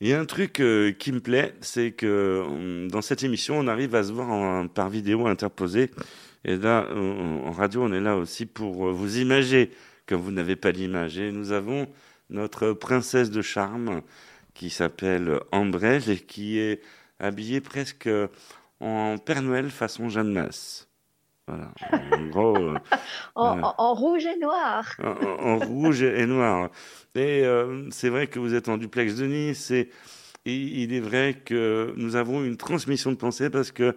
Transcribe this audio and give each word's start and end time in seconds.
Il 0.00 0.08
y 0.08 0.12
a 0.12 0.20
un 0.20 0.26
truc 0.26 0.60
euh, 0.60 0.92
qui 0.92 1.10
me 1.10 1.20
plaît, 1.20 1.54
c'est 1.62 1.92
que 1.92 2.42
hum, 2.46 2.90
dans 2.90 3.00
cette 3.02 3.22
émission, 3.22 3.58
on 3.58 3.66
arrive 3.66 3.94
à 3.94 4.04
se 4.04 4.12
voir 4.12 4.68
par 4.70 4.90
vidéo 4.90 5.26
interposée. 5.26 5.90
Et 6.44 6.56
là, 6.56 6.86
en 6.94 7.46
en 7.46 7.50
radio, 7.52 7.82
on 7.82 7.92
est 7.92 8.00
là 8.00 8.16
aussi 8.16 8.46
pour 8.46 8.88
euh, 8.88 8.92
vous 8.92 9.18
imager 9.18 9.70
comme 10.06 10.20
vous 10.20 10.32
n'avez 10.32 10.56
pas 10.56 10.72
d'image. 10.72 11.18
Et 11.18 11.32
nous 11.32 11.52
avons 11.52 11.88
notre 12.30 12.72
princesse 12.72 13.30
de 13.30 13.42
charme 13.42 14.02
qui 14.54 14.70
s'appelle 14.70 15.40
Ambrelle 15.52 16.08
et 16.10 16.18
qui 16.18 16.58
est 16.58 16.82
habillée 17.18 17.60
presque 17.60 18.08
en 18.80 19.18
Père 19.18 19.42
Noël 19.42 19.70
façon 19.70 20.08
Jeanne 20.08 20.32
Masse. 20.32 20.85
Voilà. 21.48 21.70
En 22.12 22.26
gros, 22.26 22.56
euh, 22.56 22.74
En, 23.36 23.60
en- 23.62 23.74
en 23.78 23.94
rouge 23.94 24.26
et 24.26 24.36
noir. 24.38 24.94
en, 25.02 25.10
en- 25.10 25.46
en 25.54 25.58
rouge 25.58 26.02
et 26.02 26.26
noir. 26.26 26.70
Et 27.14 27.44
euh, 27.44 27.88
c'est 27.90 28.08
vrai 28.08 28.26
que 28.26 28.38
vous 28.38 28.54
êtes 28.54 28.68
en 28.68 28.76
duplex 28.78 29.14
de 29.16 29.26
Nice 29.26 29.70
et, 29.70 29.90
et 30.44 30.54
il 30.54 30.92
est 30.92 31.00
vrai 31.00 31.34
que 31.44 31.92
nous 31.96 32.16
avons 32.16 32.42
une 32.44 32.56
transmission 32.56 33.10
de 33.12 33.16
pensée 33.16 33.48
parce 33.50 33.70
que 33.72 33.96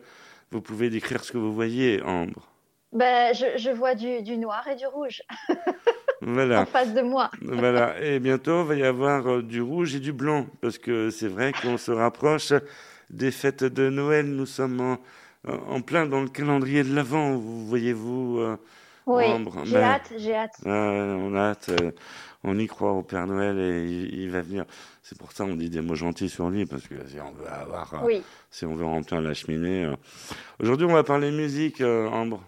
vous 0.52 0.62
pouvez 0.62 0.90
décrire 0.90 1.24
ce 1.24 1.32
que 1.32 1.38
vous 1.38 1.54
voyez, 1.54 2.02
Ambre. 2.04 2.48
Ben, 2.94 3.34
je, 3.36 3.46
je 3.58 3.70
vois 3.70 3.94
du, 3.96 4.22
du 4.24 4.38
noir 4.38 4.68
et 4.68 4.76
du 4.76 4.86
rouge 4.88 5.22
en 5.50 5.56
Voilà. 6.22 6.66
face 6.66 6.94
de 6.94 7.02
moi. 7.02 7.30
Voilà. 7.42 8.00
Et 8.04 8.20
bientôt, 8.20 8.62
il 8.62 8.68
va 8.68 8.76
y 8.76 8.84
avoir 8.84 9.28
euh, 9.28 9.42
du 9.44 9.62
rouge 9.62 9.96
et 9.96 10.00
du 10.00 10.12
blanc 10.14 10.46
parce 10.62 10.78
que 10.78 11.10
c'est 11.10 11.28
vrai 11.28 11.52
qu'on 11.62 11.78
se 11.78 11.92
rapproche 11.92 12.54
des 13.10 13.32
fêtes 13.32 13.64
de 13.64 13.90
Noël. 13.90 14.26
Nous 14.28 14.46
sommes 14.48 14.80
en, 14.82 14.98
en 15.48 15.82
plein 15.82 16.06
dans 16.06 16.22
le 16.22 16.28
calendrier 16.30 16.84
de 16.84 16.94
l'Avent, 16.94 17.36
vous 17.38 17.66
voyez-vous. 17.68 18.40
euh, 18.40 18.58
Oui, 19.06 19.24
Ambre, 19.26 19.62
j'ai 19.64 19.74
ben, 19.76 19.84
hâte, 19.84 20.14
j'ai 20.18 20.36
hâte. 20.36 20.56
Ouais, 20.66 20.72
on 20.72 21.34
a 21.36 21.40
hâte, 21.52 21.70
euh, 21.70 21.92
on 22.44 22.58
y 22.60 22.68
croit 22.68 22.92
au 22.92 23.04
Père 23.04 23.26
Noël 23.26 23.58
et 23.58 23.86
il, 23.90 24.20
il 24.24 24.30
va 24.32 24.42
venir. 24.42 24.66
C'est 25.02 25.18
pour 25.18 25.32
ça 25.32 25.46
qu'on 25.46 25.56
dit 25.56 25.70
des 25.70 25.82
mots 25.82 25.96
gentils 25.96 26.30
sur 26.30 26.50
lui, 26.50 26.66
parce 26.66 26.88
que 26.88 26.96
si 27.08 27.20
on 27.20 27.32
veut 27.32 27.48
avoir, 27.50 27.94
euh, 27.96 28.06
Oui, 28.06 28.22
si 28.52 28.66
on 28.66 28.76
veut 28.76 28.86
remplir 28.86 29.22
la 29.22 29.34
cheminée. 29.34 29.86
euh. 29.86 29.96
Aujourd'hui, 30.60 30.86
on 30.86 30.94
va 30.94 31.04
parler 31.04 31.32
musique, 31.32 31.82
euh, 31.82 32.08
Ambre. 32.10 32.44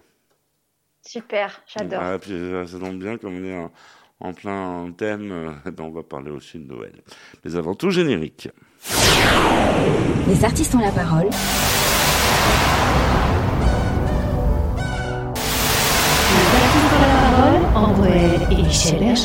super, 1.06 1.62
j'adore. 1.68 2.02
Ah, 2.04 2.20
puis, 2.20 2.34
euh, 2.34 2.68
ça 2.68 2.78
tombe 2.78 3.00
bien, 3.00 3.18
comme 3.18 3.38
on 3.38 3.44
est 3.46 3.58
en, 3.58 3.72
en 4.20 4.34
plein 4.34 4.92
thème, 4.98 5.32
euh, 5.32 5.72
on 5.80 5.90
va 5.92 6.04
parler 6.04 6.30
aussi 6.30 6.60
de 6.60 6.66
Noël. 6.72 7.02
Mais 7.44 7.56
avant 7.56 7.74
tout, 7.74 7.90
générique. 7.90 8.50
Les 10.28 10.46
artistes 10.46 10.76
ont 10.76 10.80
la 10.80 10.92
parole. 10.92 11.30
La 17.02 17.08
parole, 17.32 17.62
Ambrelle 17.76 18.48
et 18.52 18.64
Michel. 18.64 19.16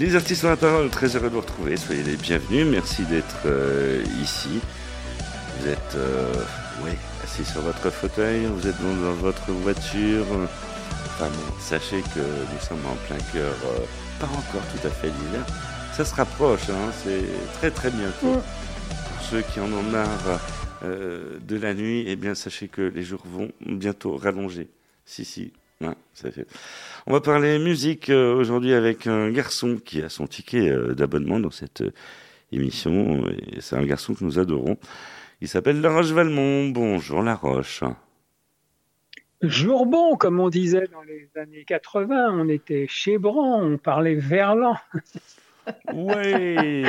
Les 0.00 0.16
artistes 0.16 0.44
ont 0.44 0.48
la 0.48 0.56
parole, 0.56 0.88
très 0.88 1.14
heureux 1.14 1.28
de 1.28 1.34
vous 1.34 1.40
retrouver. 1.40 1.76
Soyez 1.76 2.02
les 2.02 2.16
bienvenus. 2.16 2.66
Merci 2.66 3.02
d'être 3.04 3.42
euh, 3.44 4.02
ici. 4.22 4.60
Vous 5.58 5.68
êtes 5.68 5.94
euh, 5.94 6.32
assis 7.22 7.44
sur 7.44 7.60
votre 7.60 7.90
fauteuil, 7.90 8.46
vous 8.46 8.66
êtes 8.66 8.80
dans, 8.80 9.12
votre 9.12 9.50
voiture. 9.50 10.24
Enfin 11.04 11.28
sachez 11.60 12.00
que 12.14 12.20
nous 12.20 12.60
sommes 12.66 12.84
en 12.86 12.96
plein 13.06 13.18
cœur, 13.32 13.54
euh, 13.66 13.84
pas 14.20 14.26
encore 14.26 14.62
tout 14.70 14.86
à 14.86 14.90
fait 14.90 15.08
l'hiver. 15.08 15.46
Ça 15.94 16.04
se 16.04 16.14
rapproche, 16.14 16.68
hein, 16.68 16.92
c'est 17.02 17.24
très 17.54 17.70
très 17.70 17.90
bientôt. 17.90 18.34
Mm. 18.34 18.42
Pour 19.08 19.22
ceux 19.22 19.40
qui 19.40 19.60
en 19.60 19.72
ont 19.72 19.82
marre 19.82 20.40
euh, 20.84 21.38
de 21.40 21.56
la 21.56 21.72
nuit, 21.72 22.04
eh 22.06 22.16
bien 22.16 22.34
sachez 22.34 22.68
que 22.68 22.82
les 22.82 23.02
jours 23.02 23.22
vont 23.24 23.50
bientôt 23.64 24.16
rallonger. 24.16 24.68
Si, 25.06 25.24
si, 25.24 25.52
hein, 25.82 25.94
ça 26.12 26.30
fait. 26.30 26.46
On 27.06 27.12
va 27.12 27.20
parler 27.20 27.58
musique 27.58 28.10
euh, 28.10 28.34
aujourd'hui 28.34 28.74
avec 28.74 29.06
un 29.06 29.30
garçon 29.30 29.78
qui 29.82 30.02
a 30.02 30.10
son 30.10 30.26
ticket 30.26 30.68
euh, 30.68 30.94
d'abonnement 30.94 31.40
dans 31.40 31.50
cette 31.50 31.82
émission. 32.52 33.26
Et 33.52 33.60
c'est 33.60 33.76
un 33.76 33.86
garçon 33.86 34.14
que 34.14 34.22
nous 34.22 34.38
adorons. 34.38 34.76
Il 35.40 35.48
s'appelle 35.48 35.80
Laroche 35.80 36.12
Valmont. 36.12 36.68
Bonjour 36.68 37.22
Laroche. 37.22 37.82
Jour 39.42 39.86
bon, 39.86 40.16
comme 40.16 40.38
on 40.38 40.48
disait 40.50 40.86
dans 40.92 41.02
les 41.02 41.28
années 41.36 41.64
80, 41.64 42.30
on 42.32 42.48
était 42.48 42.86
chez 42.88 43.16
Bran, 43.18 43.62
on 43.62 43.78
parlait 43.78 44.14
verlan. 44.16 44.76
Oui. 45.92 46.84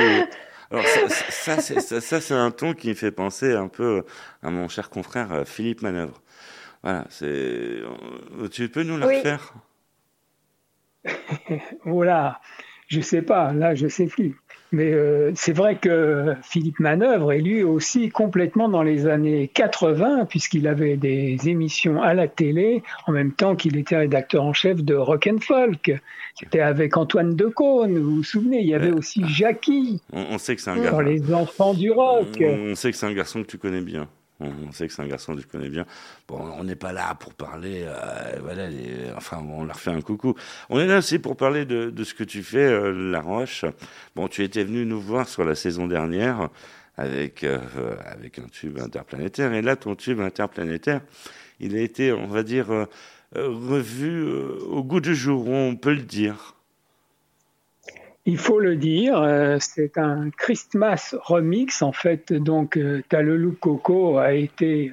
Alors 0.70 0.84
ça, 0.86 1.08
ça, 1.08 1.60
c'est- 1.60 1.80
ça, 1.80 2.00
ça, 2.00 2.20
c'est 2.20 2.34
un 2.34 2.50
ton 2.50 2.72
qui 2.72 2.88
me 2.88 2.94
fait 2.94 3.12
penser 3.12 3.52
un 3.52 3.68
peu 3.68 4.04
à 4.42 4.50
mon 4.50 4.68
cher 4.68 4.88
confrère 4.90 5.30
euh, 5.32 5.44
Philippe 5.44 5.82
Manœuvre. 5.82 6.20
Voilà, 6.82 7.04
c'est. 7.10 7.26
euh, 7.26 8.48
Tu 8.50 8.68
peux 8.70 8.82
nous 8.82 8.96
la 8.98 9.06
Oui. 9.06 9.16
refaire? 9.18 9.52
Voilà, 11.84 12.40
je 12.88 13.00
sais 13.00 13.22
pas, 13.22 13.52
là 13.52 13.74
je 13.74 13.86
sais 13.88 14.06
plus. 14.06 14.40
Mais 14.72 14.90
euh, 14.92 15.32
c'est 15.34 15.52
vrai 15.52 15.76
que 15.76 16.34
Philippe 16.42 16.80
Manœuvre 16.80 17.32
est 17.32 17.40
lui 17.40 17.62
aussi 17.62 18.08
complètement 18.08 18.68
dans 18.70 18.82
les 18.82 19.06
années 19.06 19.48
80, 19.52 20.24
puisqu'il 20.24 20.66
avait 20.66 20.96
des 20.96 21.36
émissions 21.46 22.00
à 22.00 22.14
la 22.14 22.26
télé, 22.26 22.82
en 23.06 23.12
même 23.12 23.32
temps 23.32 23.54
qu'il 23.54 23.76
était 23.76 23.96
rédacteur 23.98 24.42
en 24.42 24.52
chef 24.54 24.82
de 24.82 24.94
Rock 24.94 25.28
and 25.30 25.38
Folk. 25.40 25.92
C'était 26.38 26.60
avec 26.60 26.96
Antoine 26.96 27.36
Decaune, 27.36 27.98
vous 27.98 28.16
vous 28.16 28.22
souvenez, 28.24 28.60
il 28.60 28.68
y 28.68 28.74
avait 28.74 28.90
Ouais. 28.90 28.98
aussi 28.98 29.22
Jackie, 29.28 30.00
on, 30.12 30.22
on 30.30 30.38
sait 30.38 30.56
que 30.56 30.62
c'est 30.62 30.70
un 30.70 30.76
dans 30.76 30.82
garçon. 30.82 31.00
les 31.00 31.34
enfants 31.34 31.74
du 31.74 31.90
rock. 31.90 32.42
On 32.42 32.74
sait 32.74 32.90
que 32.90 32.96
c'est 32.96 33.06
un 33.06 33.12
garçon 33.12 33.42
que 33.42 33.48
tu 33.48 33.58
connais 33.58 33.82
bien. 33.82 34.08
On 34.68 34.72
sait 34.72 34.86
que 34.86 34.92
c'est 34.92 35.02
un 35.02 35.06
garçon 35.06 35.34
que 35.34 35.40
tu 35.40 35.46
connais 35.46 35.68
bien. 35.68 35.86
Bon, 36.28 36.38
on 36.58 36.64
n'est 36.64 36.76
pas 36.76 36.92
là 36.92 37.14
pour 37.14 37.34
parler, 37.34 37.84
euh, 37.86 38.38
voilà, 38.42 38.68
enfin, 39.16 39.38
on 39.38 39.64
leur 39.64 39.78
fait 39.78 39.90
un 39.90 40.00
coucou. 40.00 40.34
On 40.70 40.80
est 40.80 40.86
là 40.86 40.98
aussi 40.98 41.18
pour 41.18 41.36
parler 41.36 41.64
de, 41.64 42.04
ce 42.04 42.14
que 42.14 42.24
tu 42.24 42.42
fais, 42.42 42.58
euh, 42.58 43.10
La 43.10 43.20
Roche. 43.20 43.64
Bon, 44.16 44.28
tu 44.28 44.42
étais 44.42 44.64
venu 44.64 44.84
nous 44.84 45.00
voir 45.00 45.28
sur 45.28 45.44
la 45.44 45.54
saison 45.54 45.86
dernière 45.86 46.48
avec, 46.96 47.44
euh, 47.44 47.58
avec 48.04 48.38
un 48.38 48.48
tube 48.48 48.78
interplanétaire. 48.78 49.52
Et 49.52 49.62
là, 49.62 49.76
ton 49.76 49.94
tube 49.94 50.20
interplanétaire, 50.20 51.00
il 51.60 51.76
a 51.76 51.80
été, 51.80 52.12
on 52.12 52.26
va 52.26 52.42
dire, 52.42 52.70
euh, 52.70 52.86
revu 53.34 54.30
au 54.30 54.82
goût 54.82 55.00
du 55.00 55.14
jour, 55.14 55.48
on 55.48 55.76
peut 55.76 55.94
le 55.94 56.02
dire. 56.02 56.54
Il 58.24 58.38
faut 58.38 58.60
le 58.60 58.76
dire, 58.76 59.18
euh, 59.20 59.56
c'est 59.58 59.98
un 59.98 60.30
Christmas 60.30 61.14
remix. 61.24 61.82
En 61.82 61.90
fait, 61.92 62.32
donc, 62.32 62.76
euh, 62.76 63.02
Talelou 63.08 63.56
Coco 63.60 64.18
a 64.18 64.32
été 64.32 64.92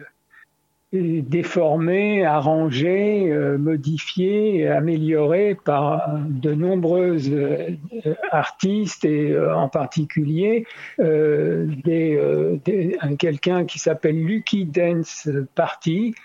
euh, 0.95 1.21
déformé, 1.21 2.25
arrangé, 2.25 3.31
euh, 3.31 3.59
modifié, 3.59 4.67
amélioré 4.67 5.55
par 5.63 6.17
de 6.27 6.53
nombreuses 6.55 7.31
artistes 8.31 9.05
et 9.05 9.37
en 9.39 9.69
particulier 9.69 10.65
des, 10.97 12.59
des- 12.65 12.97
un- 13.01 13.15
quelqu'un 13.15 13.65
qui 13.65 13.77
s'appelle 13.77 14.19
Lucky 14.25 14.65
Dance 14.65 15.29
Party. 15.53 16.15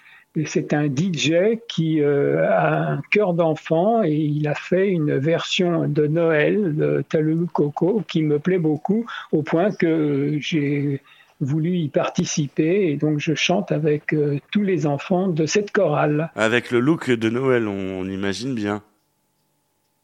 C'est 0.46 0.72
un 0.72 0.86
DJ 0.86 1.58
qui 1.68 2.00
euh, 2.00 2.48
a 2.48 2.92
un 2.92 3.02
cœur 3.12 3.34
d'enfant 3.34 4.02
et 4.02 4.14
il 4.14 4.48
a 4.48 4.54
fait 4.54 4.88
une 4.88 5.16
version 5.16 5.86
de 5.86 6.08
Noël 6.08 6.74
de 6.74 7.04
Talou 7.08 7.46
Coco 7.52 8.02
qui 8.08 8.22
me 8.22 8.40
plaît 8.40 8.58
beaucoup 8.58 9.06
au 9.30 9.42
point 9.42 9.70
que 9.70 10.36
j'ai 10.40 11.00
voulu 11.40 11.76
y 11.76 11.88
participer 11.88 12.90
et 12.90 12.96
donc 12.96 13.20
je 13.20 13.34
chante 13.34 13.70
avec 13.70 14.12
euh, 14.12 14.38
tous 14.50 14.62
les 14.62 14.86
enfants 14.86 15.28
de 15.28 15.46
cette 15.46 15.70
chorale. 15.70 16.30
Avec 16.34 16.70
le 16.72 16.80
look 16.80 17.10
de 17.10 17.30
Noël, 17.30 17.68
on 17.68 18.04
imagine 18.08 18.54
bien. 18.54 18.82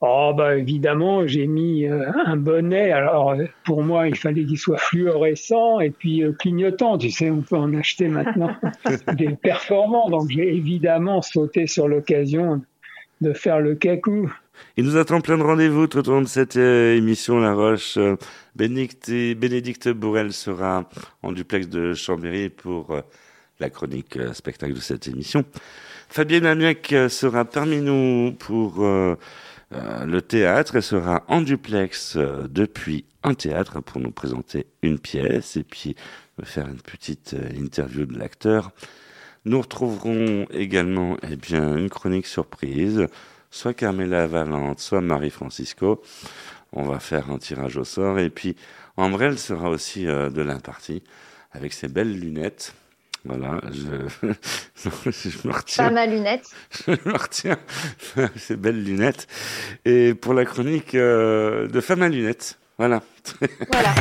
Oh 0.03 0.33
bah 0.34 0.56
évidemment 0.56 1.27
j'ai 1.27 1.47
mis 1.47 1.84
euh, 1.87 2.11
un 2.25 2.37
bonnet 2.37 2.91
alors 2.91 3.34
pour 3.65 3.83
moi 3.83 4.09
il 4.09 4.16
fallait 4.16 4.44
qu'il 4.44 4.59
soit 4.59 4.78
fluorescent 4.78 5.78
et 5.81 5.91
puis 5.91 6.22
euh, 6.22 6.33
clignotant 6.33 6.97
tu 6.97 7.11
sais 7.11 7.31
on 7.31 7.43
peut 7.43 7.56
en 7.56 7.75
acheter 7.75 8.09
maintenant 8.09 8.56
des 9.19 9.28
performants 9.37 10.09
donc 10.09 10.31
j'ai 10.31 10.55
évidemment 10.55 11.21
sauté 11.21 11.66
sur 11.66 11.87
l'occasion 11.87 12.62
de 13.21 13.33
faire 13.33 13.61
le 13.61 13.75
cacou. 13.75 14.32
Il 14.76 14.85
nous 14.85 14.97
attend 14.97 15.20
plein 15.20 15.38
de 15.38 15.43
rendez-vous 15.43 15.87
tout 15.87 16.06
au 16.08 16.12
long 16.12 16.23
de 16.23 16.29
cette 16.29 16.56
euh, 16.56 16.96
émission 16.96 17.38
La 17.38 17.55
Roche. 17.55 17.96
Euh, 17.96 18.17
Bénédicte, 18.56 19.11
Bénédicte 19.11 19.88
Bourrel 19.88 20.32
sera 20.32 20.88
en 21.23 21.32
duplex 21.32 21.69
de 21.69 21.94
Chambéry 21.94 22.49
pour 22.49 22.91
euh, 22.91 23.00
la 23.58 23.70
chronique 23.70 24.19
spectacle 24.32 24.75
de 24.75 24.81
cette 24.81 25.06
émission. 25.08 25.44
Fabienne 26.08 26.46
Amiac 26.46 26.93
sera 27.08 27.44
parmi 27.44 27.81
nous 27.81 28.32
pour 28.32 28.85
euh, 29.72 30.05
le 30.05 30.20
théâtre 30.20 30.81
sera 30.81 31.25
en 31.28 31.43
duplex 31.43 32.17
euh, 32.17 32.49
depuis 32.49 33.05
un 33.22 33.34
théâtre 33.34 33.81
pour 33.81 34.00
nous 34.00 34.11
présenter 34.11 34.67
une 34.82 34.99
pièce 34.99 35.56
et 35.56 35.62
puis 35.62 35.94
faire 36.43 36.67
une 36.67 36.81
petite 36.81 37.34
euh, 37.34 37.50
interview 37.56 38.05
de 38.05 38.19
l'acteur. 38.19 38.72
Nous 39.44 39.61
retrouverons 39.61 40.46
également 40.50 41.17
eh 41.22 41.37
bien, 41.37 41.76
une 41.76 41.88
chronique 41.88 42.26
surprise 42.26 43.06
soit 43.50 43.75
Carmela 43.75 44.26
Valente, 44.26 44.81
soit 44.81 45.00
Marie-Francisco. 45.00 46.02
On 46.72 46.84
va 46.84 46.99
faire 47.00 47.31
un 47.31 47.38
tirage 47.38 47.76
au 47.76 47.84
sort. 47.84 48.19
Et 48.19 48.31
puis, 48.31 48.56
Ambrelle 48.96 49.38
sera 49.38 49.70
aussi 49.70 50.05
de 50.05 50.40
l'imparti 50.43 51.02
avec 51.52 51.72
ses 51.72 51.88
belles 51.88 52.17
lunettes. 52.17 52.75
Voilà, 53.25 53.61
je, 53.70 54.28
je 54.82 55.49
me 55.49 55.52
retiens. 55.52 55.84
Femme 55.84 55.99
à 55.99 56.06
lunettes. 56.06 56.49
Je 56.87 56.93
me 56.93 57.12
retiens. 57.12 57.58
Ces 58.37 58.56
belles 58.56 58.82
lunettes. 58.82 59.26
Et 59.84 60.14
pour 60.14 60.32
la 60.32 60.46
chronique 60.46 60.94
euh, 60.94 61.69
de 61.69 61.81
Femme 61.81 62.02
à 62.02 62.08
lunettes. 62.08 62.58
Voilà. 62.78 63.02
Voilà. 63.70 63.94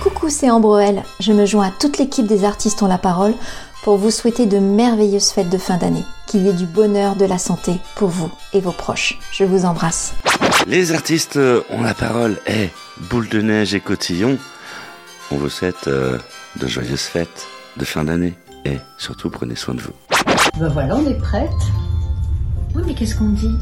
Coucou, 0.00 0.30
c'est 0.30 0.50
Ambroel. 0.50 1.02
Je 1.18 1.32
me 1.32 1.46
joins 1.46 1.66
à 1.66 1.72
toute 1.72 1.98
l'équipe 1.98 2.26
des 2.26 2.44
artistes 2.44 2.82
ont 2.82 2.88
la 2.88 2.98
parole 2.98 3.34
pour 3.82 3.96
vous 3.96 4.12
souhaiter 4.12 4.46
de 4.46 4.58
merveilleuses 4.58 5.30
fêtes 5.30 5.50
de 5.50 5.58
fin 5.58 5.78
d'année. 5.78 6.04
Qu'il 6.28 6.42
y 6.42 6.48
ait 6.48 6.52
du 6.52 6.66
bonheur, 6.66 7.16
de 7.16 7.24
la 7.24 7.38
santé 7.38 7.72
pour 7.96 8.08
vous 8.08 8.30
et 8.52 8.60
vos 8.60 8.70
proches. 8.70 9.18
Je 9.32 9.42
vous 9.42 9.64
embrasse. 9.64 10.12
Les 10.68 10.92
artistes 10.92 11.36
ont 11.70 11.82
la 11.82 11.94
parole. 11.94 12.38
Et 12.46 12.68
boule 13.10 13.28
de 13.28 13.40
neige 13.40 13.74
et 13.74 13.80
cotillon. 13.80 14.38
On 15.32 15.36
vous 15.36 15.48
souhaite 15.48 15.86
euh, 15.86 16.18
de 16.60 16.66
joyeuses 16.66 17.02
fêtes 17.02 17.46
de 17.76 17.84
fin 17.84 18.04
d'année. 18.04 18.34
Et 18.64 18.78
surtout, 18.98 19.30
prenez 19.30 19.54
soin 19.54 19.74
de 19.74 19.80
vous. 19.80 19.92
Ben 20.58 20.68
voilà, 20.68 20.96
on 20.96 21.06
est 21.06 21.18
prête. 21.18 21.48
Oui, 22.74 22.82
mais 22.86 22.94
qu'est-ce 22.94 23.14
qu'on 23.16 23.30
dit? 23.30 23.54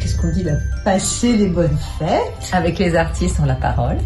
Qu'est-ce 0.00 0.16
qu'on 0.16 0.30
dit? 0.30 0.44
Là 0.44 0.52
Passer 0.84 1.36
des 1.36 1.48
bonnes 1.48 1.76
fêtes 1.98 2.50
avec 2.52 2.78
les 2.78 2.94
artistes 2.94 3.40
ont 3.40 3.44
la 3.44 3.56
parole. 3.56 3.98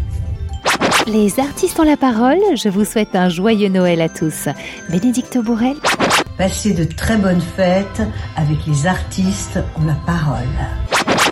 Les 1.07 1.39
artistes 1.39 1.79
ont 1.79 1.83
la 1.83 1.97
parole. 1.97 2.39
Je 2.55 2.69
vous 2.69 2.85
souhaite 2.85 3.15
un 3.15 3.29
joyeux 3.29 3.69
Noël 3.69 4.01
à 4.01 4.09
tous. 4.09 4.49
Bénédicte 4.89 5.37
Bourrel. 5.37 5.77
Passer 6.37 6.73
de 6.73 6.83
très 6.83 7.17
bonnes 7.17 7.41
fêtes 7.41 8.01
avec 8.35 8.57
les 8.65 8.87
artistes 8.87 9.59
ont 9.79 9.85
la 9.85 9.97
parole. 10.05 10.47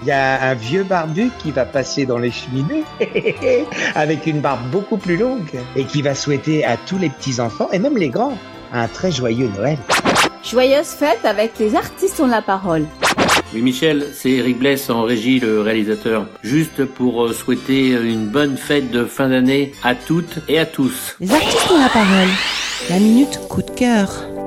Il 0.02 0.08
y 0.08 0.12
a 0.12 0.42
un 0.50 0.54
vieux 0.54 0.84
barbu 0.84 1.30
qui 1.40 1.52
va 1.52 1.66
passer 1.66 2.06
dans 2.06 2.18
les 2.18 2.32
cheminées 2.32 2.84
avec 3.96 4.26
une 4.28 4.40
barbe 4.40 4.62
beaucoup 4.72 4.98
plus 4.98 5.18
longue 5.18 5.60
et 5.76 5.84
qui 5.84 6.02
va 6.02 6.16
souhaiter 6.16 6.64
à 6.64 6.78
tous 6.78 6.98
les 6.98 7.10
petits-enfants 7.10 7.70
et 7.72 7.80
même 7.80 7.98
les 7.98 8.10
grands 8.10 8.38
un 8.72 8.88
très 8.88 9.12
joyeux 9.12 9.50
Noël. 9.58 9.78
Joyeuse 10.44 10.88
fête 10.88 11.26
avec 11.26 11.60
les 11.60 11.76
artistes 11.76 12.20
ont 12.20 12.28
la 12.28 12.42
parole. 12.42 12.86
Oui, 13.54 13.62
Michel, 13.62 14.12
c'est 14.14 14.30
Eric 14.30 14.60
Bless 14.60 14.90
en 14.90 15.04
régie, 15.04 15.40
le 15.40 15.62
réalisateur. 15.62 16.28
Juste 16.44 16.86
pour 16.86 17.26
euh, 17.26 17.34
souhaiter 17.34 17.90
une 17.90 18.28
bonne 18.28 18.58
fête 18.58 18.92
de 18.92 19.06
fin 19.06 19.30
d'année 19.30 19.74
à 19.84 19.96
toutes 19.96 20.40
et 20.48 20.60
à 20.60 20.66
tous. 20.66 21.16
Les 21.20 21.32
artistes 21.32 21.72
ont 21.72 21.80
la 21.80 21.90
parole. 21.90 22.30
La 22.90 23.00
minute 23.00 23.40
coup 23.50 23.64
de 23.64 23.72
cœur. 23.72 24.39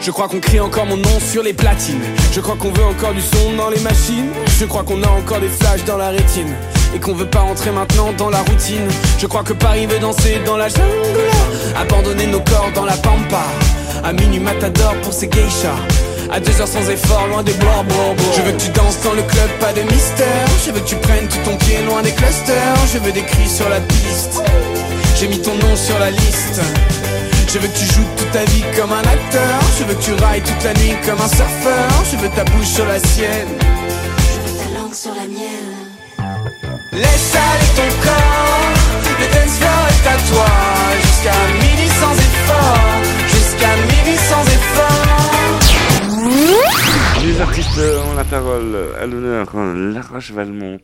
Je 0.00 0.10
crois 0.10 0.28
qu'on 0.28 0.40
crie 0.40 0.60
encore 0.60 0.86
mon 0.86 0.96
nom 0.96 1.20
sur 1.20 1.42
les 1.42 1.52
platines. 1.52 2.00
Je 2.32 2.40
crois 2.40 2.56
qu'on 2.56 2.72
veut 2.72 2.84
encore 2.84 3.12
du 3.12 3.20
son 3.20 3.52
dans 3.58 3.68
les 3.68 3.80
machines. 3.80 4.30
Je 4.58 4.64
crois 4.64 4.82
qu'on 4.82 5.02
a 5.02 5.08
encore 5.08 5.40
des 5.40 5.48
flashs 5.48 5.84
dans 5.84 5.98
la 5.98 6.08
rétine. 6.08 6.54
Et 6.94 6.98
qu'on 6.98 7.12
veut 7.12 7.28
pas 7.28 7.40
rentrer 7.40 7.70
maintenant 7.70 8.10
dans 8.16 8.30
la 8.30 8.38
routine. 8.38 8.88
Je 9.18 9.26
crois 9.26 9.42
que 9.42 9.52
Paris 9.52 9.84
veut 9.86 9.98
danser 9.98 10.40
dans 10.46 10.56
la 10.56 10.68
jungle. 10.68 11.20
Abandonner 11.76 12.26
nos 12.26 12.40
corps 12.40 12.70
dans 12.74 12.86
la 12.86 12.96
pampa. 12.96 13.44
À 14.02 14.14
minuit 14.14 14.40
matador 14.40 14.94
pour 15.02 15.12
ses 15.12 15.28
geishas. 15.28 15.76
À 16.32 16.40
deux 16.40 16.58
heures 16.62 16.68
sans 16.68 16.88
effort, 16.88 17.26
loin 17.26 17.42
des 17.42 17.52
blancs, 17.52 17.86
blancs, 17.86 18.16
blancs. 18.16 18.34
Je 18.36 18.42
veux 18.42 18.52
que 18.52 18.62
tu 18.62 18.70
danses 18.70 19.02
dans 19.04 19.12
le 19.12 19.22
club, 19.22 19.50
pas 19.60 19.74
de 19.74 19.82
mystère. 19.82 20.46
Je 20.64 20.70
veux 20.70 20.80
que 20.80 20.88
tu 20.88 20.96
prennes 20.96 21.28
tout 21.28 21.38
ton 21.44 21.56
pied 21.58 21.76
loin 21.86 22.00
des 22.00 22.12
clusters. 22.12 22.74
Je 22.90 22.98
veux 22.98 23.12
des 23.12 23.22
cris 23.22 23.48
sur 23.48 23.68
la 23.68 23.80
piste. 23.80 24.42
J'ai 25.16 25.28
mis 25.28 25.42
ton 25.42 25.54
nom 25.56 25.76
sur 25.76 25.98
la 25.98 26.10
liste. 26.10 26.62
Je 27.52 27.58
veux 27.58 27.66
que 27.66 27.78
tu 27.78 27.84
joues 27.84 28.06
toute 28.16 28.30
ta 28.30 28.44
vie 28.44 28.62
comme 28.76 28.92
un 28.92 29.00
acteur. 29.00 29.60
Je 29.76 29.82
veux 29.82 29.94
que 29.94 30.04
tu 30.04 30.12
railles 30.22 30.40
toute 30.40 30.62
la 30.62 30.72
nuit 30.74 30.94
comme 31.04 31.20
un 31.20 31.26
surfeur. 31.26 31.90
Je 32.08 32.16
veux 32.16 32.28
ta 32.28 32.44
bouche 32.44 32.68
sur 32.68 32.86
la 32.86 33.00
sienne. 33.00 33.58
Je 33.58 34.38
veux 34.38 34.56
ta 34.56 34.78
langue 34.78 34.94
sur 34.94 35.12
la 35.12 35.26
mienne. 35.26 35.90
Laisse 36.92 37.34
aller 37.34 37.70
ton 37.74 37.90
corps. 38.06 38.70
Le 39.18 39.26
dance 39.34 39.58
floor 39.58 39.82
est 39.90 40.06
à 40.06 40.16
toi. 40.30 40.50
Jusqu'à 41.02 41.34
midi 41.58 41.88
sans 41.98 42.14
effort. 42.28 42.78
Jusqu'à 43.26 43.72
midi 43.90 44.16
sans 44.30 44.44
effort. 44.56 45.08
Les 47.24 47.40
artistes 47.40 47.80
ont 48.12 48.14
la 48.14 48.24
parole 48.24 48.76
à 49.00 49.06
l'honneur, 49.06 49.48
La 49.56 50.02
Roche-Valmont. 50.02 50.78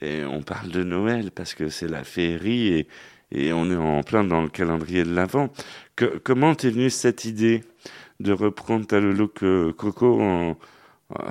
Et 0.00 0.24
on 0.24 0.42
parle 0.42 0.68
de 0.70 0.84
Noël 0.84 1.32
parce 1.34 1.54
que 1.54 1.68
c'est 1.68 1.88
la 1.88 2.04
féerie 2.04 2.68
et, 2.68 2.86
et 3.32 3.52
on 3.52 3.70
est 3.70 3.76
en 3.76 4.02
plein 4.02 4.24
dans 4.24 4.42
le 4.42 4.48
calendrier 4.48 5.04
de 5.04 5.14
l'Avent. 5.14 5.48
Comment 6.22 6.54
t'es 6.54 6.70
venue 6.70 6.90
cette 6.90 7.24
idée 7.24 7.62
de 8.20 8.32
reprendre 8.32 8.86
ta 8.86 9.00
look 9.00 9.42
Coco 9.76 10.20
en, 10.20 10.56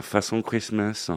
façon 0.02 0.42
Christmas? 0.42 1.12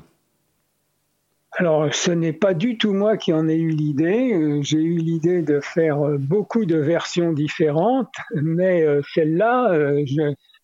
Alors, 1.56 1.94
ce 1.94 2.10
n'est 2.10 2.32
pas 2.32 2.52
du 2.52 2.78
tout 2.78 2.92
moi 2.92 3.16
qui 3.16 3.32
en 3.32 3.48
ai 3.48 3.56
eu 3.56 3.70
l'idée. 3.70 4.32
Euh, 4.34 4.60
J'ai 4.62 4.82
eu 4.82 4.96
l'idée 4.96 5.42
de 5.42 5.60
faire 5.60 6.00
euh, 6.04 6.16
beaucoup 6.18 6.64
de 6.64 6.76
versions 6.76 7.32
différentes, 7.32 8.12
mais 8.34 8.82
euh, 8.82 9.02
celle-là, 9.14 9.72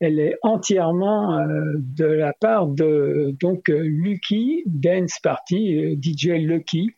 elle 0.00 0.18
est 0.18 0.34
entièrement 0.42 1.38
de 1.76 2.06
la 2.06 2.32
part 2.32 2.66
de 2.66 3.36
donc 3.38 3.68
Lucky 3.68 4.64
Dance 4.66 5.18
Party, 5.22 5.98
DJ 6.02 6.28
Lucky, 6.38 6.90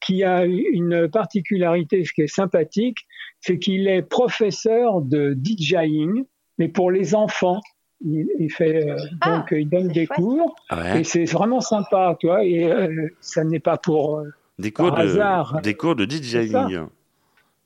qui 0.00 0.24
a 0.24 0.44
une 0.44 1.08
particularité, 1.08 2.04
ce 2.04 2.12
qui 2.12 2.22
est 2.22 2.26
sympathique, 2.34 2.98
c'est 3.40 3.58
qu'il 3.58 3.88
est 3.88 4.02
professeur 4.02 5.00
de 5.02 5.34
DJing, 5.42 6.24
mais 6.58 6.68
pour 6.68 6.90
les 6.90 7.14
enfants. 7.14 7.60
Il, 8.04 8.26
il 8.38 8.50
fait 8.52 8.86
euh, 8.90 8.96
Ah, 9.22 9.38
donc 9.38 9.46
il 9.52 9.68
donne 9.68 9.88
des 9.88 10.04
chouette. 10.06 10.18
cours 10.18 10.54
Ouais. 10.70 11.00
et 11.00 11.04
c'est 11.04 11.24
vraiment 11.24 11.60
sympa, 11.60 12.16
toi. 12.20 12.44
Et 12.44 12.64
euh, 12.64 13.08
ça 13.20 13.44
n'est 13.44 13.60
pas 13.60 13.78
pour 13.78 14.18
euh, 14.18 14.28
Des 14.58 14.72
cours 14.72 14.90
par 14.90 14.98
hasard. 15.00 15.56
de, 15.56 15.62
des 15.62 15.74
cours 15.74 15.94
de 15.96 16.04
DJing. 16.04 16.86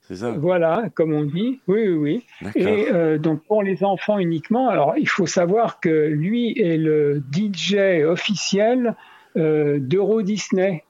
C'est 0.03 0.17
ça. 0.17 0.31
voilà, 0.31 0.85
comme 0.95 1.13
on 1.13 1.25
dit. 1.25 1.61
Oui, 1.67 1.89
oui, 1.89 1.95
oui. 1.97 2.25
D'accord. 2.41 2.63
Et 2.63 2.91
euh, 2.93 3.19
donc 3.19 3.43
pour 3.45 3.63
les 3.63 3.85
enfants 3.85 4.19
uniquement, 4.19 4.69
alors 4.69 4.95
il 4.97 5.09
faut 5.09 5.27
savoir 5.27 5.81
que 5.81 6.07
lui 6.09 6.53
est 6.59 6.77
le 6.79 7.23
DJ 7.33 8.05
officiel 8.07 8.95
euh, 9.37 9.79
d'Euro 9.81 10.23
Disney 10.23 10.85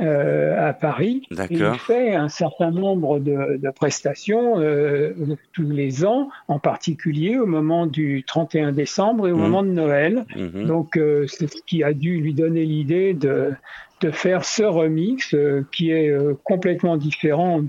euh, 0.00 0.68
à 0.68 0.72
Paris. 0.72 1.26
Il 1.72 1.78
fait 1.78 2.14
un 2.14 2.28
certain 2.28 2.70
nombre 2.70 3.18
de, 3.18 3.56
de 3.56 3.70
prestations 3.70 4.60
euh, 4.60 5.12
tous 5.52 5.68
les 5.68 6.04
ans, 6.04 6.28
en 6.46 6.60
particulier 6.60 7.38
au 7.38 7.46
moment 7.46 7.86
du 7.86 8.22
31 8.24 8.70
décembre 8.70 9.26
et 9.26 9.32
au 9.32 9.36
Mhm. 9.36 9.42
moment 9.42 9.62
de 9.64 9.70
Noël. 9.70 10.24
Mhm. 10.36 10.66
Donc 10.66 10.96
euh, 10.96 11.26
c'est 11.26 11.48
ce 11.52 11.60
qui 11.66 11.82
a 11.82 11.92
dû 11.92 12.20
lui 12.20 12.34
donner 12.34 12.64
l'idée 12.64 13.14
de, 13.14 13.52
de 14.00 14.10
faire 14.12 14.44
ce 14.44 14.62
remix 14.62 15.34
qui 15.72 15.90
est 15.90 16.16
complètement 16.44 16.96
différent 16.96 17.62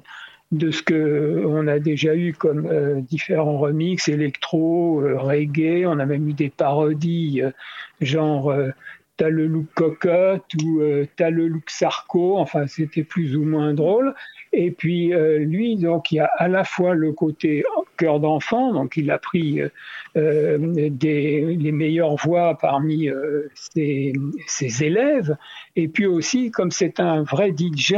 de 0.52 0.70
ce 0.70 0.84
que 0.84 1.44
on 1.48 1.66
a 1.68 1.80
déjà 1.80 2.16
eu 2.16 2.34
comme 2.34 3.02
différents 3.02 3.58
remixes 3.58 4.10
électro, 4.10 5.02
reggae, 5.18 5.86
on 5.88 5.98
a 5.98 6.06
même 6.06 6.30
eu 6.30 6.34
des 6.34 6.50
parodies 6.50 7.42
genre 8.00 8.54
T'as 9.22 9.30
le 9.30 9.46
look 9.46 9.68
cocotte 9.76 10.52
ou 10.64 10.82
euh, 10.82 11.06
T'as 11.16 11.30
le 11.30 11.48
look 11.48 11.70
sarco, 11.70 12.40
enfin 12.40 12.66
c'était 12.66 13.04
plus 13.04 13.38
ou 13.38 13.44
moins 13.44 13.76
drôle. 13.76 14.16
Et 14.52 14.72
puis 14.72 15.14
euh, 15.14 15.38
lui, 15.38 15.76
donc 15.76 16.12
il 16.12 16.16
y 16.16 16.20
a 16.20 16.32
à 16.38 16.48
la 16.48 16.64
fois 16.64 16.96
le 16.96 17.12
côté 17.12 17.64
cœur 17.98 18.20
d'enfant, 18.20 18.74
donc 18.74 18.98
il 18.98 19.12
a 19.12 19.20
pris 19.20 19.62
euh, 20.18 20.58
des, 20.90 21.56
les 21.56 21.72
meilleures 21.72 22.16
voix 22.16 22.58
parmi 22.58 23.10
ses, 23.54 24.14
élèves, 24.82 25.38
et 25.76 25.88
puis 25.88 26.08
aussi 26.08 26.50
comme 26.50 26.72
c'est 26.72 27.00
un 27.00 27.22
vrai 27.22 27.54
DJ 27.56 27.94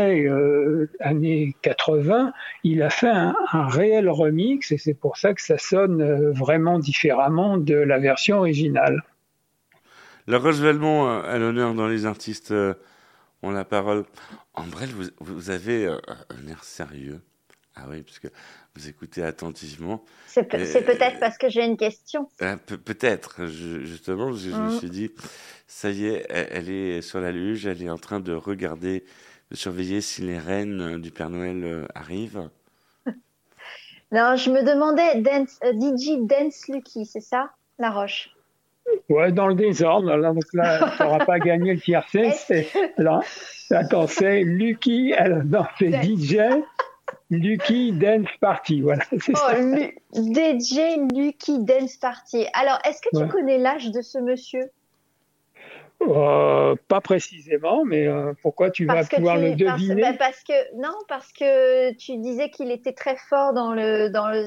années 1.00 1.56
80, 1.62 2.34
il 2.66 2.84
a 2.84 2.90
fait 2.90 3.08
un, 3.08 3.34
réel 3.54 4.10
remix, 4.10 4.74
et 4.74 4.78
c'est 4.78 4.94
pour 4.94 5.16
ça 5.16 5.34
que 5.34 5.42
ça 5.42 5.58
sonne 5.58 6.32
vraiment 6.32 6.80
différemment 6.80 7.58
de 7.58 7.76
la 7.76 7.98
version 7.98 8.40
originale. 8.40 9.02
La 10.28 10.38
Roche-Valmont 10.40 11.08
euh, 11.08 11.22
à 11.24 11.38
l'honneur 11.38 11.74
dans 11.74 11.88
les 11.88 12.06
artistes 12.06 12.52
euh, 12.52 12.74
ont 13.42 13.52
la 13.52 13.66
parole. 13.66 14.06
Ambrelle, 14.54 14.90
vous, 14.90 15.06
vous 15.20 15.50
avez 15.50 15.86
euh, 15.86 15.98
un 16.30 16.48
air 16.48 16.64
sérieux. 16.64 17.22
Ah 17.76 17.86
oui, 17.90 18.04
parce 18.04 18.20
que 18.20 18.28
vous 18.76 18.88
écoutez 18.88 19.24
attentivement. 19.24 20.04
C'est 20.28 20.44
peut- 20.44 20.64
c'est 20.64 20.84
peut-être 20.84 21.20
parce 21.20 21.38
que 21.38 21.50
j'ai 21.50 21.66
une 21.66 21.76
question. 21.78 22.30
Pe- 22.38 22.78
Peut-être, 22.78 23.48
justement, 23.48 24.30
parce 24.30 24.44
que 24.44 24.52
je 24.52 24.62
me 24.62 24.64
Mhm. 24.66 24.70
suis 24.70 24.90
dit, 24.92 25.12
ça 25.68 25.90
y 25.90 26.06
est, 26.06 26.26
elle, 26.30 26.70
est 26.70 27.02
sur 27.02 27.20
la 27.20 27.32
luge, 27.32 27.66
elle 27.66 27.82
est 27.82 27.90
en 27.90 27.98
train 27.98 28.20
de 28.20 28.34
regarder, 28.34 29.04
de 29.50 29.56
surveiller 29.56 30.02
si 30.02 30.22
les 30.22 30.38
reines 30.38 31.02
du 31.02 31.10
Père 31.12 31.30
Noël 31.32 31.88
arrivent. 31.96 32.50
Non, 34.12 34.36
je 34.36 34.52
me 34.52 34.62
demandais, 34.64 35.22
dance, 35.22 35.58
DJ 35.64 36.20
Dance 36.28 36.68
Lucky, 36.68 37.06
c'est 37.08 37.20
ça? 37.22 37.52
La 37.80 37.90
Roche. 37.90 38.33
Ouais, 39.10 39.32
dans 39.32 39.48
le 39.48 39.56
désordre, 39.56 40.16
là, 40.16 40.32
donc 40.34 40.44
là, 40.54 40.92
tu 40.98 41.04
n'auras 41.04 41.26
pas 41.26 41.40
gagné 41.40 41.74
le 41.74 41.80
tiercé. 41.80 42.32
c'est- 42.32 42.68
Là, 42.98 43.22
attends, 43.72 44.08
c'est 44.08 44.44
Lucky, 44.44 45.14
elle, 45.18 45.44
non, 45.46 45.66
c'est 45.78 45.92
DJ, 46.04 46.38
Lucky 47.30 47.92
Dance 47.92 48.28
Party, 48.40 48.82
voilà. 48.82 49.04
c'est 49.20 49.36
ça. 49.36 49.54
Oh, 49.58 49.62
Lu- 49.62 49.96
DJ 50.14 50.98
Lucky 51.14 51.60
Dance 51.64 51.98
Party. 51.98 52.46
Alors, 52.54 52.80
est-ce 52.86 53.02
que 53.02 53.10
tu 53.16 53.24
Ouais. 53.24 53.30
connais 53.30 53.58
l'âge 53.58 53.92
de 53.92 54.02
ce 54.02 54.20
monsieur? 54.20 54.70
Euh, 56.10 56.76
pas 56.88 57.02
précisément, 57.02 57.84
mais 57.86 58.08
euh, 58.08 58.34
pourquoi 58.42 58.70
tu 58.72 58.86
vas 58.86 58.96
Parce 58.96 59.10
pouvoir 59.10 59.36
tu- 59.38 59.42
le 59.44 59.50
parce- 59.66 59.80
deviner? 59.82 60.02
bah, 60.02 60.14
parce 60.20 60.44
que 60.44 60.54
non, 60.82 60.94
parce 61.08 61.32
que 61.32 61.94
tu 61.96 62.18
disais 62.18 62.50
qu'il 62.50 62.72
était 62.72 62.94
très 62.94 63.16
fort 63.16 63.54
dans 63.54 63.74
le 63.74 64.10
dans 64.10 64.28
le 64.28 64.44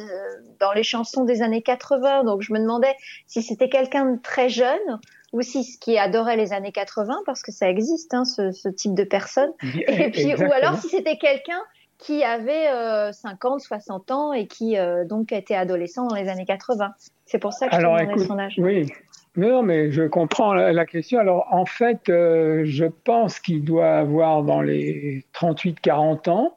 dans 0.61 0.73
les 0.73 0.83
chansons 0.83 1.25
des 1.25 1.43
années 1.43 1.63
80. 1.63 2.25
Donc 2.25 2.43
je 2.43 2.53
me 2.53 2.59
demandais 2.59 2.95
si 3.27 3.43
c'était 3.43 3.69
quelqu'un 3.69 4.13
de 4.13 4.21
très 4.23 4.49
jeune 4.49 5.01
ou 5.33 5.43
si 5.43 5.65
ce 5.65 5.79
qui 5.79 5.99
adorait 5.99 6.37
les 6.37 6.53
années 6.53 6.73
80 6.73 7.15
parce 7.27 7.43
que 7.43 7.53
ça 7.53 7.69
existe 7.69 8.13
hein, 8.15 8.25
ce, 8.25 8.53
ce 8.53 8.69
type 8.69 8.95
de 8.95 9.05
personne. 9.05 9.53
Et 9.89 10.11
puis 10.11 10.35
ou 10.35 10.53
alors 10.53 10.77
si 10.79 10.89
c'était 10.89 11.17
quelqu'un 11.17 11.61
qui 11.99 12.23
avait 12.25 12.69
euh, 12.69 13.11
50, 13.13 13.61
60 13.61 14.11
ans 14.11 14.33
et 14.35 14.47
qui 14.47 14.77
euh, 14.77 15.05
donc 15.07 15.33
était 15.33 15.55
adolescent 15.55 16.07
dans 16.07 16.15
les 16.15 16.29
années 16.29 16.45
80. 16.45 16.93
C'est 17.25 17.39
pour 17.39 17.53
ça 17.55 17.67
que 17.69 17.73
je 17.75 17.79
te 17.81 17.83
Alors 17.85 17.97
demandais 17.97 18.13
écoute, 18.13 18.27
son 18.29 18.39
âge. 18.39 18.55
oui. 18.59 18.93
Non, 19.37 19.63
mais 19.63 19.93
je 19.93 20.03
comprends 20.05 20.55
la, 20.55 20.87
question. 20.87 21.19
Alors 21.19 21.47
en 21.51 21.67
fait, 21.67 22.09
euh, 22.09 22.63
je 22.65 22.87
pense 22.87 23.39
qu'il 23.39 23.65
doit 23.65 23.97
avoir 23.97 24.43
dans 24.43 24.63
les 24.63 25.25
38-40 25.35 26.31
ans 26.31 26.57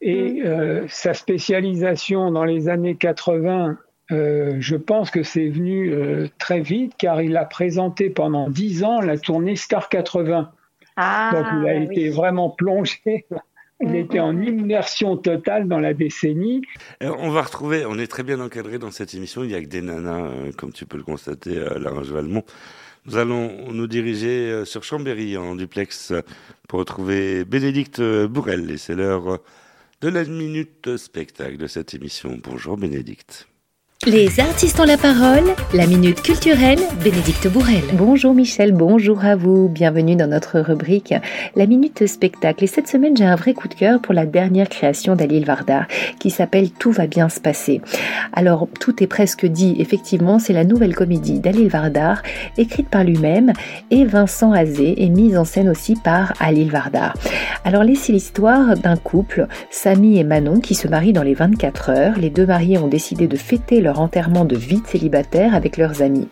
et 0.00 0.42
euh, 0.44 0.86
sa 0.88 1.12
spécialisation 1.12 2.30
dans 2.30 2.44
les 2.44 2.68
années 2.68 2.94
80, 2.94 3.78
euh, 4.10 4.56
je 4.60 4.76
pense 4.76 5.10
que 5.10 5.22
c'est 5.22 5.48
venu 5.48 5.92
euh, 5.92 6.28
très 6.38 6.60
vite 6.60 6.94
car 6.96 7.20
il 7.20 7.36
a 7.36 7.44
présenté 7.44 8.08
pendant 8.08 8.48
10 8.48 8.84
ans 8.84 9.00
la 9.00 9.18
tournée 9.18 9.56
Star 9.56 9.88
80. 9.88 10.52
Ah, 10.96 11.30
Donc 11.32 11.46
il 11.52 11.68
a 11.68 11.78
oui. 11.78 11.84
été 11.84 12.10
vraiment 12.10 12.50
plongé. 12.50 13.26
Il 13.80 13.94
était 13.94 14.20
en 14.20 14.40
immersion 14.40 15.16
totale 15.16 15.68
dans 15.68 15.78
la 15.78 15.94
décennie. 15.94 16.62
Euh, 17.02 17.14
on 17.18 17.30
va 17.30 17.42
retrouver, 17.42 17.86
on 17.86 17.98
est 17.98 18.08
très 18.08 18.24
bien 18.24 18.40
encadré 18.40 18.78
dans 18.78 18.90
cette 18.90 19.14
émission, 19.14 19.44
il 19.44 19.50
y 19.50 19.54
a 19.54 19.60
que 19.60 19.68
des 19.68 19.82
nanas, 19.82 20.26
euh, 20.26 20.52
comme 20.56 20.72
tu 20.72 20.84
peux 20.84 20.96
le 20.96 21.04
constater, 21.04 21.58
à 21.58 21.78
La 21.78 21.90
Roche-Valmont. 21.90 22.44
Nous 23.08 23.16
allons 23.16 23.72
nous 23.72 23.86
diriger 23.86 24.50
euh, 24.50 24.64
sur 24.66 24.84
Chambéry 24.84 25.38
en 25.38 25.54
duplex 25.54 26.10
euh, 26.10 26.20
pour 26.68 26.80
retrouver 26.80 27.46
Bénédicte 27.46 28.00
euh, 28.00 28.28
Bourrel 28.28 28.70
et 28.70 28.76
c'est 28.76 28.94
l'heure 28.94 29.28
euh, 29.28 29.36
de 30.02 30.08
la 30.08 30.24
minute 30.24 30.96
spectacle 30.98 31.56
de 31.56 31.66
cette 31.66 31.94
émission. 31.94 32.38
Bonjour 32.42 32.76
Bénédicte. 32.76 33.48
Les 34.06 34.38
artistes 34.38 34.78
ont 34.78 34.84
la 34.84 34.96
parole, 34.96 35.42
la 35.74 35.84
minute 35.88 36.22
culturelle, 36.22 36.78
Bénédicte 37.02 37.48
Bourrel. 37.48 37.82
Bonjour 37.94 38.32
Michel, 38.32 38.70
bonjour 38.70 39.24
à 39.24 39.34
vous, 39.34 39.68
bienvenue 39.68 40.14
dans 40.14 40.28
notre 40.28 40.60
rubrique 40.60 41.12
La 41.56 41.66
Minute 41.66 42.06
Spectacle. 42.06 42.62
Et 42.62 42.68
cette 42.68 42.86
semaine, 42.86 43.16
j'ai 43.16 43.24
un 43.24 43.34
vrai 43.34 43.54
coup 43.54 43.66
de 43.66 43.74
cœur 43.74 44.00
pour 44.00 44.14
la 44.14 44.24
dernière 44.24 44.68
création 44.68 45.16
d'Alil 45.16 45.44
Vardar 45.44 45.88
qui 46.20 46.30
s'appelle 46.30 46.70
Tout 46.70 46.92
va 46.92 47.08
bien 47.08 47.28
se 47.28 47.40
passer. 47.40 47.82
Alors, 48.32 48.68
tout 48.78 49.02
est 49.02 49.08
presque 49.08 49.44
dit, 49.44 49.74
effectivement, 49.80 50.38
c'est 50.38 50.52
la 50.52 50.64
nouvelle 50.64 50.94
comédie 50.94 51.40
d'Alil 51.40 51.68
Vardar, 51.68 52.22
écrite 52.56 52.88
par 52.88 53.02
lui-même, 53.02 53.52
et 53.90 54.04
Vincent 54.04 54.52
Azé, 54.52 55.02
et 55.02 55.08
mise 55.08 55.36
en 55.36 55.44
scène 55.44 55.68
aussi 55.68 55.96
par 55.96 56.34
Alil 56.38 56.70
Vardar. 56.70 57.14
Alors, 57.64 57.82
laissez 57.82 58.12
l'histoire 58.12 58.76
d'un 58.76 58.96
couple, 58.96 59.48
Samy 59.70 60.18
et 60.18 60.24
Manon, 60.24 60.60
qui 60.60 60.76
se 60.76 60.86
marient 60.86 61.12
dans 61.12 61.24
les 61.24 61.34
24 61.34 61.90
heures. 61.90 62.18
Les 62.18 62.30
deux 62.30 62.46
mariés 62.46 62.78
ont 62.78 62.88
décidé 62.88 63.26
de 63.26 63.36
fêter 63.36 63.80
leur 63.80 63.87
enterrement 63.96 64.44
de 64.44 64.56
vie 64.56 64.80
de 64.80 64.86
célibataire 64.86 65.54
avec 65.54 65.76
leurs 65.76 66.02
amis. 66.02 66.28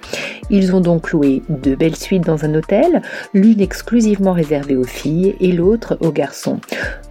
Ils 0.50 0.74
ont 0.74 0.80
donc 0.80 1.10
loué 1.12 1.42
deux 1.48 1.76
belles 1.76 1.96
suites 1.96 2.24
dans 2.24 2.44
un 2.44 2.54
hôtel, 2.54 3.02
l'une 3.34 3.60
exclusivement 3.60 4.32
réservée 4.32 4.76
aux 4.76 4.84
filles 4.84 5.34
et 5.40 5.52
l'autre 5.52 5.96
aux 6.00 6.12
garçons. 6.12 6.60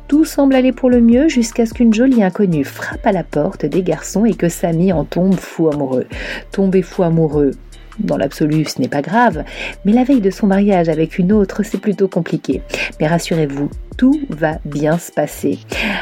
Tout 0.07 0.25
semble 0.25 0.55
aller 0.55 0.71
pour 0.71 0.89
le 0.91 1.01
mieux 1.01 1.27
jusqu'à 1.27 1.65
ce 1.65 1.73
qu'une 1.73 1.93
jolie 1.93 2.23
inconnue 2.23 2.63
frappe 2.63 3.07
à 3.07 3.11
la 3.11 3.23
porte 3.23 3.65
des 3.65 3.81
garçons 3.81 4.25
et 4.25 4.35
que 4.35 4.49
Samy 4.49 4.93
en 4.93 5.03
tombe 5.03 5.33
fou 5.33 5.69
amoureux. 5.69 6.05
Tomber 6.51 6.83
fou 6.83 7.01
amoureux, 7.01 7.51
dans 7.99 8.17
l'absolu, 8.17 8.65
ce 8.65 8.81
n'est 8.81 8.87
pas 8.87 9.01
grave, 9.01 9.43
mais 9.85 9.93
la 9.93 10.03
veille 10.03 10.21
de 10.21 10.29
son 10.29 10.47
mariage 10.47 10.89
avec 10.89 11.17
une 11.17 11.31
autre, 11.31 11.63
c'est 11.63 11.79
plutôt 11.79 12.07
compliqué. 12.07 12.61
Mais 12.99 13.07
rassurez-vous, 13.07 13.69
tout 13.97 14.19
va 14.29 14.57
bien 14.65 14.97
se 14.97 15.11
passer. 15.11 15.59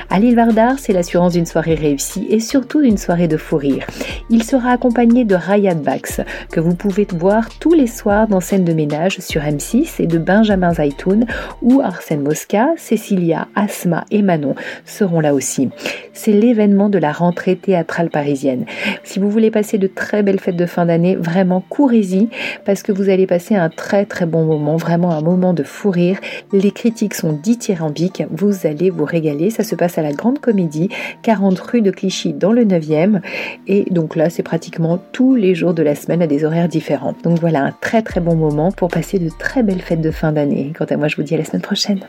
À 0.10 0.20
l'île 0.20 0.36
Vardar, 0.36 0.80
c'est 0.80 0.94
l'assurance 0.94 1.34
d'une 1.34 1.46
soirée 1.46 1.76
réussie 1.76 2.26
et 2.30 2.40
surtout 2.40 2.82
d'une 2.82 2.98
soirée 2.98 3.28
de 3.28 3.38
fou 3.38 3.58
rire. 3.58 3.86
Il 4.30 4.44
sera 4.44 4.72
accompagné 4.72 5.26
de 5.26 5.36
Ryan 5.36 5.76
Bax, 5.76 6.22
que 6.52 6.60
vous 6.60 6.76
pouvez 6.76 7.08
voir 7.14 7.50
tous 7.60 7.74
les 7.74 7.88
soirs 7.88 8.28
dans 8.28 8.40
Scène 8.40 8.64
de 8.64 8.74
ménage 8.74 9.20
sur 9.20 9.42
M6 9.42 10.02
et 10.02 10.08
de 10.08 10.18
Benjamin 10.18 10.74
Zaitoun, 10.74 11.26
où 11.62 11.82
Arsène 11.82 12.22
Mosca, 12.22 12.70
Cécilia, 12.78 13.48
Asma 13.56 14.06
et 14.12 14.22
Manon 14.22 14.56
seront 14.86 15.20
là 15.20 15.34
aussi. 15.34 15.70
C'est 16.14 16.32
l'événement 16.32 16.90
de 16.90 16.98
la 16.98 17.12
rentrée 17.12 17.56
théâtrale 17.56 18.10
parisienne. 18.10 18.66
Si 19.04 19.20
vous 19.20 19.30
voulez 19.30 19.52
passer 19.52 19.78
de 19.78 19.88
très 19.88 20.24
belles 20.24 20.40
fêtes 20.40 20.56
de 20.56 20.66
fin 20.66 20.86
d'année, 20.86 21.16
vraiment 21.16 21.64
courez-y 21.70 22.30
parce 22.66 22.84
que 22.84 22.92
vous 22.92 23.10
allez 23.10 23.28
passer 23.28 23.56
un 23.56 23.70
très 23.70 24.06
très 24.06 24.26
bon 24.26 24.46
moment, 24.46 24.78
vraiment 24.78 25.12
un 25.12 25.22
moment 25.22 25.54
de 25.54 25.64
fou 25.64 25.92
rire. 25.92 26.18
Les 26.52 26.72
critiques 26.72 27.14
sont 27.14 27.34
dithyrambiques, 27.34 27.83
vous 28.30 28.68
allez 28.68 28.90
vous 28.90 29.06
régaler. 29.06 29.50
Ça 29.50 29.64
se 29.64 29.76
passe 29.76 29.98
à 29.98 30.02
la 30.02 30.14
Grande 30.14 30.40
Comédie, 30.40 30.90
40 31.24 31.60
rue 31.60 31.82
de 31.82 31.92
Clichy 31.92 32.34
dans 32.34 32.52
le 32.52 32.66
9e. 32.66 33.22
Et 33.68 33.86
donc 33.92 34.16
là, 34.16 34.30
c'est 34.30 34.44
pratiquement 34.44 35.04
tous 35.12 35.36
les 35.36 35.56
jours 35.56 35.74
de 35.74 35.84
la 35.84 35.96
semaine 35.96 36.22
à 36.22 36.28
des 36.28 36.46
horaires 36.46 36.70
différents. 36.70 37.16
Donc 37.24 37.40
voilà, 37.40 37.64
un 37.64 37.72
très 37.72 38.02
très 38.02 38.22
bon 38.22 38.36
moment 38.36 38.72
pour 38.72 38.90
passer 38.90 39.20
de 39.20 39.30
très 39.30 39.64
belles 39.64 39.82
fêtes 39.82 40.02
de 40.02 40.12
fin 40.12 40.32
d'année. 40.32 40.74
Quant 40.78 40.86
à 40.86 40.98
moi, 40.98 41.08
je 41.08 41.16
vous 41.16 41.24
dis 41.24 41.36
à 41.36 41.38
la 41.38 41.46
semaine 41.46 41.62
prochaine. 41.62 42.08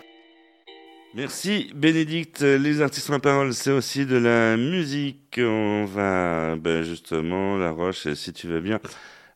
Merci 1.15 1.71
Bénédicte. 1.77 2.43
Les 2.43 2.81
artistes 2.81 3.09
en 3.11 3.21
parole, 3.21 3.55
c'est 3.55 3.71
aussi 3.71 4.05
de 4.05 4.17
la 4.17 4.57
musique. 4.57 5.39
On 5.39 5.85
va 5.85 6.57
ben, 6.57 6.83
justement, 6.83 7.57
La 7.57 7.71
Roche, 7.71 8.13
si 8.15 8.33
tu 8.33 8.49
veux 8.49 8.61
bien, 8.61 8.81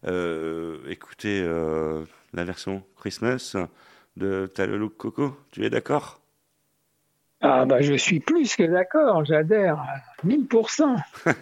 euh, 0.07 0.79
écouter 0.89 1.41
euh, 1.41 2.05
la 2.33 2.45
version 2.45 2.83
Christmas 2.97 3.57
de 4.17 4.51
T'as 4.53 4.67
Coco. 4.97 5.37
Tu 5.53 5.65
es 5.65 5.71
d'accord? 5.71 6.21
Ah 7.41 7.65
bah 7.67 7.81
je 7.81 7.95
suis 7.95 8.19
plus 8.19 8.57
que 8.57 8.65
d'accord, 8.65 9.25
j'adhère 9.25 9.79
à 9.79 10.27
1000%. 10.27 10.97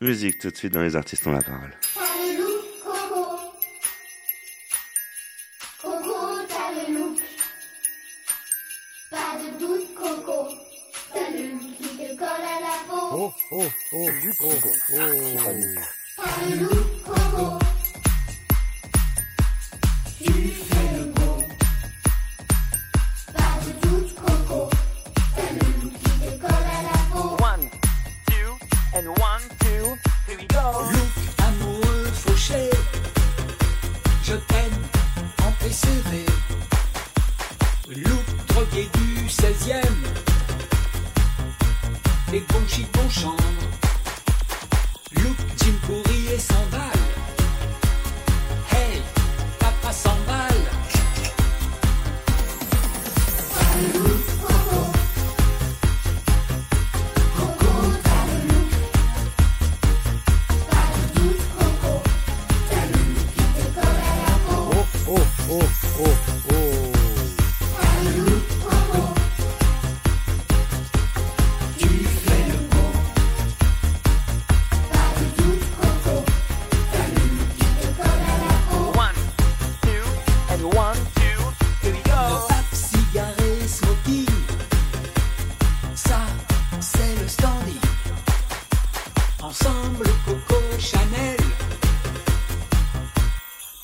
Musique 0.00 0.40
tout 0.40 0.50
de 0.50 0.56
suite 0.56 0.74
dans 0.74 0.82
Les 0.82 0.96
artistes 0.96 1.26
ont 1.26 1.32
la 1.32 1.40
parole. 1.40 1.70
Peau. 12.88 13.14
Oh, 13.16 13.32
oh, 13.52 13.70
oh, 13.92 14.10
oh, 14.42 14.54
oh. 17.36 17.73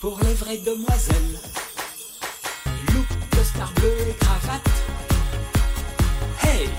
Pour 0.01 0.19
les 0.23 0.33
vraies 0.33 0.57
demoiselles. 0.57 1.39
Look 2.95 3.07
de 3.33 3.45
star 3.45 3.71
bleu 3.75 3.95
et 4.09 4.15
cravate. 4.15 4.71
Hey, 6.43 6.71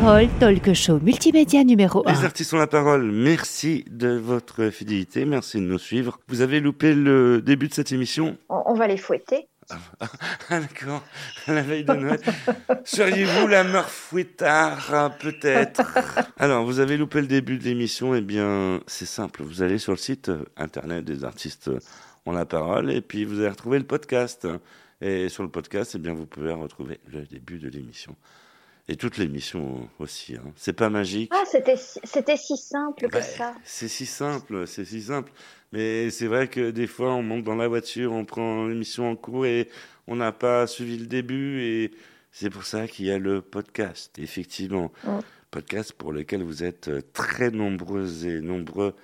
parole, 0.00 0.28
talk 0.40 0.72
show 0.72 0.98
multimédia 1.00 1.62
numéro 1.64 2.02
1. 2.08 2.12
Les 2.14 2.24
artistes 2.24 2.54
ont 2.54 2.56
la 2.56 2.66
parole. 2.66 3.12
Merci 3.12 3.84
de 3.90 4.08
votre 4.08 4.70
fidélité. 4.70 5.26
Merci 5.26 5.58
de 5.58 5.64
nous 5.64 5.78
suivre. 5.78 6.18
Vous 6.28 6.40
avez 6.40 6.60
loupé 6.60 6.94
le 6.94 7.42
début 7.42 7.68
de 7.68 7.74
cette 7.74 7.92
émission? 7.92 8.38
On, 8.48 8.62
on 8.64 8.72
va 8.74 8.86
les 8.86 8.96
fouetter. 8.96 9.48
Ah, 9.68 10.60
d'accord. 10.60 11.02
À 11.46 11.52
la 11.52 11.60
veille 11.60 11.84
de 11.84 11.92
Noël. 11.92 12.20
Seriez-vous 12.84 13.46
la 13.48 13.64
meuf 13.64 13.90
fouettard 13.90 14.88
Ah, 14.94 15.10
Peut-être? 15.10 15.82
Alors, 16.38 16.64
vous 16.64 16.80
avez 16.80 16.96
loupé 16.96 17.20
le 17.20 17.26
début 17.26 17.58
de 17.58 17.64
l'émission. 17.64 18.14
Eh 18.14 18.22
bien, 18.22 18.80
c'est 18.86 19.04
simple. 19.04 19.42
Vous 19.42 19.60
allez 19.60 19.76
sur 19.76 19.92
le 19.92 19.98
site 19.98 20.30
euh, 20.30 20.46
internet 20.56 21.04
des 21.04 21.22
artistes 21.22 21.70
ont 22.24 22.32
la 22.32 22.46
parole 22.46 22.90
et 22.90 23.02
puis 23.02 23.26
vous 23.26 23.40
allez 23.40 23.50
retrouver 23.50 23.78
le 23.78 23.84
podcast. 23.86 24.48
Et 25.02 25.28
sur 25.28 25.42
le 25.42 25.50
podcast, 25.50 25.92
eh 25.96 25.98
bien, 25.98 26.14
vous 26.14 26.24
pouvez 26.24 26.52
retrouver 26.52 26.98
le 27.12 27.26
début 27.26 27.58
de 27.58 27.68
l'émission. 27.68 28.16
Et 28.88 28.96
toute 28.96 29.16
l'émission 29.16 29.88
aussi. 30.00 30.34
Hein. 30.34 30.52
C'est 30.56 30.72
pas 30.72 30.90
magique. 30.90 31.30
Ah, 31.32 31.44
c'était 31.46 31.76
si- 31.76 32.56
simple 32.56 33.08
que 33.08 33.20
ça. 33.20 33.54
C'est 33.64 33.88
si 33.88 34.06
simple, 34.06 34.66
c'est 34.66 34.84
si 34.84 35.02
simple. 35.02 35.30
Mais 35.72 36.10
c'est 36.10 36.26
vrai 36.26 36.48
que 36.48 36.70
des 36.70 36.88
fois, 36.88 37.14
on 37.14 37.22
monte 37.22 37.44
dans 37.44 37.54
la 37.54 37.68
voiture, 37.68 38.12
on 38.12 38.24
prend 38.24 38.66
l'émission 38.66 39.10
en 39.10 39.16
cours 39.16 39.46
et 39.46 39.68
on 40.08 40.16
n'a 40.16 40.32
pas 40.32 40.66
suivi 40.66 40.98
le 40.98 41.06
début. 41.06 41.62
Et 41.62 41.92
c'est 42.32 42.50
pour 42.50 42.64
ça 42.64 42.88
qu'il 42.88 43.06
y 43.06 43.10
a 43.12 43.18
le 43.18 43.40
podcast, 43.40 44.18
effectivement. 44.18 44.90
Mm. 45.04 45.18
Podcast 45.52 45.92
pour 45.92 46.12
lequel 46.12 46.42
vous 46.42 46.64
êtes 46.64 46.88
euh, 46.88 47.02
très 47.12 47.50
nombreuses 47.50 48.26
et 48.26 48.40
nombreux 48.40 48.94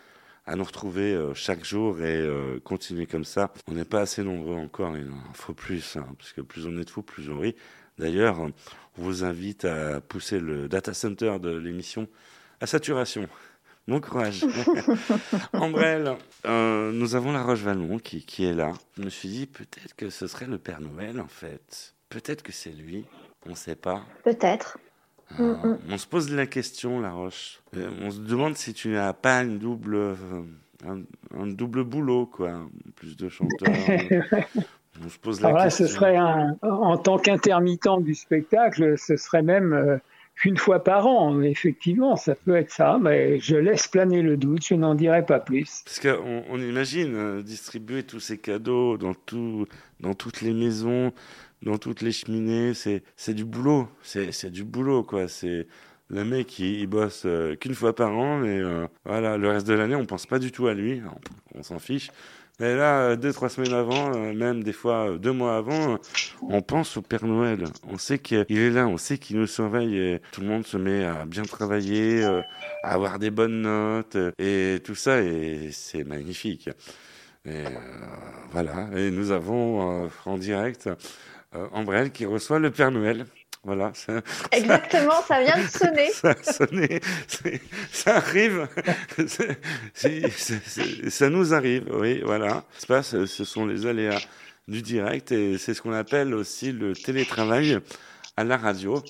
à 0.46 0.56
nous 0.56 0.64
retrouver 0.64 1.12
euh, 1.12 1.34
chaque 1.34 1.62
jour 1.62 2.00
et 2.00 2.16
euh, 2.16 2.58
continuer 2.64 3.06
comme 3.06 3.24
ça. 3.24 3.52
On 3.68 3.74
n'est 3.74 3.84
pas 3.84 4.00
assez 4.00 4.24
nombreux 4.24 4.56
encore, 4.56 4.96
il 4.96 5.10
en 5.10 5.34
faut 5.34 5.52
plus, 5.52 5.96
hein, 5.96 6.06
parce 6.18 6.32
que 6.32 6.40
plus 6.40 6.66
on 6.66 6.78
est 6.78 6.84
de 6.84 6.90
fous, 6.90 7.02
plus 7.02 7.30
on 7.30 7.38
rit. 7.38 7.54
D'ailleurs, 7.98 8.40
vous 8.98 9.24
invite 9.24 9.64
à 9.64 10.00
pousser 10.00 10.40
le 10.40 10.68
data 10.68 10.94
center 10.94 11.38
de 11.40 11.50
l'émission 11.56 12.08
à 12.60 12.66
saturation. 12.66 13.28
Bon 13.86 14.00
courage. 14.00 14.44
Ambrelle, 15.52 16.16
euh, 16.46 16.92
nous 16.92 17.14
avons 17.14 17.32
la 17.32 17.42
Roche-Vallon 17.42 17.98
qui, 17.98 18.24
qui 18.24 18.44
est 18.44 18.52
là. 18.54 18.74
Je 18.98 19.02
me 19.02 19.08
suis 19.10 19.28
dit 19.28 19.46
peut-être 19.46 19.94
que 19.96 20.10
ce 20.10 20.26
serait 20.26 20.46
le 20.46 20.58
Père 20.58 20.80
Noël 20.80 21.20
en 21.20 21.28
fait. 21.28 21.94
Peut-être 22.10 22.42
que 22.42 22.52
c'est 22.52 22.70
lui. 22.70 23.06
On 23.46 23.50
ne 23.50 23.54
sait 23.54 23.76
pas. 23.76 24.04
Peut-être. 24.24 24.78
Euh, 24.78 24.84
Mm, 25.38 25.68
mm. 25.68 25.78
On 25.90 25.98
se 25.98 26.06
pose 26.06 26.30
la 26.30 26.46
question, 26.46 27.00
La 27.00 27.12
Roche. 27.12 27.60
Euh, 27.76 27.90
on 28.00 28.10
se 28.10 28.20
demande 28.20 28.56
si 28.56 28.72
tu 28.72 28.88
n'as 28.88 29.12
pas 29.12 29.42
une 29.42 29.58
double, 29.58 30.16
un, 30.86 31.02
un 31.34 31.46
double 31.46 31.84
boulot, 31.84 32.26
quoi. 32.26 32.66
Plus 32.96 33.16
de 33.16 33.28
chanteurs. 33.28 33.68
on 35.04 35.08
se 35.08 35.18
pose 35.18 35.40
la 35.40 35.48
Alors 35.48 35.58
là, 35.58 35.64
question. 35.64 35.86
ce 35.86 35.92
serait 35.92 36.16
un, 36.16 36.56
en 36.62 36.96
tant 36.96 37.18
qu'intermittent 37.18 38.02
du 38.02 38.14
spectacle, 38.14 38.96
ce 38.98 39.16
serait 39.16 39.42
même 39.42 39.72
euh, 39.72 39.98
qu'une 40.34 40.56
fois 40.56 40.82
par 40.82 41.06
an. 41.06 41.40
Effectivement, 41.42 42.16
ça 42.16 42.34
peut 42.34 42.56
être 42.56 42.70
ça, 42.70 42.98
mais 43.00 43.38
je 43.40 43.56
laisse 43.56 43.88
planer 43.88 44.22
le 44.22 44.36
doute, 44.36 44.64
je 44.66 44.74
n'en 44.74 44.94
dirai 44.94 45.24
pas 45.24 45.40
plus. 45.40 45.82
Parce 45.84 46.00
qu'on 46.00 46.44
on 46.48 46.58
imagine 46.60 47.14
euh, 47.14 47.42
distribuer 47.42 48.02
tous 48.02 48.20
ces 48.20 48.38
cadeaux 48.38 48.96
dans, 48.96 49.14
tout, 49.14 49.66
dans 50.00 50.14
toutes 50.14 50.40
les 50.40 50.52
maisons, 50.52 51.12
dans 51.62 51.78
toutes 51.78 52.02
les 52.02 52.12
cheminées, 52.12 52.72
c'est 52.74 53.34
du 53.34 53.44
boulot. 53.44 53.88
C'est 54.02 54.50
du 54.50 54.64
boulot, 54.64 55.02
quoi. 55.02 55.28
C'est 55.28 55.66
le 56.10 56.24
mec, 56.24 56.58
il, 56.58 56.80
il 56.80 56.86
bosse 56.86 57.24
euh, 57.26 57.54
qu'une 57.56 57.74
fois 57.74 57.94
par 57.94 58.16
an, 58.16 58.38
mais 58.38 58.60
voilà, 59.04 59.36
le 59.36 59.48
reste 59.48 59.66
de 59.66 59.74
l'année, 59.74 59.94
on 59.94 60.06
pense 60.06 60.26
pas 60.26 60.38
du 60.38 60.52
tout 60.52 60.66
à 60.66 60.74
lui. 60.74 61.02
On, 61.54 61.58
on 61.58 61.62
s'en 61.62 61.78
fiche. 61.78 62.10
Mais 62.60 62.74
là, 62.74 63.10
euh, 63.10 63.16
deux, 63.16 63.32
trois 63.32 63.48
semaines 63.48 63.72
avant, 63.72 64.12
euh, 64.16 64.32
même 64.34 64.64
des 64.64 64.72
fois 64.72 65.10
euh, 65.10 65.18
deux 65.18 65.30
mois 65.30 65.56
avant, 65.56 65.98
on 66.42 66.60
pense 66.60 66.96
au 66.96 67.02
Père 67.02 67.24
Noël. 67.24 67.64
On 67.88 67.98
sait 67.98 68.18
qu'il 68.18 68.44
est 68.48 68.70
là, 68.70 68.88
on 68.88 68.96
sait 68.96 69.16
qu'il 69.18 69.38
nous 69.38 69.46
surveille 69.46 69.96
et 69.96 70.20
tout 70.32 70.40
le 70.40 70.48
monde 70.48 70.66
se 70.66 70.76
met 70.76 71.04
à 71.04 71.24
bien 71.24 71.44
travailler, 71.44 72.24
à 72.24 72.42
avoir 72.82 73.20
des 73.20 73.30
bonnes 73.30 73.62
notes 73.62 74.16
et 74.38 74.80
tout 74.82 74.96
ça, 74.96 75.20
et 75.22 75.70
c'est 75.70 76.02
magnifique. 76.02 76.68
Et 77.44 77.62
voilà, 78.50 78.88
et 78.96 79.12
nous 79.12 79.30
avons 79.30 80.10
en 80.26 80.38
direct 80.38 80.90
Ambrelle 81.52 82.10
qui 82.10 82.26
reçoit 82.26 82.58
le 82.58 82.72
Père 82.72 82.90
Noël. 82.90 83.24
Voilà. 83.68 83.90
ça- 83.92 84.22
Exactement, 84.50 85.20
ça 85.28 85.42
vient 85.42 85.58
de 85.62 85.68
sonner. 85.68 86.10
ça 86.12 86.30
a 86.30 86.52
sonné, 86.52 87.00
c'est- 87.26 87.60
ça 87.92 88.16
arrive, 88.16 88.66
ça 91.10 91.28
nous 91.30 91.52
arrive, 91.54 91.84
oui, 91.92 92.22
voilà. 92.24 92.64
Ce 93.02 93.44
sont 93.44 93.66
les 93.66 93.86
aléas 93.86 94.20
du 94.66 94.82
direct 94.82 95.32
et 95.32 95.58
c'est 95.58 95.74
ce 95.74 95.82
qu'on 95.82 95.92
appelle 95.92 96.34
aussi 96.34 96.72
le 96.72 96.94
télétravail 96.94 97.78
à 98.36 98.44
la 98.44 98.56
radio. 98.56 99.02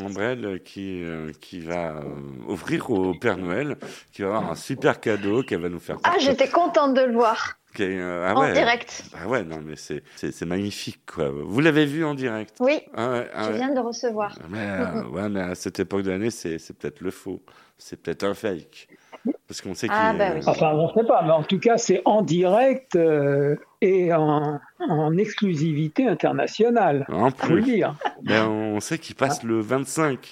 Ambrelle 0.00 0.60
qui, 0.64 1.02
euh, 1.02 1.32
qui 1.40 1.58
va 1.58 1.96
euh, 1.96 2.02
offrir 2.46 2.88
au 2.90 3.14
Père 3.14 3.36
Noël, 3.36 3.76
qui 4.12 4.22
va 4.22 4.28
avoir 4.28 4.52
un 4.52 4.54
super 4.54 5.00
cadeau 5.00 5.42
qu'elle 5.42 5.60
va 5.60 5.68
nous 5.68 5.80
faire 5.80 5.96
Ah, 6.04 6.14
j'étais 6.20 6.48
contente 6.48 6.94
de 6.94 7.00
le 7.00 7.12
voir. 7.14 7.57
Euh, 7.80 8.26
ah 8.28 8.34
En 8.36 8.52
direct. 8.52 9.04
Ah 9.16 9.28
ouais, 9.28 9.42
non, 9.44 9.60
mais 9.64 9.74
c'est, 9.76 10.02
magnifique, 10.46 11.00
quoi. 11.06 11.30
Vous 11.30 11.60
l'avez 11.60 11.86
vu 11.86 12.04
en 12.04 12.14
direct? 12.14 12.56
Oui, 12.60 12.80
Ah 12.94 13.10
ouais, 13.10 13.30
ah 13.34 13.42
je 13.44 13.48
ouais. 13.50 13.56
viens 13.56 13.68
de 13.70 13.74
le 13.74 13.80
recevoir. 13.80 14.36
Mais, 14.50 14.58
euh, 14.66 15.02
ouais, 15.08 15.28
mais 15.28 15.40
à 15.40 15.54
cette 15.54 15.78
époque 15.80 16.02
de 16.02 16.10
l'année, 16.10 16.30
c'est, 16.30 16.58
c'est 16.58 16.76
peut-être 16.76 17.00
le 17.00 17.10
faux. 17.10 17.40
C'est 17.78 18.00
peut-être 18.02 18.24
un 18.24 18.34
fake. 18.34 18.88
Parce 19.46 19.60
qu'on 19.60 19.74
sait 19.74 19.88
qu'il 19.88 19.96
Ah, 19.98 20.12
est- 20.14 20.18
bah 20.18 20.30
oui. 20.34 20.40
Enfin, 20.46 20.70
on 20.74 20.88
ne 20.88 20.92
sait 20.92 21.06
pas, 21.06 21.22
mais 21.22 21.30
en 21.32 21.42
tout 21.42 21.58
cas, 21.58 21.76
c'est 21.78 22.02
en 22.04 22.22
direct 22.22 22.96
euh, 22.96 23.56
et 23.80 24.12
en, 24.12 24.58
en 24.80 25.16
exclusivité 25.16 26.06
internationale. 26.06 27.06
En 27.08 27.30
Faut 27.30 27.46
le 27.48 27.62
plus. 27.62 27.62
dire. 27.62 27.94
Mais 28.24 28.38
on 28.40 28.80
sait 28.80 28.98
qu'il 28.98 29.14
passe 29.14 29.42
le 29.44 29.60
25 29.60 30.30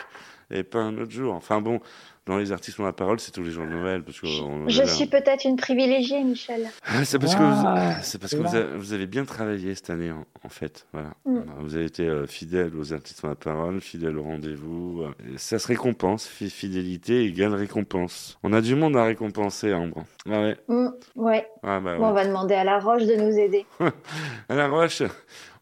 et 0.50 0.62
pas 0.62 0.80
un 0.80 0.96
autre 0.98 1.10
jour. 1.12 1.34
Enfin 1.34 1.60
bon, 1.60 1.80
dans 2.26 2.36
les 2.38 2.50
artistes 2.50 2.80
ont 2.80 2.84
la 2.84 2.92
parole, 2.92 3.20
c'est 3.20 3.30
tous 3.30 3.42
les 3.42 3.50
jours 3.52 3.64
de 3.64 3.70
Noël. 3.70 4.02
Parce 4.02 4.20
que 4.20 4.26
on- 4.42 4.68
Je 4.68 4.82
suis 4.84 5.06
peut-être 5.06 5.44
une 5.44 5.56
privilégiée, 5.56 6.22
Michel. 6.24 6.68
Ah, 6.84 7.04
c'est 7.04 7.18
parce 7.20 7.34
que, 7.36 7.40
Ah, 7.42 7.94
vous, 7.96 8.02
c'est 8.02 8.18
parce 8.20 8.32
que 8.34 8.38
vous, 8.40 8.54
avez, 8.54 8.76
vous 8.76 8.92
avez 8.92 9.06
bien 9.06 9.24
travaillé 9.24 9.74
cette 9.76 9.90
année, 9.90 10.10
en, 10.10 10.24
en 10.44 10.48
fait. 10.48 10.86
Voilà. 10.92 11.10
Mm. 11.24 11.38
Vous 11.60 11.76
avez 11.76 11.84
été 11.84 12.04
euh, 12.08 12.26
fidèle 12.26 12.72
aux 12.76 12.92
artistes 12.92 13.24
ont 13.24 13.28
la 13.28 13.34
parole, 13.36 13.80
fidèle 13.80 14.18
au 14.18 14.22
rendez-vous. 14.24 15.02
euh, 15.02 15.34
et 15.34 15.38
ça 15.38 15.58
se 15.60 15.68
récompense. 15.68 16.26
Fi- 16.26 16.50
Fidélité 16.50 17.24
égale 17.24 17.54
récompense. 17.54 18.38
On 18.42 18.52
a 18.52 18.60
du 18.60 18.74
monde 18.74 18.96
à 18.96 19.04
récompenser, 19.04 19.72
Ambre. 19.72 20.04
Ah 20.28 20.40
ouais. 20.42 20.56
Mm, 20.68 20.88
ouais. 21.14 21.46
Ah 21.62 21.78
bah 21.80 21.96
Bon, 21.96 22.06
on 22.08 22.12
va 22.12 22.26
demander 22.26 22.54
à 22.54 22.64
la 22.64 22.78
Roche 22.80 23.04
de 23.04 23.14
nous 23.14 23.38
aider. 23.38 23.66
À 24.48 24.54
la 24.56 24.68
Roche, 24.68 25.02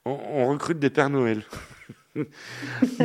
on, 0.07 0.19
on 0.33 0.49
recrute 0.49 0.79
des 0.79 0.91
Pères 0.91 1.11
Noël. 1.11 1.43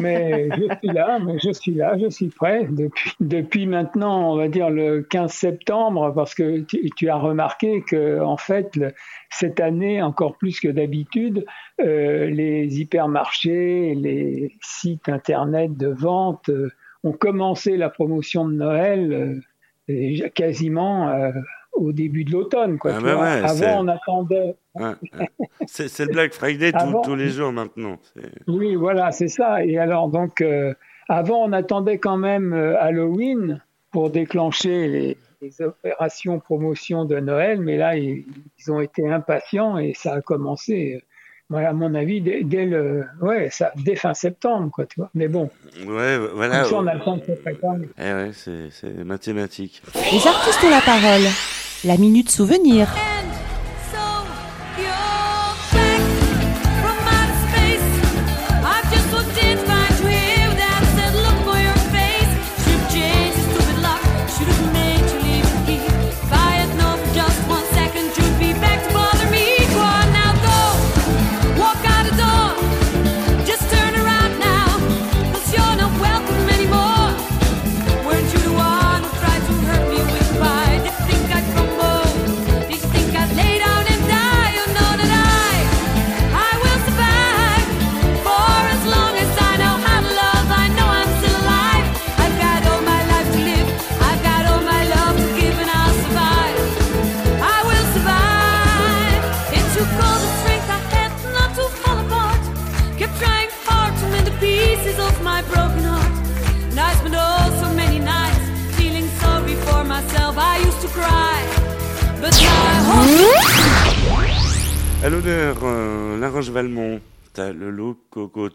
Mais 0.02 0.50
je 0.52 0.76
suis 0.80 0.94
là, 0.94 1.20
je 1.44 1.52
suis 1.52 1.74
là, 1.74 1.98
je 1.98 2.10
suis 2.10 2.28
prêt. 2.28 2.68
Depuis, 2.70 3.12
depuis 3.20 3.66
maintenant, 3.66 4.32
on 4.34 4.36
va 4.36 4.48
dire 4.48 4.70
le 4.70 5.02
15 5.02 5.32
septembre, 5.32 6.14
parce 6.14 6.36
que 6.36 6.62
tu, 6.62 7.10
as 7.10 7.18
remarqué 7.18 7.82
que 7.82 8.20
en 8.22 8.38
fait 8.38 8.80
cette 9.30 9.60
année, 9.60 10.02
encore 10.02 10.38
plus 10.38 10.60
que 10.60 10.68
d'habitude, 10.68 11.46
euh, 11.82 12.30
les 12.30 12.82
hypermarchés, 12.82 13.96
les 13.96 14.56
sites 14.62 15.10
internet 15.10 15.76
de 15.76 15.88
vente 15.88 16.50
euh, 16.50 16.70
ont 17.04 17.14
commencé 17.14 17.78
la 17.78 17.90
promotion 17.90 18.48
de 18.48 18.54
Noël 18.54 19.42
euh, 19.90 20.30
quasiment 20.36 21.10
euh, 21.10 21.32
au 21.74 21.92
début 21.92 22.24
de 22.26 22.32
l'automne. 22.32 22.78
Quoi, 22.78 22.94
Ah 22.98 23.02
bah 23.02 23.16
ouais, 23.22 23.44
Avant, 23.44 23.84
on 23.84 23.88
attendait 23.88 24.56
Ouais, 24.76 24.92
c'est, 25.68 26.00
le 26.06 26.12
Black 26.12 26.34
Friday 26.34 26.72
tout- 26.72 26.78
Avant- 26.80 27.02
tous 27.02 27.16
les 27.16 27.30
jours 27.30 27.52
maintenant. 27.52 27.98
Oui, 28.48 28.76
voilà, 28.76 29.12
c'est 29.12 29.28
ça. 29.28 29.64
Et 29.64 29.78
alors, 29.78 30.10
donc, 30.10 30.42
euh, 30.42 30.74
avant, 31.08 31.44
on 31.44 31.52
attendait 31.54 31.98
quand 31.98 32.18
même 32.18 32.54
euh, 32.54 32.80
Halloween 32.80 33.62
pour 33.92 34.10
déclencher 34.10 34.88
les, 34.88 35.18
les 35.42 35.62
opérations 35.62 36.40
promotion 36.40 37.06
de 37.06 37.20
Noël, 37.20 37.60
mais 37.62 37.78
là, 37.78 37.96
ils, 37.98 38.26
ils 38.60 38.72
ont 38.72 38.80
été 38.80 39.10
impatients 39.10 39.78
et 39.78 39.94
ça 39.96 40.14
a 40.16 40.22
commencé, 40.22 40.96
euh, 40.96 41.06
à 41.58 41.74
mon 41.74 41.96
avis, 41.96 42.22
dès, 42.22 42.44
dès 42.44 42.66
le, 42.66 43.06
ouais, 43.22 43.50
ça, 43.52 43.72
dès 43.76 43.96
fin 43.96 44.14
septembre, 44.14 44.70
quoi, 44.72 44.86
tu 44.86 45.00
vois. 45.00 45.10
Mais 45.16 45.28
bon, 45.28 45.50
Ouais, 45.88 46.18
voilà. 46.36 46.62
comme 46.62 46.70
ça, 46.70 46.76
on 46.78 46.88
a 46.88 46.94
le 46.94 47.00
temps 47.02 47.18
de 47.18 47.24
se 47.24 47.32
préparer. 47.32 47.90
Eh 47.98 48.02
ouais, 48.14 48.32
c'est, 48.34 48.70
c'est 48.72 49.04
mathématique. 49.04 49.82
Les 49.96 50.28
artistes 50.28 50.64
ont 50.64 50.70
la 50.70 50.82
parole. 50.82 51.22
La 51.86 51.98
minute 51.98 52.30
souvenir. 52.30 52.88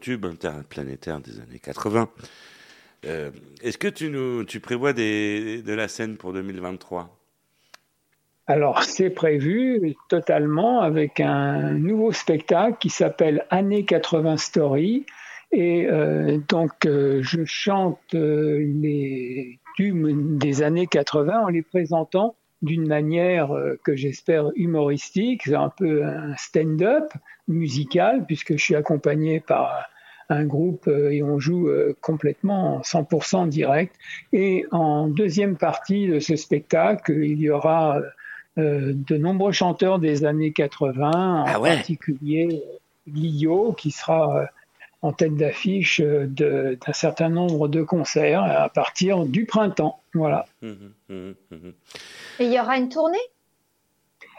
Tube 0.05 0.27
interplanétaire 0.27 1.19
des 1.19 1.40
années 1.40 1.59
80. 1.59 2.11
Euh, 3.07 3.31
Est-ce 3.62 3.79
que 3.79 3.88
tu, 3.88 4.11
nous, 4.11 4.45
tu 4.45 4.61
prévois 4.61 4.93
de 4.93 5.73
la 5.73 5.88
scène 5.88 6.19
pour 6.19 6.35
2023 6.35 7.09
Alors, 8.47 8.83
c'est 8.83 9.09
prévu 9.09 9.95
totalement 10.11 10.83
avec 10.83 11.21
un 11.21 11.73
nouveau 11.73 12.12
spectacle 12.12 12.77
qui 12.79 12.90
s'appelle 12.90 13.47
Années 13.49 13.87
80 13.87 14.37
Story. 14.37 15.07
Et 15.53 15.87
euh, 15.87 16.37
donc, 16.51 16.85
euh, 16.85 17.23
je 17.23 17.47
chante 17.47 18.12
les 18.12 19.59
tubes 19.75 20.38
des 20.38 20.62
années 20.62 20.87
80 20.87 21.45
en 21.45 21.49
les 21.49 21.62
présentant 21.62 22.37
d'une 22.61 22.87
manière 22.87 23.49
que 23.83 23.97
j'espère 23.97 24.51
humoristique. 24.55 25.45
C'est 25.45 25.55
un 25.55 25.71
peu 25.71 26.05
un 26.05 26.37
stand-up 26.37 27.11
musical, 27.49 28.27
puisque 28.27 28.53
je 28.53 28.62
suis 28.62 28.75
accompagné 28.75 29.40
par 29.40 29.88
un 30.28 30.44
groupe 30.44 30.88
euh, 30.88 31.10
et 31.10 31.22
on 31.22 31.38
joue 31.38 31.68
euh, 31.68 31.96
complètement 32.00 32.76
en 32.76 32.80
100% 32.80 33.48
direct. 33.48 33.94
Et 34.32 34.66
en 34.70 35.08
deuxième 35.08 35.56
partie 35.56 36.06
de 36.06 36.18
ce 36.20 36.37
spectacle, 36.37 37.12
il 37.12 37.40
y 37.40 37.50
aura 37.50 38.00
euh, 38.58 38.92
de 38.94 39.16
nombreux 39.16 39.52
chanteurs 39.52 39.98
des 39.98 40.24
années 40.24 40.52
80, 40.52 41.10
en 41.10 41.44
Ah 41.46 41.60
ouais. 41.60 41.74
particulier 41.76 42.62
Guillot, 43.08 43.72
qui 43.72 43.90
sera 43.90 44.46
en 45.02 45.12
tête 45.12 45.37
d'affiche 45.37 46.00
d'un 46.00 46.92
certain 46.94 47.28
nombre 47.28 47.68
de 47.68 47.82
concerts 47.82 48.42
à 48.42 48.70
partir 48.70 49.26
du 49.26 49.44
printemps. 49.44 50.00
Voilà. 50.14 50.46
Mhm, 50.62 50.92
mhm, 51.10 51.34
mhm. 51.50 51.72
Et 52.38 52.46
il 52.46 52.52
y 52.52 52.58
aura 52.58 52.78
une 52.78 52.88
tournée? 52.88 53.18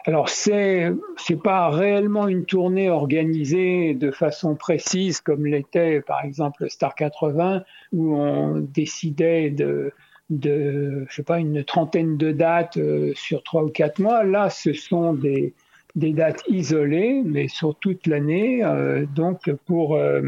Alors 0.07 0.29
c'est 0.29 0.91
c'est 1.17 1.41
pas 1.41 1.69
réellement 1.69 2.27
une 2.27 2.45
tournée 2.45 2.91
organisée 2.91 3.95
de 3.95 4.11
façon 4.11 4.55
précise 4.55 5.19
comme 5.19 5.47
l'était 5.47 5.99
par 6.01 6.23
exemple 6.23 6.69
Star 6.69 6.93
80 6.93 7.63
où 7.91 8.15
on 8.15 8.59
décidait 8.59 9.49
de 9.49 9.91
de 10.29 11.05
je 11.09 11.15
sais 11.15 11.23
pas 11.23 11.39
une 11.39 11.63
trentaine 11.63 12.17
de 12.17 12.31
dates 12.31 12.77
euh, 12.77 13.13
sur 13.15 13.43
trois 13.43 13.63
ou 13.63 13.69
quatre 13.69 13.99
mois. 13.99 14.23
Là, 14.23 14.49
ce 14.49 14.73
sont 14.73 15.13
des 15.13 15.53
des 15.95 16.11
dates 16.11 16.43
isolées, 16.49 17.21
mais 17.23 17.47
sur 17.47 17.73
toute 17.75 18.05
l'année, 18.05 18.63
euh, 18.63 19.05
donc 19.05 19.49
pour 19.65 19.95
euh, 19.95 20.21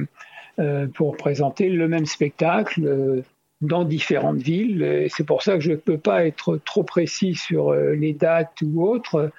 pour 0.96 1.18
présenter 1.18 1.70
le 1.70 1.88
même 1.88 2.08
spectacle 2.08 3.24
dans 3.62 3.84
différentes 3.84 4.38
villes. 4.38 5.08
C'est 5.10 5.26
pour 5.26 5.44
ça 5.44 5.54
que 5.54 5.60
je 5.60 5.72
ne 5.72 5.76
peux 5.76 6.00
pas 6.00 6.26
être 6.26 6.58
trop 6.58 6.84
précis 6.84 7.36
sur 7.36 7.74
les 7.74 8.14
dates 8.14 8.64
ou 8.64 8.84
autres, 8.84 9.32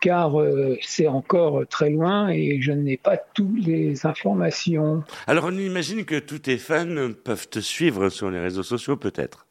car 0.00 0.40
euh, 0.40 0.76
c'est 0.82 1.06
encore 1.06 1.66
très 1.68 1.90
loin 1.90 2.28
et 2.28 2.60
je 2.60 2.72
n'ai 2.72 2.96
pas 2.96 3.16
toutes 3.16 3.64
les 3.64 4.06
informations. 4.06 5.02
Alors, 5.26 5.44
on 5.46 5.52
imagine 5.52 6.04
que 6.04 6.18
tous 6.18 6.40
tes 6.40 6.58
fans 6.58 7.12
peuvent 7.24 7.48
te 7.48 7.60
suivre 7.60 8.08
sur 8.08 8.30
les 8.30 8.40
réseaux 8.40 8.62
sociaux, 8.62 8.96
peut-être. 8.96 9.46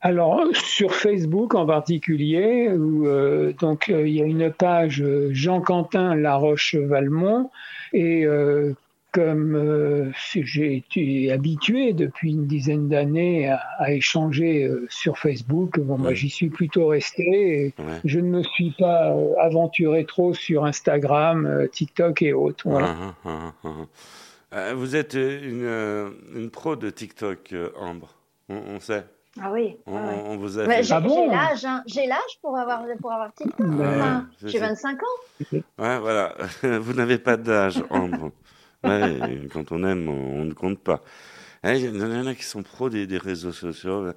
Alors 0.00 0.44
sur 0.52 0.94
Facebook 0.94 1.54
en 1.54 1.64
particulier, 1.64 2.68
où 2.70 3.06
euh, 3.06 3.54
donc 3.58 3.88
euh, 3.88 4.06
il 4.06 4.14
y 4.14 4.20
a 4.20 4.26
une 4.26 4.52
page 4.52 5.02
Jean 5.30 5.62
Quentin 5.62 6.14
Laroche 6.14 6.74
Valmont 6.74 7.50
et 7.94 8.26
comme 9.14 9.54
euh, 9.54 10.10
j'ai 10.34 10.76
été 10.76 11.30
habitué 11.30 11.92
depuis 11.92 12.32
une 12.32 12.46
dizaine 12.46 12.88
d'années 12.88 13.48
à, 13.48 13.60
à 13.78 13.92
échanger 13.92 14.64
euh, 14.64 14.86
sur 14.90 15.18
Facebook, 15.18 15.78
bon, 15.78 15.96
moi 15.98 16.14
j'y 16.14 16.28
suis 16.28 16.50
plutôt 16.50 16.88
resté. 16.88 17.22
Et 17.66 17.74
Ouais. 17.78 18.00
Je 18.04 18.18
ne 18.18 18.28
me 18.28 18.42
suis 18.42 18.72
pas 18.78 19.12
euh, 19.12 19.34
aventuré 19.40 20.04
trop 20.04 20.34
sur 20.34 20.64
Instagram, 20.64 21.46
euh, 21.46 21.66
TikTok 21.68 22.22
et 22.22 22.32
autres. 22.32 22.68
Voilà. 22.68 23.14
Ah, 23.24 23.52
ah, 23.64 23.70
ah, 24.52 24.74
vous 24.74 24.96
êtes 24.96 25.14
une, 25.14 25.62
euh, 25.64 26.10
une 26.34 26.50
pro 26.50 26.74
de 26.76 26.90
TikTok, 26.90 27.52
euh, 27.52 27.70
Ambre. 27.78 28.14
On, 28.48 28.56
on 28.56 28.80
sait. 28.80 29.04
Ah 29.40 29.50
oui. 29.52 29.76
On, 29.86 29.94
ouais, 29.94 30.00
ouais. 30.00 30.22
on 30.26 30.36
vous 30.36 30.58
a 30.60 30.80
j'ai 30.82 30.92
Ah 30.92 31.00
bon? 31.00 31.28
l'âge, 31.30 31.64
hein. 31.64 31.82
j'ai 31.86 32.06
l'âge 32.06 32.38
pour 32.40 32.56
avoir 32.56 32.82
pour 33.00 33.12
avoir 33.12 33.32
TikTok. 33.34 33.58
Ouais, 33.66 33.84
Enfin, 33.86 34.26
c'est 34.40 34.48
j'ai 34.48 34.58
ça. 34.58 34.68
25 34.68 34.98
ans. 35.02 35.06
Ouais, 35.52 35.98
voilà. 35.98 36.34
Vous 36.80 36.92
n'avez 36.92 37.18
pas 37.18 37.36
d'âge, 37.36 37.82
Ambre. 37.90 38.30
Ouais, 38.84 39.40
quand 39.52 39.72
on 39.72 39.82
aime, 39.84 40.08
on, 40.08 40.44
ne 40.44 40.52
compte 40.52 40.78
pas. 40.78 41.02
Ouais, 41.62 41.80
Il 41.80 41.96
y 41.96 42.02
en 42.02 42.26
a 42.26 42.34
qui 42.34 42.44
sont 42.44 42.62
pros 42.62 42.90
des, 42.90 43.06
des 43.06 43.18
réseaux 43.18 43.52
sociaux. 43.52 44.12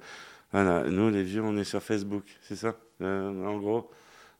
Voilà, 0.52 0.84
nous, 0.88 1.10
les 1.10 1.22
vieux, 1.22 1.42
on 1.42 1.56
est 1.56 1.64
sur 1.64 1.82
Facebook, 1.82 2.24
c'est 2.42 2.56
ça? 2.56 2.74
Euh, 3.02 3.44
En 3.46 3.58
gros 3.58 3.90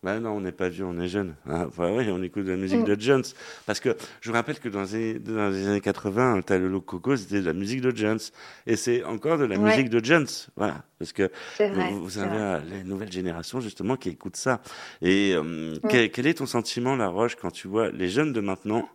ben 0.04 0.20
non, 0.20 0.30
on 0.30 0.40
n'est 0.40 0.52
pas 0.52 0.68
vieux, 0.68 0.84
on 0.84 0.96
est 1.00 1.08
jeune. 1.08 1.34
Ah, 1.50 1.66
bah 1.76 1.90
oui, 1.90 2.08
on 2.08 2.22
écoute 2.22 2.44
de 2.44 2.52
la 2.52 2.56
musique 2.56 2.82
Mm. 2.82 2.84
de 2.84 3.00
Jones. 3.00 3.24
Parce 3.66 3.80
que 3.80 3.96
je 4.20 4.28
vous 4.30 4.34
rappelle 4.36 4.60
que 4.60 4.68
dans 4.68 4.84
les, 4.84 5.18
dans 5.18 5.48
les 5.50 5.66
années 5.66 5.80
80, 5.80 6.42
t'as 6.46 6.56
le 6.56 6.68
look 6.68 6.84
Coco, 6.84 7.16
c'était 7.16 7.40
de 7.40 7.46
la 7.46 7.52
musique 7.52 7.80
de 7.80 7.90
Jones. 7.96 8.20
Et 8.68 8.76
c'est 8.76 9.02
encore 9.02 9.38
de 9.38 9.44
la 9.44 9.56
Ouais. 9.58 9.70
musique 9.70 9.90
de 9.90 9.98
Jones. 10.04 10.28
Voilà. 10.54 10.84
Parce 11.00 11.12
que 11.12 11.32
vrai, 11.58 11.90
vous, 11.94 12.16
avez 12.18 12.28
vrai. 12.38 12.62
les 12.70 12.84
nouvelles 12.84 13.10
générations, 13.10 13.58
justement, 13.60 13.96
qui 13.96 14.10
écoutent 14.10 14.36
ça. 14.36 14.60
Et 15.02 15.32
euh, 15.34 15.74
quel, 15.90 16.12
quel 16.12 16.28
est 16.28 16.34
ton 16.34 16.46
sentiment, 16.46 16.94
La 16.94 17.08
Roche, 17.08 17.34
quand 17.34 17.50
tu 17.50 17.66
vois 17.66 17.90
les 17.90 18.08
jeunes 18.08 18.32
de 18.32 18.40
maintenant 18.40 18.88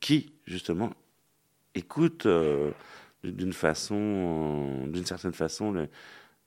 qui, 0.00 0.32
justement, 0.46 0.90
écoutent 1.78 2.26
euh, 2.26 2.70
d'une 3.24 3.52
façon, 3.52 3.96
euh, 3.96 4.86
d'une 4.86 5.06
certaine 5.06 5.32
façon, 5.32 5.86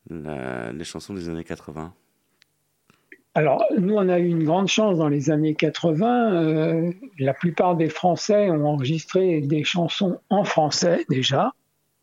les 0.09 0.83
chansons 0.83 1.13
des 1.13 1.29
années 1.29 1.43
80 1.43 1.93
Alors, 3.35 3.65
nous, 3.77 3.95
on 3.95 4.09
a 4.09 4.19
eu 4.19 4.27
une 4.27 4.43
grande 4.43 4.67
chance 4.67 4.97
dans 4.97 5.09
les 5.09 5.29
années 5.31 5.55
80. 5.55 6.33
euh, 6.33 6.91
la 7.19 7.33
plupart 7.33 7.75
des 7.75 7.89
Français 7.89 8.49
ont 8.49 8.65
enregistré 8.65 9.41
des 9.41 9.63
chansons 9.63 10.19
en 10.29 10.43
français 10.43 11.05
déjà 11.09 11.53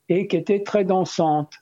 et 0.09 0.27
qui 0.27 0.37
étaient 0.37 0.63
très 0.63 0.85
dansantes. 0.85 1.55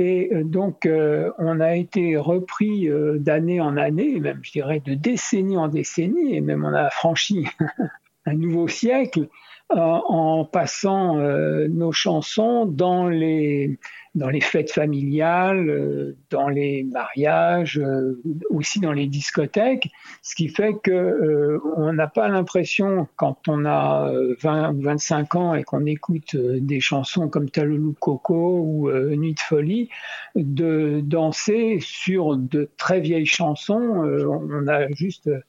Et 0.00 0.30
euh, 0.32 0.44
donc, 0.44 0.86
euh, 0.86 1.30
on 1.36 1.60
a 1.60 1.76
été 1.76 2.16
repris 2.16 2.88
euh, 2.88 3.18
d'année 3.18 3.60
en 3.60 3.76
année, 3.76 4.18
même 4.18 4.40
je 4.40 4.50
dirais 4.50 4.80
de 4.80 4.94
décennie 4.94 5.58
en 5.58 5.68
décennie, 5.68 6.34
et 6.34 6.40
même 6.40 6.64
on 6.64 6.72
a 6.72 6.88
franchi 6.88 7.46
un 8.24 8.32
nouveau 8.32 8.66
siècle 8.66 9.28
en 9.72 10.44
passant 10.44 11.14
nos 11.14 11.92
chansons 11.92 12.66
dans 12.66 13.08
les 13.08 13.78
dans 14.14 14.28
les 14.28 14.40
fêtes 14.40 14.72
familiales, 14.72 15.68
euh, 15.68 16.16
dans 16.30 16.48
les 16.48 16.82
mariages, 16.82 17.78
euh, 17.78 18.20
aussi 18.50 18.80
dans 18.80 18.92
les 18.92 19.06
discothèques, 19.06 19.88
ce 20.22 20.34
qui 20.34 20.48
fait 20.48 20.74
que 20.82 20.90
euh, 20.90 21.60
on 21.76 21.92
n'a 21.92 22.08
pas 22.08 22.28
l'impression 22.28 23.06
quand 23.16 23.46
on 23.46 23.64
a 23.64 24.10
euh, 24.10 24.34
20 24.40 24.74
ou 24.74 24.82
25 24.82 25.34
ans 25.36 25.54
et 25.54 25.62
qu'on 25.62 25.86
écoute 25.86 26.34
euh, 26.34 26.58
des 26.60 26.80
chansons 26.80 27.28
comme 27.28 27.50
Talolou 27.50 27.94
Coco 28.00 28.58
ou 28.58 28.88
euh, 28.88 29.14
Nuit 29.14 29.34
de 29.34 29.40
folie 29.40 29.88
de 30.34 31.00
danser 31.04 31.78
sur 31.80 32.36
de 32.36 32.68
très 32.76 33.00
vieilles 33.00 33.26
chansons. 33.26 34.04
Euh, 34.04 34.26
on 34.26 34.66
a 34.66 34.90
juste 34.90 35.28
euh, 35.28 35.40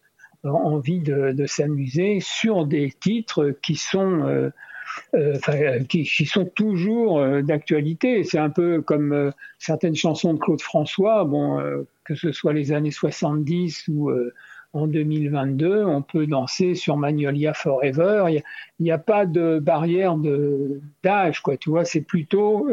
envie 0.43 0.99
de, 0.99 1.31
de 1.31 1.45
s'amuser 1.47 2.19
sur 2.19 2.67
des 2.67 2.91
titres 2.91 3.55
qui 3.61 3.75
sont 3.75 4.51
euh, 5.13 5.37
euh, 5.49 5.83
qui, 5.83 6.05
sont 6.05 6.45
toujours 6.45 7.19
euh, 7.19 7.41
d'actualité. 7.41 8.23
C'est 8.23 8.37
un 8.37 8.49
peu 8.49 8.81
comme 8.81 9.33
certaines 9.59 9.95
chansons 9.95 10.33
de 10.33 10.39
Claude 10.39 10.61
François, 10.61 11.25
bon, 11.25 11.61
que 12.05 12.15
ce 12.15 12.31
soit 12.31 12.53
les 12.53 12.71
années 12.71 12.91
70 12.91 13.89
ou 13.89 14.11
en 14.73 14.87
2022, 14.87 15.83
on 15.83 16.01
peut 16.01 16.27
danser 16.27 16.75
sur 16.75 16.95
Magnolia 16.95 17.53
Forever. 17.53 18.25
Il 18.79 18.83
n'y 18.83 18.91
a, 18.91 18.97
pas 18.97 19.25
de 19.25 19.59
barrière 19.59 20.15
d'âge, 21.03 21.41
quoi. 21.41 21.57
Tu 21.57 21.69
vois, 21.69 21.83
c'est 21.83 22.01
plutôt 22.01 22.69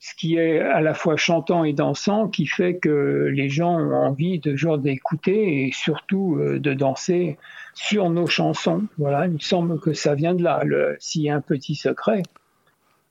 ce 0.00 0.14
qui 0.16 0.36
est 0.36 0.60
à 0.60 0.82
la 0.82 0.92
fois 0.92 1.16
chantant 1.16 1.64
et 1.64 1.72
dansant 1.72 2.28
qui 2.28 2.46
fait 2.46 2.76
que 2.76 3.30
les 3.32 3.48
gens 3.48 3.78
ont 3.78 3.94
envie 3.94 4.38
de 4.38 4.76
d'écouter 4.76 5.66
et 5.66 5.72
surtout 5.72 6.38
de 6.38 6.74
danser 6.74 7.38
sur 7.74 8.10
nos 8.10 8.26
chansons. 8.26 8.84
Voilà, 8.98 9.26
il 9.26 9.32
me 9.34 9.38
semble 9.38 9.78
que 9.80 9.92
ça 9.92 10.14
vient 10.14 10.34
de 10.34 10.42
là, 10.42 10.62
s'il 10.98 11.22
y 11.22 11.30
a 11.30 11.34
un 11.36 11.40
petit 11.40 11.74
secret. 11.74 12.22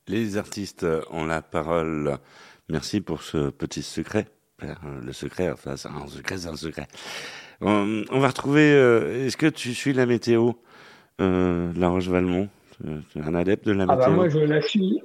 Les 0.08 0.38
artistes 0.38 0.86
ont 1.12 1.26
la 1.26 1.42
parole. 1.42 2.18
Merci 2.70 3.02
pour 3.02 3.22
ce 3.22 3.50
petit 3.50 3.84
secret. 3.84 4.28
Euh, 4.64 4.68
Le 5.04 5.14
secret, 5.14 5.52
enfin, 5.52 5.76
c'est 5.78 5.90
un 5.90 6.08
secret, 6.08 6.38
c'est 6.38 6.50
un 6.50 6.56
secret. 6.56 6.88
On, 7.62 8.04
on 8.10 8.20
va 8.20 8.28
retrouver. 8.28 8.72
euh, 8.74 9.26
Est-ce 9.26 9.38
que 9.38 9.48
tu 9.48 9.74
suis 9.74 9.94
la 9.94 10.06
météo, 10.06 10.54
euh, 11.22 11.72
La 11.78 11.90
Roche-Valmont? 11.90 12.50
Tu 13.12 13.20
es 13.20 13.22
un 13.22 13.36
adepte 13.36 13.66
de 13.66 13.72
la 13.74 13.84
Ah 13.84 13.88
bah 13.96 13.96
météo? 13.98 14.14
moi 14.16 14.30
je 14.30 14.40
la 14.40 14.62
suis, 14.62 15.00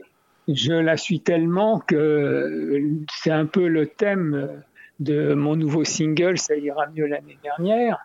je 0.48 0.72
la 0.72 0.96
suis 0.96 1.20
tellement 1.20 1.78
que 1.80 2.80
c'est 3.12 3.30
un 3.30 3.46
peu 3.46 3.68
le 3.68 3.86
thème 3.86 4.62
de 5.00 5.34
mon 5.34 5.54
nouveau 5.54 5.84
single, 5.84 6.38
ça 6.38 6.56
ira 6.56 6.86
mieux 6.88 7.06
l'année 7.06 7.38
dernière, 7.42 7.94
euh, 7.96 7.98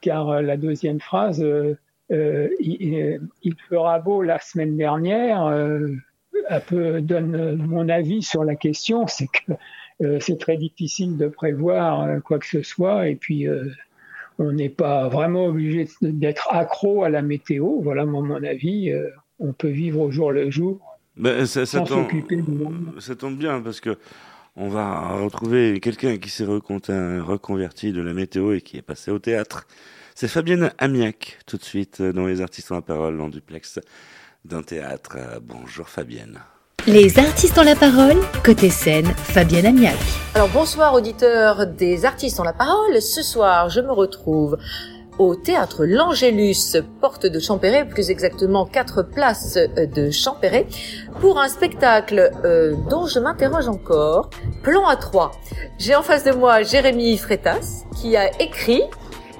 car 0.00 0.42
la 0.42 0.56
deuxième 0.56 1.00
phrase, 1.00 1.42
euh, 1.42 1.76
euh, 2.10 2.48
il, 2.60 3.20
il 3.42 3.54
fera 3.68 3.98
beau 3.98 4.22
la 4.22 4.38
semaine 4.38 4.76
dernière, 4.76 5.46
euh, 5.46 5.88
un 6.48 6.60
peu 6.60 7.00
donne 7.00 7.56
mon 7.56 7.88
avis 7.88 8.22
sur 8.22 8.44
la 8.44 8.56
question, 8.56 9.06
c'est 9.08 9.28
que 9.28 9.52
euh, 10.02 10.18
c'est 10.20 10.38
très 10.38 10.56
difficile 10.56 11.16
de 11.16 11.28
prévoir 11.28 12.02
euh, 12.02 12.20
quoi 12.20 12.38
que 12.38 12.46
ce 12.46 12.62
soit, 12.62 13.08
et 13.08 13.14
puis 13.14 13.46
euh, 13.46 13.66
on 14.38 14.52
n'est 14.52 14.68
pas 14.68 15.08
vraiment 15.08 15.46
obligé 15.46 15.88
d'être 16.00 16.48
accro 16.50 17.04
à 17.04 17.08
la 17.08 17.22
météo. 17.22 17.80
Voilà, 17.80 18.04
moi, 18.04 18.22
mon 18.22 18.42
avis, 18.42 18.90
euh, 18.90 19.08
on 19.38 19.52
peut 19.52 19.68
vivre 19.68 20.00
au 20.00 20.10
jour 20.10 20.32
le 20.32 20.50
jour 20.50 20.80
Ben, 21.16 21.46
ça, 21.46 21.66
ça 21.66 21.78
sans 21.78 21.84
tombe, 21.84 22.04
s'occuper 22.04 22.36
du 22.36 22.50
monde. 22.50 22.94
ça 22.98 23.14
tombe 23.14 23.36
bien 23.36 23.60
parce 23.60 23.80
que 23.80 23.96
on 24.56 24.68
va 24.68 25.08
retrouver 25.16 25.80
quelqu'un 25.80 26.18
qui 26.18 26.28
s'est 26.28 26.44
recontin- 26.44 27.20
reconverti 27.20 27.92
de 27.92 28.02
la 28.02 28.12
météo 28.12 28.52
et 28.52 28.60
qui 28.60 28.76
est 28.76 28.82
passé 28.82 29.10
au 29.10 29.18
théâtre. 29.18 29.66
C'est 30.14 30.28
Fabienne 30.28 30.72
Amiac, 30.78 31.38
tout 31.46 31.56
de 31.56 31.64
suite 31.64 32.00
euh, 32.00 32.12
dans 32.12 32.26
Les 32.26 32.42
Artistes 32.42 32.70
ont 32.70 32.74
la 32.74 32.82
parole 32.82 33.18
en 33.20 33.28
duplex 33.28 33.78
d'un 34.44 34.62
théâtre. 34.62 35.16
Euh, 35.16 35.40
Bonjour 35.42 35.88
Fabienne. 35.88 36.38
Les 36.86 37.18
artistes 37.20 37.56
ont 37.58 37.62
la 37.62 37.76
parole, 37.76 38.16
côté 38.44 38.68
scène, 38.68 39.06
Fabienne 39.06 39.66
Amiac. 39.66 39.96
Alors 40.34 40.48
bonsoir 40.48 40.92
auditeurs 40.94 41.66
des 41.68 42.04
artistes 42.04 42.40
ont 42.40 42.42
la 42.44 42.52
parole. 42.52 43.00
Ce 43.00 43.22
soir, 43.22 43.70
je 43.70 43.80
me 43.80 43.92
retrouve 43.92 44.58
au 45.18 45.34
théâtre 45.34 45.84
L'Angélus, 45.84 46.76
porte 47.00 47.26
de 47.26 47.38
Champéret, 47.38 47.86
plus 47.86 48.10
exactement 48.10 48.66
4 48.66 49.02
places 49.02 49.56
de 49.56 50.10
Champéret, 50.10 50.66
pour 51.20 51.38
un 51.38 51.48
spectacle 51.48 52.30
euh, 52.44 52.74
dont 52.88 53.06
je 53.06 53.18
m'interroge 53.18 53.68
encore, 53.68 54.30
Plan 54.62 54.86
à 54.86 54.96
3. 54.96 55.32
J'ai 55.78 55.94
en 55.94 56.02
face 56.02 56.24
de 56.24 56.32
moi 56.32 56.62
Jérémy 56.62 57.16
Freitas, 57.18 57.84
qui 58.00 58.16
a 58.16 58.30
écrit 58.40 58.82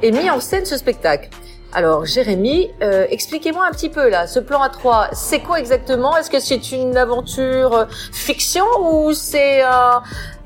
et 0.03 0.11
mis 0.11 0.29
en 0.31 0.41
scène 0.41 0.65
ce 0.65 0.77
spectacle. 0.77 1.31
Alors 1.75 2.05
Jérémy, 2.05 2.71
euh, 2.83 3.07
expliquez-moi 3.09 3.67
un 3.67 3.71
petit 3.71 3.89
peu 3.89 4.11
là, 4.11 4.27
ce 4.27 4.41
plan 4.41 4.61
à 4.61 4.69
3, 4.69 5.09
c'est 5.13 5.41
quoi 5.41 5.59
exactement? 5.59 6.15
Est-ce 6.19 6.29
que 6.29 6.39
c'est 6.39 6.73
une 6.73 6.99
aventure 6.99 7.75
euh, 7.75 7.85
fiction 8.13 8.67
ou 8.81 9.15
c'est 9.15 9.63
un 9.63 10.03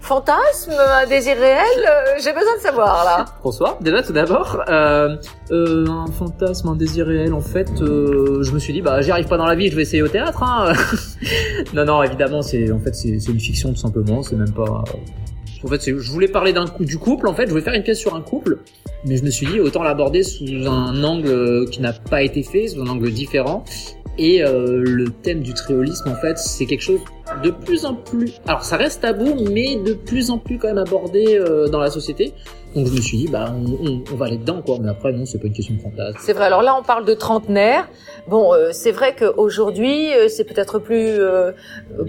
fantasme, 0.07 0.73
un 0.73 1.07
désir 1.07 1.37
réel 1.37 1.67
Euh, 1.79 2.15
J'ai 2.23 2.33
besoin 2.33 2.57
de 2.57 2.61
savoir 2.61 3.05
là. 3.05 3.25
Bonsoir, 3.43 3.77
déjà 3.81 4.03
tout 4.03 4.13
d'abord. 4.13 4.63
Euh, 4.69 5.17
euh, 5.51 5.87
un 5.89 6.07
fantasme, 6.13 6.69
un 6.69 6.77
désir 6.77 7.07
réel, 7.07 7.35
en 7.35 7.41
fait, 7.41 7.69
euh, 7.83 8.43
je 8.43 8.53
me 8.53 8.59
suis 8.61 8.73
dit, 8.73 8.83
bah 8.83 9.01
j'y 9.03 9.11
arrive 9.11 9.27
pas 9.27 9.37
dans 9.37 9.47
la 9.47 9.57
vie, 9.57 9.69
je 9.69 9.77
vais 9.77 9.83
essayer 9.83 10.03
au 10.03 10.09
théâtre. 10.09 10.43
Hein. 10.45 10.73
non, 11.75 11.85
non, 11.85 12.03
évidemment, 12.05 12.41
c'est 12.43 12.71
en 12.71 12.79
fait 12.79 12.95
c'est 12.95 13.09
une 13.29 13.41
fiction 13.41 13.71
tout 13.71 13.81
simplement, 13.81 14.23
c'est 14.23 14.37
même 14.37 14.53
pas... 14.53 14.85
En 15.67 15.69
fait, 15.69 15.83
je 15.85 16.13
voulais 16.13 16.29
parler 16.29 16.53
d'un 16.53 16.67
cou- 16.69 16.85
du 16.85 16.97
couple, 16.97 17.27
en 17.27 17.35
fait, 17.35 17.47
je 17.47 17.51
voulais 17.51 17.63
faire 17.65 17.75
une 17.75 17.83
pièce 17.83 17.99
sur 17.99 18.15
un 18.15 18.21
couple, 18.21 18.59
mais 19.05 19.17
je 19.17 19.25
me 19.25 19.31
suis 19.31 19.47
dit, 19.49 19.59
autant 19.59 19.83
l'aborder 19.83 20.23
sous 20.23 20.45
un 20.67 21.03
angle 21.03 21.27
euh, 21.27 21.67
qui 21.67 21.81
n'a 21.81 21.93
pas 21.93 22.23
été 22.23 22.45
fait, 22.45 22.69
sous 22.69 22.81
un 22.81 22.87
angle 22.87 23.11
différent. 23.11 23.65
Et 24.19 24.43
euh, 24.45 24.81
le 24.83 25.11
thème 25.11 25.41
du 25.41 25.53
triolisme, 25.55 26.09
en 26.09 26.15
fait, 26.15 26.39
c'est 26.39 26.65
quelque 26.67 26.83
chose 26.83 27.01
de 27.43 27.51
plus 27.51 27.85
en 27.85 27.95
plus... 27.95 28.35
Alors, 28.47 28.63
ça 28.65 28.77
reste 28.77 29.03
tabou, 29.03 29.35
mais 29.53 29.77
de 29.77 29.93
plus 29.93 30.31
en 30.31 30.39
plus 30.39 30.57
quand 30.59 30.69
même 30.69 30.79
abordé 30.79 31.37
euh, 31.37 31.69
dans 31.69 31.81
la 31.81 31.91
société. 31.91 32.33
Donc 32.77 32.87
je 32.87 32.93
me 32.93 33.01
suis 33.01 33.17
dit, 33.17 33.27
bah, 33.29 33.53
on, 33.57 33.89
on- 33.89 34.05
on 34.13 34.17
va 34.17 34.27
aller 34.27 34.37
dedans, 34.37 34.61
quoi. 34.65 34.77
Mais 34.81 34.91
après, 34.91 35.13
non, 35.13 35.25
c'est 35.27 35.39
pas 35.39 35.47
une 35.49 35.53
question 35.55 35.75
de 35.75 35.81
fantasme. 35.81 36.19
C'est 36.21 36.35
vrai. 36.35 36.45
Alors 36.45 36.63
là, 36.63 36.77
on 36.79 36.83
parle 36.85 37.05
de 37.07 37.15
trentenaire. 37.15 37.89
Bon, 38.29 38.53
euh, 38.53 38.69
c'est 38.73 38.93
vrai 38.93 39.17
qu'aujourd'hui, 39.19 40.13
euh, 40.13 40.29
c'est 40.29 40.45
peut-être 40.45 40.79
plus 40.79 41.09
euh, 41.19 41.53
euh, 41.99 42.05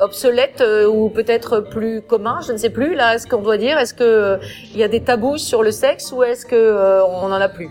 obsolète 0.00 0.62
ou 0.92 1.08
peut-être 1.10 1.60
plus 1.60 2.02
commun. 2.02 2.40
Je 2.46 2.52
ne 2.52 2.56
sais 2.58 2.70
plus. 2.70 2.94
Là, 2.94 3.14
est-ce 3.14 3.26
qu'on 3.28 3.40
doit 3.42 3.56
dire 3.56 3.78
Est-ce 3.78 3.94
que 3.94 4.38
il 4.72 4.78
y 4.78 4.82
a 4.82 4.88
des 4.88 5.00
tabous 5.00 5.38
sur 5.38 5.62
le 5.62 5.70
sexe 5.70 6.12
ou 6.12 6.22
est-ce 6.24 6.44
que 6.44 7.02
on 7.04 7.26
en 7.26 7.32
a 7.32 7.48
plus? 7.48 7.68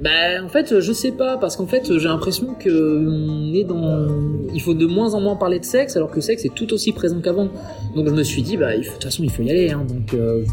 Ben, 0.00 0.44
en 0.44 0.48
fait, 0.48 0.78
je 0.78 0.92
sais 0.92 1.10
pas, 1.10 1.38
parce 1.38 1.56
qu'en 1.56 1.66
fait, 1.66 1.98
j'ai 1.98 2.06
l'impression 2.06 2.54
que 2.54 2.70
on 2.70 3.52
est 3.52 3.64
dans, 3.64 4.06
il 4.54 4.62
faut 4.62 4.74
de 4.74 4.86
moins 4.86 5.14
en 5.14 5.20
moins 5.20 5.34
parler 5.34 5.58
de 5.58 5.64
sexe, 5.64 5.96
alors 5.96 6.10
que 6.10 6.14
le 6.16 6.20
sexe 6.20 6.44
est 6.44 6.54
tout 6.54 6.72
aussi 6.72 6.92
présent 6.92 7.20
qu'avant. 7.20 7.48
Donc 7.96 8.06
je 8.06 8.12
me 8.14 8.22
suis 8.22 8.42
dit, 8.42 8.56
bah, 8.56 8.76
de 8.76 8.84
toute 8.84 9.02
façon, 9.02 9.24
il 9.24 9.30
faut 9.32 9.42
y 9.42 9.50
aller, 9.50 9.72
hein. 9.72 9.84
Donc, 9.88 10.14
euh, 10.14 10.44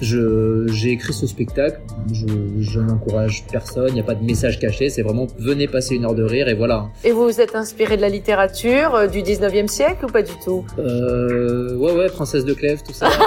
j'ai 0.00 0.90
écrit 0.90 1.12
ce 1.12 1.26
spectacle. 1.26 1.80
Je, 2.12 2.26
je 2.60 2.80
n'encourage 2.80 3.44
personne. 3.50 3.88
Il 3.88 3.94
n'y 3.94 4.00
a 4.00 4.04
pas 4.04 4.14
de 4.14 4.24
message 4.24 4.58
caché. 4.58 4.88
C'est 4.90 5.02
vraiment, 5.02 5.26
venez 5.38 5.66
passer 5.68 5.96
une 5.96 6.04
heure 6.04 6.14
de 6.14 6.22
rire 6.22 6.48
et 6.48 6.54
voilà. 6.54 6.88
Et 7.04 7.12
vous 7.12 7.24
vous 7.24 7.40
êtes 7.40 7.54
inspiré 7.54 7.96
de 7.96 8.02
la 8.02 8.08
littérature 8.08 8.94
euh, 8.94 9.06
du 9.06 9.22
19e 9.22 9.68
siècle 9.68 10.06
ou 10.06 10.08
pas 10.08 10.22
du 10.22 10.32
tout? 10.44 10.64
Euh, 10.78 11.76
ouais, 11.76 11.92
ouais, 11.92 12.08
princesse 12.08 12.44
de 12.44 12.54
Clèves, 12.54 12.82
tout 12.86 12.92
ça. 12.92 13.08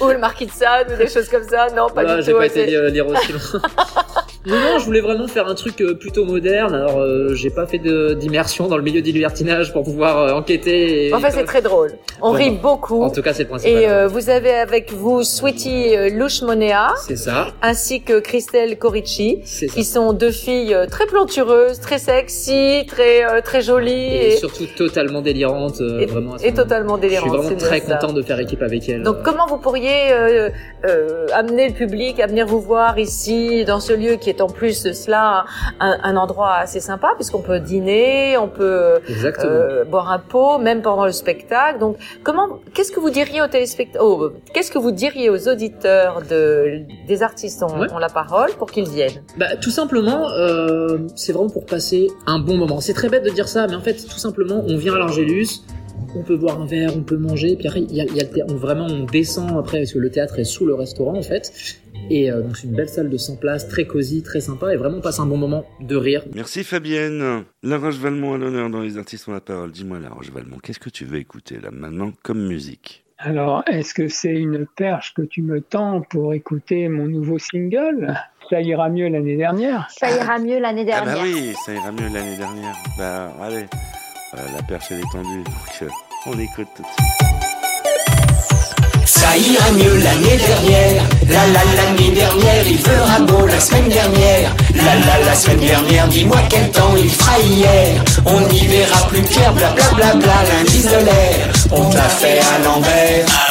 Ou 0.00 0.08
le 0.08 0.18
marquis 0.18 0.46
de 0.46 0.50
Sade 0.52 0.92
ou 0.92 0.96
des 0.96 1.08
choses 1.08 1.28
comme 1.28 1.42
ça? 1.42 1.68
Non, 1.74 1.88
pas 1.88 2.04
du 2.04 2.22
j'ai 2.22 2.30
tout. 2.30 2.38
pas 2.38 2.44
ouais, 2.44 2.46
été 2.46 2.90
lire 2.90 3.06
aussi 3.08 3.32
loin. 3.32 3.40
non, 4.48 4.56
non, 4.56 4.78
je 4.78 4.84
voulais 4.84 5.00
vraiment 5.00 5.26
faire 5.28 5.46
un 5.48 5.54
truc 5.54 5.80
euh, 5.80 5.94
plutôt 5.94 6.24
moderne. 6.24 6.74
Alors, 6.74 6.98
euh, 6.98 7.34
j'ai 7.34 7.50
pas 7.50 7.66
fait 7.66 7.78
d'immersion 7.78 8.66
dans 8.68 8.76
le 8.76 8.82
milieu 8.82 9.02
du 9.02 9.12
libertinage 9.12 9.72
pour 9.72 9.82
pouvoir 9.84 10.18
euh, 10.18 10.32
enquêter. 10.32 11.08
et- 11.08 11.14
Enfin, 11.14 11.28
c'est 11.30 11.44
très 11.44 11.62
drôle. 11.62 11.92
On 12.22 12.30
Bon, 12.32 12.36
rit 12.36 12.50
beaucoup. 12.50 13.02
En 13.02 13.10
tout 13.10 13.22
cas, 13.22 13.32
c'est 13.32 13.42
le 13.44 13.48
principal. 13.48 13.82
Et 13.82 13.88
euh, 13.88 14.08
vous 14.08 14.30
avez 14.30 14.50
avec 14.54 14.92
vous 14.92 15.22
Sweetie 15.22 15.96
euh, 15.96 16.08
Louche-Monea, 16.10 16.94
C'est 17.06 17.16
ça. 17.16 17.48
ainsi 17.62 18.02
que 18.02 18.18
Christelle 18.20 18.78
Corici, 18.78 19.40
C'est 19.44 19.68
ça. 19.68 19.74
qui 19.74 19.84
sont 19.84 20.12
deux 20.12 20.30
filles 20.30 20.74
euh, 20.74 20.86
très 20.86 21.06
plantureuses, 21.06 21.80
très 21.80 21.98
sexy, 21.98 22.84
très 22.86 23.24
euh, 23.24 23.40
très 23.42 23.60
jolies 23.60 23.92
Et, 23.92 24.28
et, 24.28 24.36
surtout 24.36 24.64
totalement 24.76 25.20
délirante, 25.20 25.80
euh, 25.80 26.00
et- 26.00 26.06
vraiment. 26.06 26.36
et 26.38 26.52
totalement 26.52 26.96
Je 26.96 27.00
suis 27.02 27.08
délirantes. 27.10 27.28
vraiment 27.44 27.56
très 27.56 27.80
content 27.80 28.12
de 28.12 28.22
faire 28.22 28.38
équipe 28.40 28.62
avec 28.62 28.88
elle. 28.88 29.02
Donc 29.02 29.22
comment 29.22 29.46
vous 29.46 29.58
pourriez 29.58 30.12
euh, 30.12 30.48
euh, 30.86 31.26
amener 31.34 31.68
le 31.68 31.74
public 31.74 32.20
à 32.20 32.26
venir 32.26 32.46
vous 32.46 32.60
voir 32.60 32.98
ici 32.98 33.64
dans 33.64 33.80
ce 33.80 33.92
lieu 33.92 34.16
qui 34.16 34.30
est 34.30 34.37
en 34.40 34.48
plus 34.48 34.82
de 34.82 34.92
cela 34.92 35.44
un, 35.80 35.98
un 36.02 36.16
endroit 36.16 36.54
assez 36.54 36.80
sympa 36.80 37.08
puisqu'on 37.16 37.42
peut 37.42 37.60
dîner, 37.60 38.36
on 38.38 38.48
peut 38.48 39.00
Exactement. 39.08 39.50
euh, 39.52 39.84
boire 39.84 40.10
un 40.10 40.18
pot 40.18 40.58
même 40.58 40.82
pendant 40.82 41.04
le 41.06 41.12
spectacle. 41.12 41.78
Donc 41.78 41.96
comment 42.22 42.58
qu'est-ce 42.74 42.92
que 42.92 43.00
vous 43.00 43.10
diriez 43.10 43.42
aux 43.42 43.46
téléspectateurs 43.48 44.04
oh, 44.06 44.30
qu'est-ce 44.54 44.70
que 44.70 44.78
vous 44.78 44.92
diriez 44.92 45.30
aux 45.30 45.48
auditeurs 45.48 46.22
de 46.28 46.82
des 47.06 47.22
artistes 47.22 47.62
ont, 47.62 47.78
Ouais. 47.78 47.92
ont 47.92 47.98
la 47.98 48.08
parole 48.08 48.50
pour 48.58 48.70
qu'ils 48.70 48.88
viennent 48.88 49.22
Bah, 49.36 49.56
tout 49.56 49.70
simplement, 49.70 50.30
euh, 50.30 50.98
c'est 51.16 51.32
vraiment 51.32 51.50
pour 51.50 51.66
passer 51.66 52.08
un 52.26 52.38
bon 52.38 52.56
moment. 52.56 52.80
C'est 52.80 52.94
très 52.94 53.08
bête 53.08 53.24
de 53.24 53.30
dire 53.30 53.46
ça, 53.48 53.66
mais 53.68 53.74
en 53.76 53.80
fait, 53.80 53.94
tout 53.94 54.18
simplement, 54.18 54.64
on 54.66 54.76
vient 54.76 54.94
à 54.94 54.98
l'Angélus, 54.98 55.62
on 56.16 56.22
peut 56.22 56.36
boire 56.36 56.60
un 56.60 56.66
verre, 56.66 56.90
on 56.96 57.02
peut 57.02 57.16
manger, 57.16 57.56
puis 57.56 57.68
après, 57.68 57.80
y 57.82 58.00
a, 58.00 58.04
y 58.04 58.20
a 58.20 58.24
le 58.24 58.44
on, 58.52 58.56
vraiment, 58.56 58.86
on 58.88 59.04
descend 59.04 59.50
après, 59.58 59.78
parce 59.78 59.92
que 59.92 59.98
le 59.98 60.10
théâtre 60.10 60.38
est 60.38 60.44
sous 60.44 60.64
le 60.66 60.74
restaurant, 60.74 61.16
en 61.16 61.22
fait. 61.22 61.52
Et 62.10 62.30
euh, 62.30 62.42
donc, 62.42 62.56
c'est 62.56 62.66
une 62.66 62.74
belle 62.74 62.88
salle 62.88 63.10
de 63.10 63.16
100 63.16 63.36
places, 63.36 63.68
très 63.68 63.86
cosy, 63.86 64.22
très 64.22 64.40
sympa, 64.40 64.72
et 64.72 64.76
vraiment, 64.76 64.98
on 64.98 65.00
passe 65.00 65.20
un 65.20 65.26
bon 65.26 65.36
moment 65.36 65.66
de 65.80 65.96
rire. 65.96 66.24
Merci 66.34 66.64
Fabienne. 66.64 67.44
La 67.62 67.78
Roche 67.78 67.96
Valmont 67.96 68.34
à 68.34 68.38
l'honneur 68.38 68.70
dans 68.70 68.80
Les 68.80 68.96
Artistes 68.98 69.28
ont 69.28 69.32
la 69.32 69.40
parole. 69.40 69.72
Dis-moi 69.72 69.98
La 69.98 70.08
Roche 70.10 70.30
Valmont, 70.30 70.58
qu'est-ce 70.62 70.80
que 70.80 70.90
tu 70.90 71.04
veux 71.04 71.18
écouter 71.18 71.58
là 71.62 71.70
maintenant 71.72 72.12
comme 72.22 72.46
musique? 72.46 73.04
Alors, 73.18 73.64
est-ce 73.66 73.94
que 73.94 74.06
c'est 74.08 74.34
une 74.36 74.64
perche 74.76 75.12
que 75.14 75.22
tu 75.22 75.42
me 75.42 75.60
tends 75.60 76.02
pour 76.02 76.34
écouter 76.34 76.88
mon 76.88 77.06
nouveau 77.06 77.38
single? 77.38 78.14
Ça 78.48 78.60
ira 78.62 78.88
mieux 78.88 79.08
l'année 79.08 79.36
dernière. 79.36 79.88
Ça 79.90 80.08
ira 80.10 80.38
mieux 80.38 80.60
l'année 80.60 80.86
Ah 80.92 81.04
dernière. 81.04 81.14
bah 81.16 81.20
oui, 81.24 81.52
ça 81.66 81.74
ira 81.74 81.90
mieux 81.90 82.08
l'année 82.14 82.36
dernière. 82.36 82.76
Bah 82.96 83.32
allez, 83.42 83.66
Euh, 84.34 84.38
la 84.56 84.62
perche 84.62 84.86
elle 84.90 85.00
est 85.00 85.10
tendue, 85.12 85.42
donc 85.42 85.82
euh, 85.82 85.88
on 86.26 86.38
écoute 86.38 86.68
tout 86.76 86.82
de 86.82 86.86
suite. 86.88 87.17
Ça 89.08 89.34
ira 89.38 89.70
mieux 89.72 89.96
l'année 90.02 90.36
dernière. 90.36 91.02
La 91.30 91.46
la 91.46 91.64
l'année 91.76 92.10
dernière, 92.10 92.68
il 92.68 92.78
fera 92.78 93.20
beau 93.20 93.46
la 93.46 93.58
semaine 93.58 93.88
dernière. 93.88 94.54
La 94.74 94.94
la 95.06 95.24
la 95.24 95.34
semaine 95.34 95.60
dernière, 95.60 96.06
dis-moi 96.08 96.36
quel 96.50 96.70
temps 96.70 96.94
il 96.94 97.08
fera 97.08 97.38
hier. 97.38 98.04
On 98.26 98.40
n'y 98.52 98.66
verra 98.66 99.06
plus 99.08 99.22
clair, 99.22 99.50
bla 99.54 99.70
bla 99.70 99.84
bla 99.96 100.14
bla, 100.14 100.34
l'indice 100.50 100.84
de 100.84 101.04
l'air. 101.06 101.48
On 101.70 101.88
t'a 101.88 102.02
fait 102.02 102.38
à 102.38 102.62
l'envers. 102.62 103.47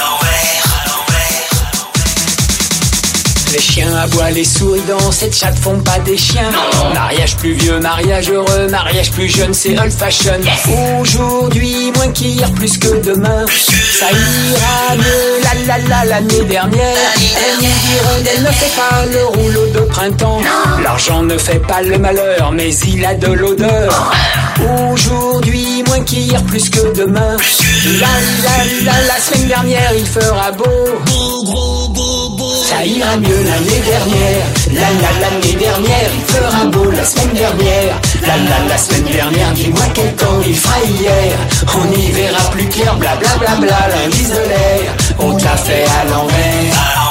Les 3.53 3.59
chiens 3.59 3.95
aboient, 3.95 4.29
les 4.31 4.43
souris 4.43 4.81
dans 4.87 5.11
cette 5.11 5.35
chatte 5.35 5.57
font 5.57 5.79
pas 5.79 5.99
des 5.99 6.17
chiens. 6.17 6.51
Mariage 6.93 7.37
plus 7.37 7.53
vieux, 7.53 7.79
mariage 7.79 8.29
heureux, 8.29 8.67
mariage 8.69 9.11
plus 9.11 9.29
jeune, 9.29 9.53
c'est 9.53 9.79
old 9.79 9.91
fashion. 9.91 10.39
Aujourd'hui, 10.99 11.91
moins 11.95 12.11
qu'hier, 12.11 12.51
plus 12.51 12.77
que 12.77 13.01
demain. 13.01 13.45
Ça 13.47 14.07
ira 14.11 14.95
mieux, 14.97 15.43
la 15.43 15.77
la 15.77 15.87
la 15.87 16.05
l'année 16.05 16.43
dernière. 16.43 16.97
Elle 17.15 17.65
nous 17.65 18.29
elle 18.35 18.43
ne 18.43 18.51
fait 18.51 18.75
pas 18.75 19.05
le 19.05 19.25
rouleau 19.25 19.67
de 19.67 19.79
printemps. 19.79 20.41
L'argent 20.83 21.23
ne 21.23 21.37
fait 21.37 21.59
pas 21.59 21.81
le 21.81 21.97
malheur, 21.97 22.51
mais 22.51 22.73
il 22.73 23.05
a 23.05 23.13
de 23.13 23.27
l'odeur. 23.27 24.11
Aujourd'hui, 24.91 25.83
moins 25.87 26.01
qu'hier, 26.01 26.43
plus 26.43 26.69
que 26.69 26.93
demain. 26.93 27.37
La 27.99 28.07
la 28.43 28.91
la 28.91 29.07
la 29.07 29.19
semaine 29.19 29.47
dernière, 29.47 29.91
il 29.97 30.05
fera 30.05 30.51
beau. 30.51 30.65
Ça 32.67 32.83
ira 32.83 33.15
mieux 33.15 33.43
l'année 33.43 33.81
dernière. 33.91 34.45
La 34.73 34.89
la 35.01 35.11
l'année 35.21 35.55
dernière, 35.55 36.09
il 36.13 36.33
fera 36.33 36.65
beau 36.65 36.91
la 36.91 37.05
semaine 37.05 37.33
dernière. 37.33 37.95
La 38.23 38.35
la 38.35 38.67
la 38.67 38.77
semaine 38.77 39.05
dernière, 39.05 39.53
dis-moi 39.53 39.85
quel 39.93 40.13
temps 40.15 40.41
il 40.45 40.53
fera 40.53 40.75
hier. 40.83 41.37
On 41.77 41.97
y 41.97 42.11
verra 42.11 42.49
plus 42.51 42.67
clair, 42.67 42.93
bla 42.97 43.15
bla 43.15 43.37
bla 43.39 43.55
bla, 43.55 43.77
l'indice 43.87 44.31
de 44.31 44.49
l'air. 44.49 44.93
On 45.17 45.33
t'a 45.37 45.55
fait 45.55 45.85
à 46.01 46.09
l'envers. 46.11 47.06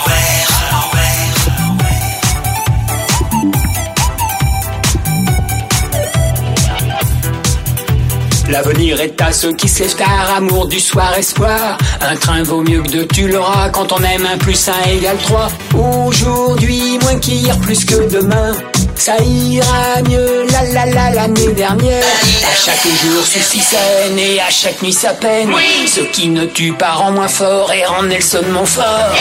L'avenir 8.49 9.01
est 9.01 9.21
à 9.21 9.33
ceux 9.33 9.53
qui 9.53 9.69
se 9.69 9.83
lèvent 9.83 9.97
tard, 9.97 10.35
amour 10.37 10.69
du 10.69 10.79
soir, 10.79 11.13
espoir. 11.19 11.79
Un 12.01 12.15
train 12.15 12.45
vaut 12.45 12.63
mieux 12.63 12.81
que 12.81 12.91
deux, 12.91 13.07
tu 13.07 13.29
l'auras 13.29 13.71
quand 13.71 13.91
on 13.93 13.99
aime 13.99 14.25
un 14.33 14.39
plus 14.39 14.69
un 14.69 14.89
égale 14.89 15.17
trois. 15.19 15.49
Aujourd'hui, 15.75 16.99
moins 17.03 17.19
qu'hier, 17.19 17.59
plus 17.59 17.85
que 17.85 18.09
demain. 18.09 18.53
Ça 18.95 19.17
ira 19.19 20.01
mieux, 20.09 20.47
la 20.51 20.63
la 20.73 20.87
la 20.87 21.11
l'année 21.11 21.53
dernière. 21.55 22.05
À 22.05 22.57
chaque 22.57 22.85
jour 23.03 23.25
scène 23.27 24.19
et 24.19 24.41
à 24.41 24.49
chaque 24.49 24.81
nuit 24.81 24.93
sa 24.93 25.13
peine. 25.13 25.51
Ce 25.87 26.01
qui 26.01 26.29
ne 26.29 26.45
tue 26.47 26.73
pas 26.73 26.93
rend 26.93 27.11
moins 27.11 27.29
fort 27.29 27.73
et 27.73 27.85
rend 27.85 28.05
Nelson 28.05 28.45
Montfort. 28.53 29.13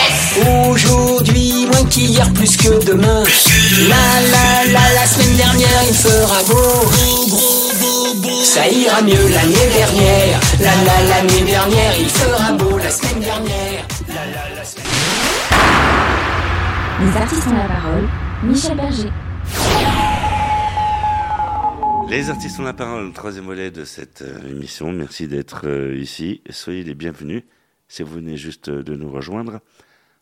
Aujourd'hui, 0.70 1.66
moins 1.72 1.84
qu'hier, 1.84 2.32
plus 2.32 2.56
que 2.56 2.84
demain. 2.84 3.24
La 3.88 3.96
la 4.30 4.72
la 4.72 4.94
la 4.94 5.06
semaine 5.06 5.36
dernière, 5.36 5.82
il 5.88 5.94
fera 5.94 6.42
beau. 6.44 7.65
Ça 8.46 8.66
ira 8.68 9.02
mieux 9.02 9.28
l'année 9.34 9.68
dernière. 9.74 10.40
La 10.60 10.74
la 10.84 11.02
l'année 11.08 11.44
dernière, 11.44 11.98
il 11.98 12.08
fera 12.08 12.52
beau 12.52 12.78
la 12.78 12.90
semaine 12.90 13.20
dernière. 13.20 13.88
La 14.06 14.24
la 14.24 14.54
la 14.54 14.64
semaine 14.64 14.86
Les 17.00 17.16
artistes 17.20 17.48
ont 17.48 17.56
la 17.56 17.66
parole. 17.66 18.08
Michel 18.44 18.76
Berger. 18.76 19.10
Les 22.08 22.30
artistes 22.30 22.60
ont 22.60 22.62
la 22.62 22.72
parole, 22.72 23.12
troisième 23.12 23.46
volet 23.46 23.72
de 23.72 23.84
cette 23.84 24.22
euh, 24.22 24.48
émission. 24.48 24.92
Merci 24.92 25.26
d'être 25.26 25.66
euh, 25.66 25.96
ici. 25.96 26.40
Soyez 26.48 26.84
les 26.84 26.94
bienvenus 26.94 27.42
si 27.88 28.04
vous 28.04 28.14
venez 28.14 28.36
juste 28.36 28.70
de 28.70 28.94
nous 28.94 29.10
rejoindre. 29.10 29.58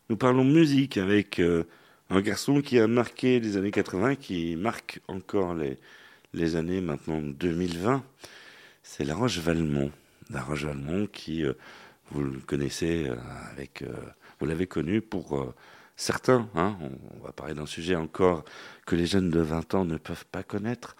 Nous 0.09 0.17
parlons 0.17 0.43
musique 0.43 0.97
avec 0.97 1.39
euh, 1.39 1.65
un 2.09 2.21
garçon 2.21 2.61
qui 2.61 2.79
a 2.79 2.87
marqué 2.87 3.39
les 3.39 3.55
années 3.55 3.71
80, 3.71 4.15
qui 4.15 4.55
marque 4.55 4.99
encore 5.07 5.53
les, 5.53 5.77
les 6.35 6.55
années 6.55 6.81
maintenant 6.81 7.21
2020. 7.21 8.03
C'est 8.83 9.05
La 9.05 9.15
Roche 9.15 9.39
Valmont. 9.39 9.91
La 10.29 10.41
Roche 10.41 10.65
Valmont 10.65 11.07
qui, 11.07 11.43
euh, 11.43 11.53
vous 12.11 12.23
le 12.23 12.39
connaissez 12.39 13.07
euh, 13.07 13.15
avec, 13.51 13.81
euh, 13.81 13.93
vous 14.39 14.45
l'avez 14.45 14.67
connu 14.67 15.01
pour 15.01 15.53
certains. 15.95 16.49
Hein, 16.55 16.77
on, 16.81 17.25
va 17.25 17.31
parler 17.31 17.53
d'un 17.53 17.65
sujet 17.65 17.95
encore 17.95 18.43
que 18.85 18.95
les 18.95 19.05
jeunes 19.05 19.29
de 19.29 19.39
20 19.39 19.73
ans 19.75 19.85
ne 19.85 19.97
peuvent 19.97 20.25
pas 20.25 20.43
connaître. 20.43 20.95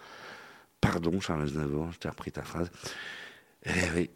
Pardon, 0.80 1.20
Charles 1.20 1.42
Aznavour, 1.42 1.92
je 1.92 1.98
t'ai 1.98 2.08
repris 2.08 2.32
ta 2.32 2.42
phrase. 2.42 2.70
Eh 3.64 3.70
oui, 3.94 4.10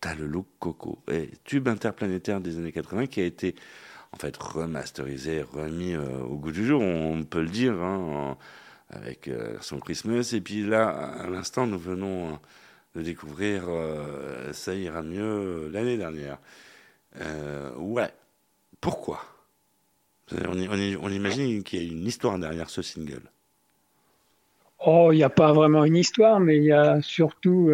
t'as 0.00 0.14
le 0.14 0.26
look 0.26 0.46
coco. 0.58 0.98
Et 1.10 1.30
tube 1.44 1.68
interplanétaire 1.68 2.40
des 2.40 2.58
années 2.58 2.72
80 2.72 3.06
qui 3.06 3.20
a 3.20 3.24
été 3.24 3.54
en 4.12 4.16
fait 4.16 4.36
remasterisé, 4.36 5.42
remis 5.42 5.96
au 5.96 6.36
goût 6.36 6.52
du 6.52 6.66
jour, 6.66 6.82
on 6.82 7.24
peut 7.24 7.40
le 7.42 7.48
dire, 7.48 7.74
hein, 7.74 7.96
en- 7.96 8.38
avec 8.92 9.28
euh, 9.28 9.56
son 9.60 9.80
Christmas. 9.80 10.32
Et 10.34 10.40
puis 10.40 10.62
là, 10.62 10.88
à 10.88 11.26
l'instant, 11.26 11.66
nous 11.66 11.78
venons 11.78 12.28
euh, 12.28 12.36
de 12.96 13.02
découvrir 13.02 13.64
euh, 13.68 14.52
Ça 14.52 14.74
ira 14.74 15.02
mieux 15.02 15.68
l'année 15.72 15.96
dernière. 15.96 16.38
Ouais. 17.76 18.10
Pourquoi? 18.80 19.20
On, 20.48 21.08
imagine 21.10 21.62
qu'il 21.62 21.82
y 21.82 21.88
a 21.88 21.92
une 21.92 22.06
histoire 22.06 22.38
derrière 22.38 22.70
ce 22.70 22.80
single. 22.80 23.22
Oh, 24.84 25.10
il 25.12 25.16
n'y 25.16 25.22
a 25.22 25.28
pas 25.28 25.52
vraiment 25.52 25.84
une 25.84 25.96
histoire, 25.96 26.40
mais 26.40 26.56
il 26.56 26.64
y 26.64 26.72
a 26.72 27.02
surtout 27.02 27.70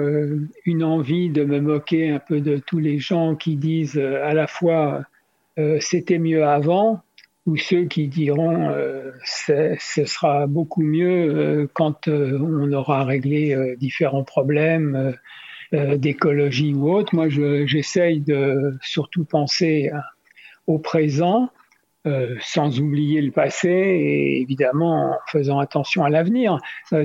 une 0.67 0.83
envie 0.83 1.31
de 1.31 1.45
me 1.45 1.61
moquer 1.61 2.11
un 2.11 2.19
peu 2.19 2.41
de 2.41 2.59
tous 2.59 2.81
les 2.81 2.99
gens 2.99 3.37
qui 3.37 3.57
disent 3.57 3.97
à 3.97 4.35
la 4.35 4.49
fois 4.49 5.05
c'était 5.81 6.19
mieux 6.19 6.45
avant, 6.45 7.01
ou 7.49 7.57
ceux 7.57 7.87
qui 7.87 8.09
diront 8.09 8.69
euh, 8.69 9.11
ce 9.25 10.05
sera 10.05 10.47
beaucoup 10.47 10.83
mieux 10.83 11.35
euh, 11.35 11.67
quand 11.73 12.07
euh, 12.07 12.39
on 12.41 12.71
aura 12.73 13.05
réglé 13.05 13.55
euh, 13.55 13.75
différents 13.77 14.25
problèmes 14.25 15.15
d'écologie 15.73 16.73
ou 16.75 16.91
autre. 16.91 17.15
Moi, 17.15 17.29
je- 17.29 17.67
j'essaye 17.67 18.21
de 18.21 18.75
surtout 18.81 19.25
penser 19.27 19.91
au 20.67 20.79
présent 20.79 21.51
sans 22.41 22.81
oublier 22.81 23.21
le 23.21 23.31
passé 23.33 23.69
et 23.69 24.41
évidemment 24.41 25.11
en 25.11 25.17
faisant 25.31 25.59
attention 25.59 26.05
à 26.05 26.09
l'avenir. 26.09 26.59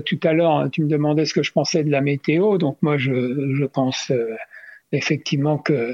Tout 0.06 0.20
à 0.24 0.32
l'heure, 0.32 0.70
tu 0.72 0.82
me 0.82 0.88
demandais 0.88 1.26
ce 1.26 1.34
que 1.34 1.44
je 1.44 1.52
pensais 1.52 1.84
de 1.84 1.92
la 1.92 2.00
météo, 2.00 2.58
donc 2.58 2.78
moi 2.82 2.98
je, 2.98 3.54
je 3.54 3.66
pense 3.66 4.14
effectivement 4.94 5.58
que 5.58 5.94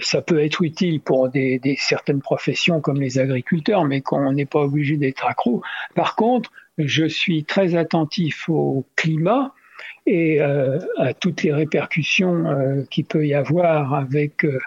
ça 0.00 0.22
peut 0.22 0.42
être 0.42 0.62
utile 0.62 1.00
pour 1.00 1.28
des 1.28 1.60
certaines 1.78 2.20
professions 2.20 2.80
comme 2.80 3.00
les 3.00 3.18
agriculteurs, 3.18 3.84
mais 3.84 4.00
qu'on 4.00 4.32
n'est 4.32 4.46
pas 4.46 4.60
obligé 4.60 4.96
d'être 4.96 5.26
accro. 5.26 5.62
Par 5.94 6.14
contre, 6.14 6.52
je 6.78 7.06
suis 7.06 7.44
très 7.44 7.74
attentif 7.74 8.48
au 8.48 8.84
climat 8.96 9.54
et 10.06 10.40
euh, 10.40 10.78
à 10.98 11.14
toutes 11.14 11.42
les 11.42 11.52
répercussions 11.52 12.46
euh, 12.46 12.82
qu'il 12.90 13.04
peut 13.04 13.26
y 13.26 13.34
avoir 13.34 13.94
avec 13.94 14.44
euh, 14.44 14.58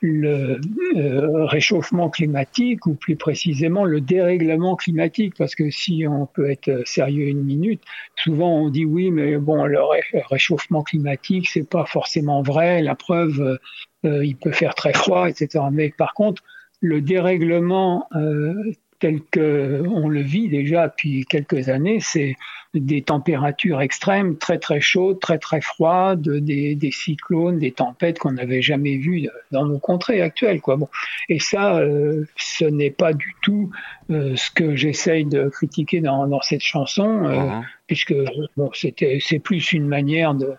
le 0.00 0.60
euh, 0.96 1.44
réchauffement 1.44 2.08
climatique 2.08 2.86
ou 2.86 2.94
plus 2.94 3.16
précisément 3.16 3.84
le 3.84 4.00
dérèglement 4.00 4.74
climatique 4.76 5.34
parce 5.36 5.54
que 5.54 5.70
si 5.70 6.06
on 6.08 6.26
peut 6.26 6.50
être 6.50 6.82
sérieux 6.86 7.26
une 7.26 7.42
minute 7.42 7.82
souvent 8.16 8.56
on 8.56 8.70
dit 8.70 8.86
oui 8.86 9.10
mais 9.10 9.36
bon 9.36 9.64
le 9.64 9.82
ré- 9.82 10.02
réchauffement 10.30 10.82
climatique 10.82 11.48
c'est 11.48 11.68
pas 11.68 11.84
forcément 11.84 12.42
vrai 12.42 12.80
la 12.82 12.94
preuve 12.94 13.58
euh, 14.06 14.24
il 14.24 14.36
peut 14.36 14.52
faire 14.52 14.74
très 14.74 14.94
froid 14.94 15.28
etc 15.28 15.64
mais 15.70 15.90
par 15.90 16.14
contre 16.14 16.42
le 16.80 17.02
dérèglement 17.02 18.06
euh, 18.14 18.54
tel 19.00 19.20
que 19.30 19.82
on 19.88 20.08
le 20.08 20.20
vit 20.20 20.48
déjà 20.48 20.88
depuis 20.88 21.24
quelques 21.24 21.68
années 21.68 21.98
c'est 22.00 22.36
des 22.72 23.02
températures 23.02 23.80
extrêmes, 23.80 24.36
très 24.36 24.58
très 24.58 24.80
chaudes, 24.80 25.18
très 25.18 25.38
très 25.38 25.60
froides, 25.60 26.28
des, 26.28 26.76
des 26.76 26.92
cyclones, 26.92 27.58
des 27.58 27.72
tempêtes 27.72 28.20
qu'on 28.20 28.32
n'avait 28.32 28.62
jamais 28.62 28.96
vues 28.96 29.28
dans 29.50 29.66
nos 29.66 29.80
contrées 29.80 30.22
actuelles. 30.22 30.60
Quoi. 30.60 30.76
Bon. 30.76 30.88
Et 31.28 31.40
ça, 31.40 31.78
euh, 31.78 32.26
ce 32.36 32.64
n'est 32.64 32.92
pas 32.92 33.12
du 33.12 33.34
tout 33.42 33.72
euh, 34.10 34.36
ce 34.36 34.52
que 34.52 34.76
j'essaye 34.76 35.24
de 35.24 35.48
critiquer 35.48 36.00
dans, 36.00 36.28
dans 36.28 36.42
cette 36.42 36.62
chanson, 36.62 37.24
euh, 37.24 37.40
Mhm. 37.40 37.64
puisque 37.86 38.14
bon, 38.56 38.70
c'était 38.72 39.18
c'est 39.20 39.40
plus 39.40 39.72
une 39.72 39.86
manière 39.88 40.34
de 40.34 40.54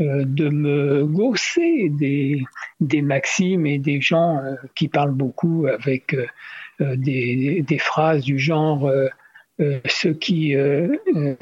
euh, 0.00 0.24
de 0.24 0.48
me 0.48 1.04
gausser 1.04 1.88
des, 1.90 2.42
des 2.80 3.02
maximes 3.02 3.66
et 3.66 3.78
des 3.78 4.00
gens 4.00 4.38
euh, 4.38 4.54
qui 4.74 4.88
parlent 4.88 5.14
beaucoup 5.14 5.66
avec 5.66 6.14
euh, 6.14 6.26
des, 6.96 7.62
des 7.66 7.78
phrases 7.78 8.22
du 8.24 8.38
genre 8.38 8.86
euh, 8.86 9.06
euh, 9.60 9.78
ce 9.86 10.08
qui 10.08 10.54
euh, 10.56 10.88
euh, 11.14 11.34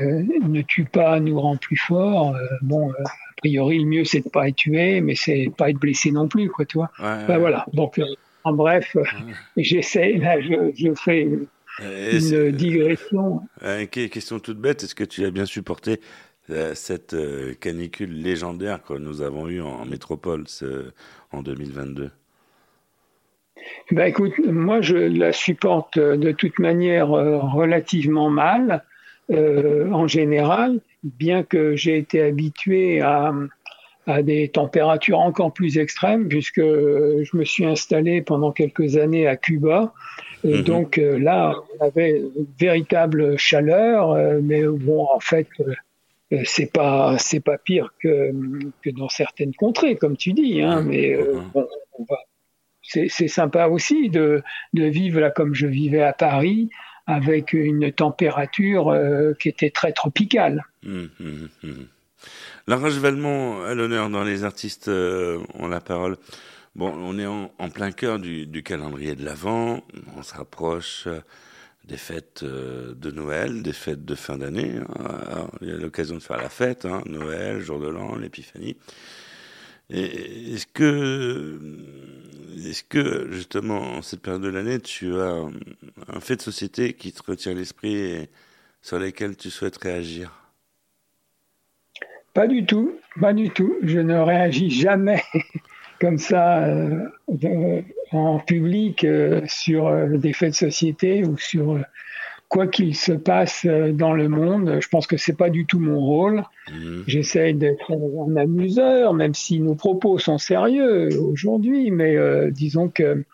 ne 0.48 0.62
tue 0.62 0.85
pas 0.85 1.20
nous 1.20 1.40
rend 1.40 1.57
plus 1.57 1.77
forts. 1.77 2.35
Euh, 2.35 2.46
bon, 2.62 2.90
euh, 2.90 2.94
a 3.05 3.33
priori, 3.37 3.79
le 3.79 3.85
mieux 3.87 4.05
c'est 4.05 4.20
de 4.20 4.29
pas 4.29 4.48
être 4.48 4.57
tué, 4.57 5.01
mais 5.01 5.14
c'est 5.14 5.51
pas 5.57 5.70
être 5.70 5.79
blessé 5.79 6.11
non 6.11 6.27
plus, 6.29 6.48
quoi, 6.51 6.64
tu 6.64 6.79
vois. 6.79 6.90
Ouais, 6.99 7.24
Ben 7.28 7.39
voilà. 7.39 7.64
Donc, 7.72 7.99
euh, 7.99 8.05
en 8.45 8.53
bref, 8.53 8.97
euh, 8.97 9.03
j'essaie, 9.57 10.14
là, 10.14 10.41
je, 10.41 10.72
je 10.74 10.95
fais 10.95 11.22
une, 11.22 11.47
digression. 12.51 13.41
Euh, 13.62 13.86
que- 13.86 14.07
question 14.09 14.41
toute 14.41 14.59
bête, 14.59 14.82
est-ce 14.82 14.95
que 14.95 15.05
tu 15.05 15.24
as 15.24 15.30
bien 15.30 15.45
supporté 15.47 16.01
euh, 16.51 16.74
cette 16.74 17.14
euh, 17.14 17.55
canicule 17.55 18.11
légendaire 18.22 18.82
que 18.82 18.95
nous 18.95 19.22
avons 19.22 19.49
eue 19.49 19.61
en, 19.61 19.68
en 19.68 19.84
métropole 19.86 20.45
ce- 20.49 20.91
en 21.30 21.43
2022 21.43 22.11
Ben 23.90 24.06
écoute, 24.06 24.34
moi 24.44 24.80
je 24.80 24.96
la 24.96 25.32
supporte 25.32 25.96
euh, 25.96 26.16
de 26.16 26.32
toute 26.32 26.59
manière 26.59 27.12
euh, 27.12 27.38
relativement 27.38 28.30
mal 28.30 28.84
euh, 29.30 29.90
en 29.90 30.06
général, 30.06 30.80
bien 31.02 31.42
que 31.42 31.76
j'ai 31.76 31.98
été 31.98 32.22
habitué 32.22 33.00
à, 33.00 33.34
à 34.06 34.22
des 34.22 34.48
températures 34.48 35.20
encore 35.20 35.52
plus 35.52 35.78
extrêmes, 35.78 36.28
puisque 36.28 36.59
euh, 36.59 37.22
je 37.24 37.36
me 37.36 37.44
suis 37.44 37.64
installé 37.66 38.22
pendant 38.22 38.52
quelques 38.52 38.96
années 38.96 39.26
à 39.26 39.36
Cuba. 39.36 39.92
Et 40.44 40.59
Mhm. 40.59 40.62
donc 40.62 40.96
là, 40.96 41.54
on 41.78 41.84
avait 41.84 42.20
une 42.20 42.46
véritable 42.59 43.36
chaleur, 43.38 44.16
mais 44.40 44.62
bon, 44.64 45.06
en 45.12 45.18
fait, 45.20 45.48
c'est 46.44 46.72
pas 46.72 47.16
c'est 47.18 47.40
pas 47.40 47.59
pire 47.59 47.92
que 48.00 48.32
que 48.82 48.90
dans 48.90 49.09
certaines 49.09 49.54
contrées, 49.54 49.96
comme 49.96 50.16
tu 50.16 50.32
dis. 50.32 50.62
Hein, 50.62 50.82
mais 50.86 51.14
euh, 51.14 51.40
bon, 51.52 51.66
on 51.98 52.04
va 52.04 52.18
c'est 52.89 53.28
sympa 53.28 53.66
aussi 53.66 54.09
de, 54.09 54.43
vivre 54.72 55.20
là 55.20 55.30
comme 55.30 55.55
je 55.55 55.66
vivais 55.66 56.03
à 56.03 56.12
Paris 56.12 56.70
avec 57.07 57.53
une 57.55 57.91
température 57.93 58.91
euh, 58.91 59.32
qui 59.41 59.49
était 59.49 59.70
très 59.70 59.93
tropicale. 59.93 60.64
Roche 62.66 62.99
Valmont 62.99 63.62
à 63.62 63.74
l'honneur 63.74 64.11
dans 64.11 64.24
les 64.24 64.45
artistes 64.45 64.89
euh, 64.89 65.43
ont 65.55 65.68
la 65.68 65.80
parole. 65.80 66.16
Bon, 66.76 66.93
on 66.97 67.18
est 67.18 67.26
en, 67.26 67.49
plein 67.70 67.91
cœur 67.91 68.18
du, 68.18 68.62
calendrier 68.62 69.16
de 69.16 69.24
l'Avent. 69.24 69.80
On 70.16 70.22
se 70.22 70.34
rapproche 70.34 71.05
euh, 71.07 71.20
des 71.84 71.97
fêtes 71.97 72.43
euh, 72.45 72.95
de 72.95 73.11
Noël, 73.11 73.62
des 73.62 73.72
fêtes 73.72 74.05
de 74.05 74.14
fin 74.14 74.36
d'année. 74.36 74.74
hein. 75.01 75.49
Il 75.61 75.68
y 75.68 75.72
a 75.72 75.76
l'occasion 75.76 76.16
de 76.16 76.22
faire 76.22 76.36
la 76.36 76.51
fête, 76.51 76.84
hein, 76.84 77.03
Noël, 77.07 77.61
jour 77.61 77.80
de 77.80 77.89
l'an, 77.89 78.16
l'épiphanie. 78.16 78.76
Est-ce 79.91 80.66
que, 80.66 81.59
est-ce 82.66 82.84
que 82.84 83.28
justement, 83.32 83.80
en 83.80 84.03
cette 84.03 84.20
période 84.20 84.43
de 84.43 84.49
l'année, 84.49 84.80
tu 84.80 85.14
as 85.16 85.47
un 86.09 86.20
fait 86.20 86.36
de 86.36 86.43
société 86.43 86.93
qui 86.93 87.12
te 87.12 87.22
retient 87.22 87.55
l'esprit 87.55 87.95
et 87.95 88.28
sur 88.82 88.99
lesquels 88.99 89.36
tu 89.36 89.51
souhaites 89.51 89.78
réagir? 89.78 90.32
Pas 92.34 92.47
du 92.47 92.66
tout, 92.66 92.93
pas 93.20 93.32
du 93.32 93.51
tout. 93.51 93.76
Je 93.82 93.99
ne 93.99 94.16
réagis 94.16 94.70
jamais 94.70 95.22
comme 96.01 96.18
ça 96.18 96.64
euh, 96.64 97.09
en 98.12 98.39
public 98.39 99.05
euh, 99.05 99.41
sur 99.47 99.89
euh, 99.89 100.16
des 100.16 100.32
faits 100.32 100.51
de 100.51 100.57
société 100.57 101.24
ou 101.24 101.36
sur 101.36 101.78
quoi 102.49 102.66
qu'il 102.66 102.94
se 102.94 103.12
passe 103.12 103.66
euh, 103.66 103.92
dans 103.92 104.12
le 104.12 104.28
monde. 104.28 104.78
Je 104.80 104.88
pense 104.88 105.07
que 105.07 105.16
c'est 105.16 105.36
pas 105.36 105.51
du 105.51 105.66
tout 105.66 105.78
mon 105.78 106.01
rôle. 106.01 106.42
J'essaye 107.07 107.55
d'être 107.55 107.92
un 107.92 108.36
amuseur, 108.36 109.14
même 109.14 109.34
si 109.34 109.61
nos 109.61 109.74
propos 109.74 110.18
sont 110.18 110.38
sérieux 110.38 111.09
aujourd'hui, 111.20 111.90
mais 111.90 112.16
euh, 112.16 112.51
disons 112.51 112.88
que 112.88 113.24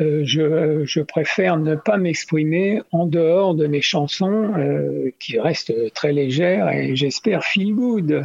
euh, 0.00 0.22
je, 0.24 0.84
je 0.84 1.00
préfère 1.00 1.58
ne 1.58 1.74
pas 1.74 1.96
m'exprimer 1.96 2.82
en 2.92 3.06
dehors 3.06 3.54
de 3.54 3.66
mes 3.66 3.82
chansons 3.82 4.52
euh, 4.56 5.10
qui 5.18 5.38
restent 5.38 5.74
très 5.94 6.12
légères 6.12 6.68
et 6.70 6.96
j'espère 6.96 7.44
feel 7.44 7.74
good. 7.74 8.24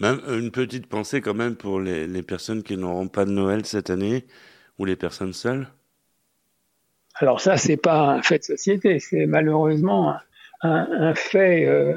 Même 0.00 0.20
une 0.28 0.50
petite 0.50 0.86
pensée 0.86 1.20
quand 1.20 1.34
même 1.34 1.56
pour 1.56 1.80
les, 1.80 2.06
les 2.06 2.22
personnes 2.22 2.62
qui 2.62 2.76
n'auront 2.76 3.08
pas 3.08 3.24
de 3.24 3.30
Noël 3.30 3.66
cette 3.66 3.90
année 3.90 4.24
ou 4.78 4.84
les 4.84 4.96
personnes 4.96 5.32
seules. 5.32 5.68
Alors 7.20 7.40
ça, 7.40 7.56
c'est 7.56 7.76
pas 7.76 8.08
un 8.10 8.22
fait 8.22 8.38
de 8.38 8.44
société, 8.44 8.98
c'est 9.00 9.26
malheureusement 9.26 10.14
un, 10.62 10.88
un 10.90 11.14
fait 11.14 11.66
euh, 11.66 11.94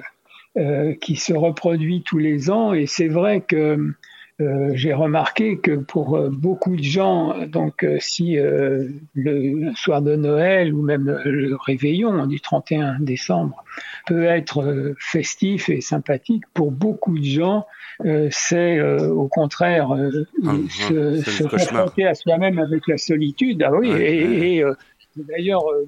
euh, 0.57 0.93
qui 0.99 1.15
se 1.15 1.33
reproduit 1.33 2.03
tous 2.03 2.17
les 2.17 2.49
ans. 2.49 2.73
Et 2.73 2.87
c'est 2.87 3.07
vrai 3.07 3.41
que 3.41 3.93
euh, 4.41 4.71
j'ai 4.73 4.93
remarqué 4.93 5.57
que 5.57 5.75
pour 5.75 6.17
euh, 6.17 6.29
beaucoup 6.31 6.75
de 6.75 6.83
gens, 6.83 7.35
donc 7.45 7.83
euh, 7.83 7.97
si 7.99 8.37
euh, 8.39 8.87
le 9.13 9.71
soir 9.75 10.01
de 10.01 10.15
Noël 10.15 10.73
ou 10.73 10.81
même 10.81 11.05
le 11.23 11.55
réveillon 11.55 12.25
du 12.25 12.39
31 12.41 12.99
décembre 12.99 13.63
peut 14.07 14.23
être 14.23 14.95
festif 14.99 15.69
et 15.69 15.81
sympathique, 15.81 16.43
pour 16.55 16.71
beaucoup 16.71 17.19
de 17.19 17.23
gens, 17.23 17.67
euh, 18.05 18.29
c'est 18.31 18.79
euh, 18.79 19.09
au 19.09 19.27
contraire 19.27 19.91
euh, 19.91 20.25
Ah, 20.47 20.53
se, 20.69 21.21
se 21.21 21.43
confronter 21.43 22.07
à 22.07 22.15
soi-même 22.15 22.57
avec 22.57 22.87
la 22.87 22.97
solitude. 22.97 23.61
Ah 23.63 23.71
oui, 23.73 23.91
Ouais, 23.91 24.15
et, 24.15 24.27
ouais. 24.27 24.47
et, 24.55 24.63
euh, 24.63 24.73
d'ailleurs 25.15 25.63
euh, 25.71 25.87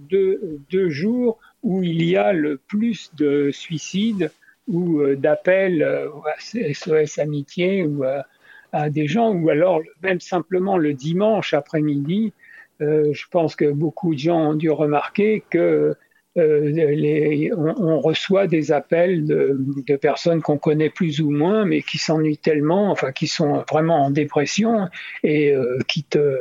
deux, 0.69 0.89
jours 0.89 1.39
où 1.61 1.84
il 1.84 2.03
y 2.03 2.15
a 2.15 2.34
le 2.34 2.57
plus 2.57 3.11
de 3.15 3.51
suicides 3.51 4.32
ou 4.67 5.01
euh, 5.01 5.15
d'appels 5.15 5.84
euh, 5.84 6.09
à 6.26 6.74
SOS 6.74 7.19
Amitié 7.19 7.84
ou 7.84 8.03
à, 8.03 8.89
des 8.89 9.07
gens, 9.07 9.32
ou 9.32 9.49
alors 9.49 9.82
même 10.01 10.19
simplement 10.19 10.80
le 10.80 10.95
dimanche 10.95 11.53
après-midi. 11.53 12.34
je 12.80 13.26
pense 13.30 13.55
que 13.55 13.71
beaucoup 13.71 14.15
de 14.15 14.19
gens 14.19 14.49
ont 14.49 14.55
dû 14.55 14.71
remarquer 14.71 15.43
que 15.51 15.95
on, 16.36 17.99
reçoit 17.99 18.47
des 18.47 18.71
appels 18.71 19.26
de, 19.26 19.95
personnes 19.97 20.41
qu'on 20.41 20.57
connaît 20.57 20.89
plus 20.89 21.21
ou 21.21 21.30
moins, 21.30 21.65
mais 21.65 21.82
qui 21.82 21.97
s'ennuient 21.97 22.38
tellement, 22.38 22.89
enfin 22.91 23.11
qui 23.11 23.28
sont 23.28 23.63
vraiment 23.69 24.05
en 24.05 24.11
dépression 24.11 24.88
et 25.24 25.53
euh, 25.53 25.78
qui 25.88 26.03
te 26.03 26.39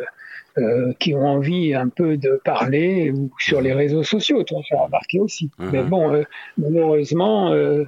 euh, 0.58 0.92
qui 0.98 1.14
ont 1.14 1.26
envie 1.26 1.74
un 1.74 1.88
peu 1.88 2.16
de 2.16 2.40
parler 2.44 3.10
ou 3.10 3.30
sur 3.38 3.60
les 3.60 3.72
réseaux 3.72 4.02
sociaux, 4.02 4.42
tu 4.44 4.54
as 4.54 4.76
remarqué 4.76 5.18
aussi. 5.18 5.50
Mhm. 5.58 5.70
Mais 5.72 5.82
bon, 5.82 6.12
euh, 6.12 6.22
malheureusement, 6.58 7.52
euh, 7.52 7.84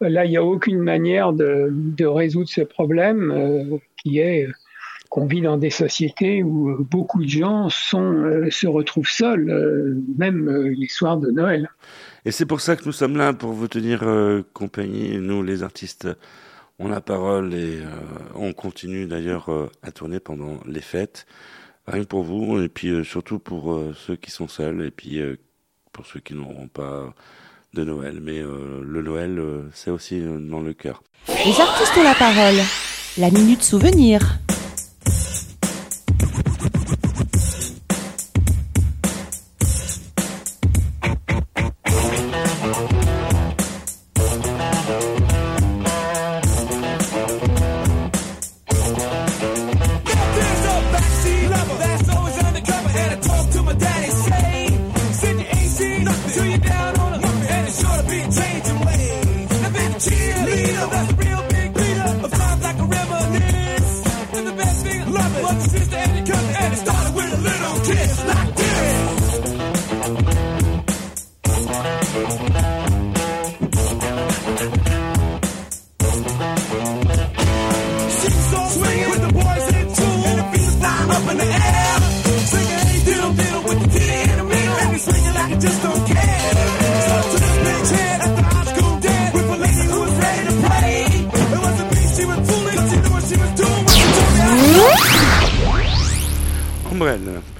là, 0.00 0.24
il 0.24 0.30
n'y 0.30 0.36
a 0.36 0.44
aucune 0.44 0.78
manière 0.78 1.32
de, 1.32 1.68
de 1.70 2.06
résoudre 2.06 2.48
ce 2.48 2.62
problème 2.62 3.80
qui 4.02 4.18
est 4.18 4.48
qu'on 5.08 5.26
vit 5.26 5.40
dans 5.40 5.56
des 5.56 5.70
sociétés 5.70 6.42
où 6.42 6.84
beaucoup 6.90 7.22
de 7.22 7.28
gens 7.28 7.68
sont, 7.68 8.48
se 8.50 8.66
retrouvent 8.66 9.08
seuls, 9.08 10.02
même 10.18 10.50
les 10.76 10.88
soirs 10.88 11.16
de 11.16 11.30
Noël. 11.30 11.70
Et 12.24 12.32
c'est 12.32 12.44
pour 12.44 12.60
ça 12.60 12.74
que 12.74 12.84
nous 12.84 12.92
sommes 12.92 13.16
là, 13.16 13.32
pour 13.32 13.52
vous 13.52 13.68
tenir 13.68 14.04
compagnie. 14.52 15.16
Nous, 15.18 15.44
les 15.44 15.62
artistes, 15.62 16.08
on 16.78 16.90
a 16.90 16.96
la 16.96 17.00
parole 17.00 17.54
et 17.54 17.80
euh, 17.80 17.88
on 18.34 18.52
continue 18.52 19.06
d'ailleurs 19.06 19.48
euh, 19.48 19.70
à 19.82 19.92
tourner 19.92 20.20
pendant 20.20 20.58
les 20.66 20.80
fêtes. 20.80 21.26
Rien 21.86 22.02
que 22.02 22.08
pour 22.08 22.24
vous, 22.24 22.60
et 22.60 22.68
puis 22.68 22.88
euh, 22.88 23.04
surtout 23.04 23.38
pour 23.38 23.72
euh, 23.72 23.94
ceux 24.06 24.16
qui 24.16 24.30
sont 24.30 24.48
seuls, 24.48 24.82
et 24.82 24.90
puis 24.90 25.20
euh, 25.20 25.36
pour 25.92 26.04
ceux 26.04 26.18
qui 26.18 26.34
n'auront 26.34 26.66
pas 26.66 27.14
de 27.74 27.84
Noël. 27.84 28.20
Mais 28.20 28.40
le 28.40 29.02
Noël, 29.02 29.40
c'est 29.72 29.90
aussi 29.90 30.20
dans 30.20 30.60
le 30.60 30.72
cœur. 30.72 31.02
Les 31.28 31.60
artistes 31.60 31.96
ont 31.98 32.02
la 32.02 32.14
parole. 32.14 32.56
La 33.18 33.30
minute 33.30 33.62
souvenir. 33.62 34.20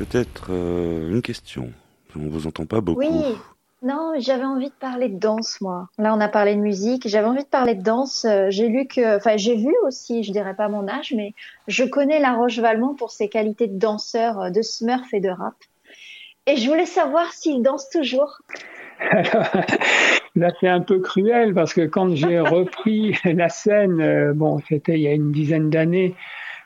Peut-être 0.09 0.49
euh, 0.51 1.11
une 1.11 1.23
question. 1.23 1.73
On 2.15 2.29
vous 2.29 2.47
entend 2.47 2.67
pas 2.67 2.81
beaucoup. 2.81 3.01
Oui, 3.01 3.37
non, 3.83 4.15
j'avais 4.19 4.45
envie 4.45 4.69
de 4.69 4.75
parler 4.81 5.09
de 5.09 5.19
danse, 5.19 5.61
moi. 5.61 5.89
Là, 5.99 6.15
on 6.15 6.21
a 6.21 6.29
parlé 6.29 6.55
de 6.55 6.61
musique. 6.61 7.07
J'avais 7.07 7.27
envie 7.27 7.43
de 7.43 7.49
parler 7.49 7.75
de 7.75 7.83
danse. 7.83 8.25
Euh, 8.25 8.47
J'ai 8.49 8.69
lu 8.69 8.87
que, 8.87 9.17
enfin, 9.17 9.37
j'ai 9.37 9.57
vu 9.57 9.75
aussi, 9.87 10.23
je 10.23 10.33
dirais 10.33 10.55
pas 10.55 10.69
mon 10.69 10.89
âge, 10.89 11.13
mais 11.15 11.35
je 11.69 11.85
connais 11.85 12.19
La 12.19 12.33
Roche-Valmont 12.33 12.95
pour 12.95 13.11
ses 13.11 13.29
qualités 13.29 13.67
de 13.67 13.79
danseur, 13.79 14.41
euh, 14.41 14.51
de 14.51 14.63
smurf 14.63 15.13
et 15.13 15.21
de 15.21 15.29
rap. 15.29 15.55
Et 16.47 16.57
je 16.57 16.69
voulais 16.69 16.87
savoir 16.87 17.33
s'il 17.33 17.63
danse 17.63 17.91
toujours. 17.91 18.39
Là, 20.37 20.51
c'est 20.61 20.69
un 20.69 20.81
peu 20.81 21.01
cruel 21.01 21.53
parce 21.53 21.75
que 21.75 21.83
quand 21.83 22.15
j'ai 22.15 22.41
repris 22.41 23.15
la 23.25 23.49
scène, 23.49 24.33
bon, 24.33 24.61
c'était 24.69 24.95
il 24.95 25.01
y 25.01 25.09
a 25.09 25.13
une 25.13 25.33
dizaine 25.33 25.71
d'années, 25.71 26.15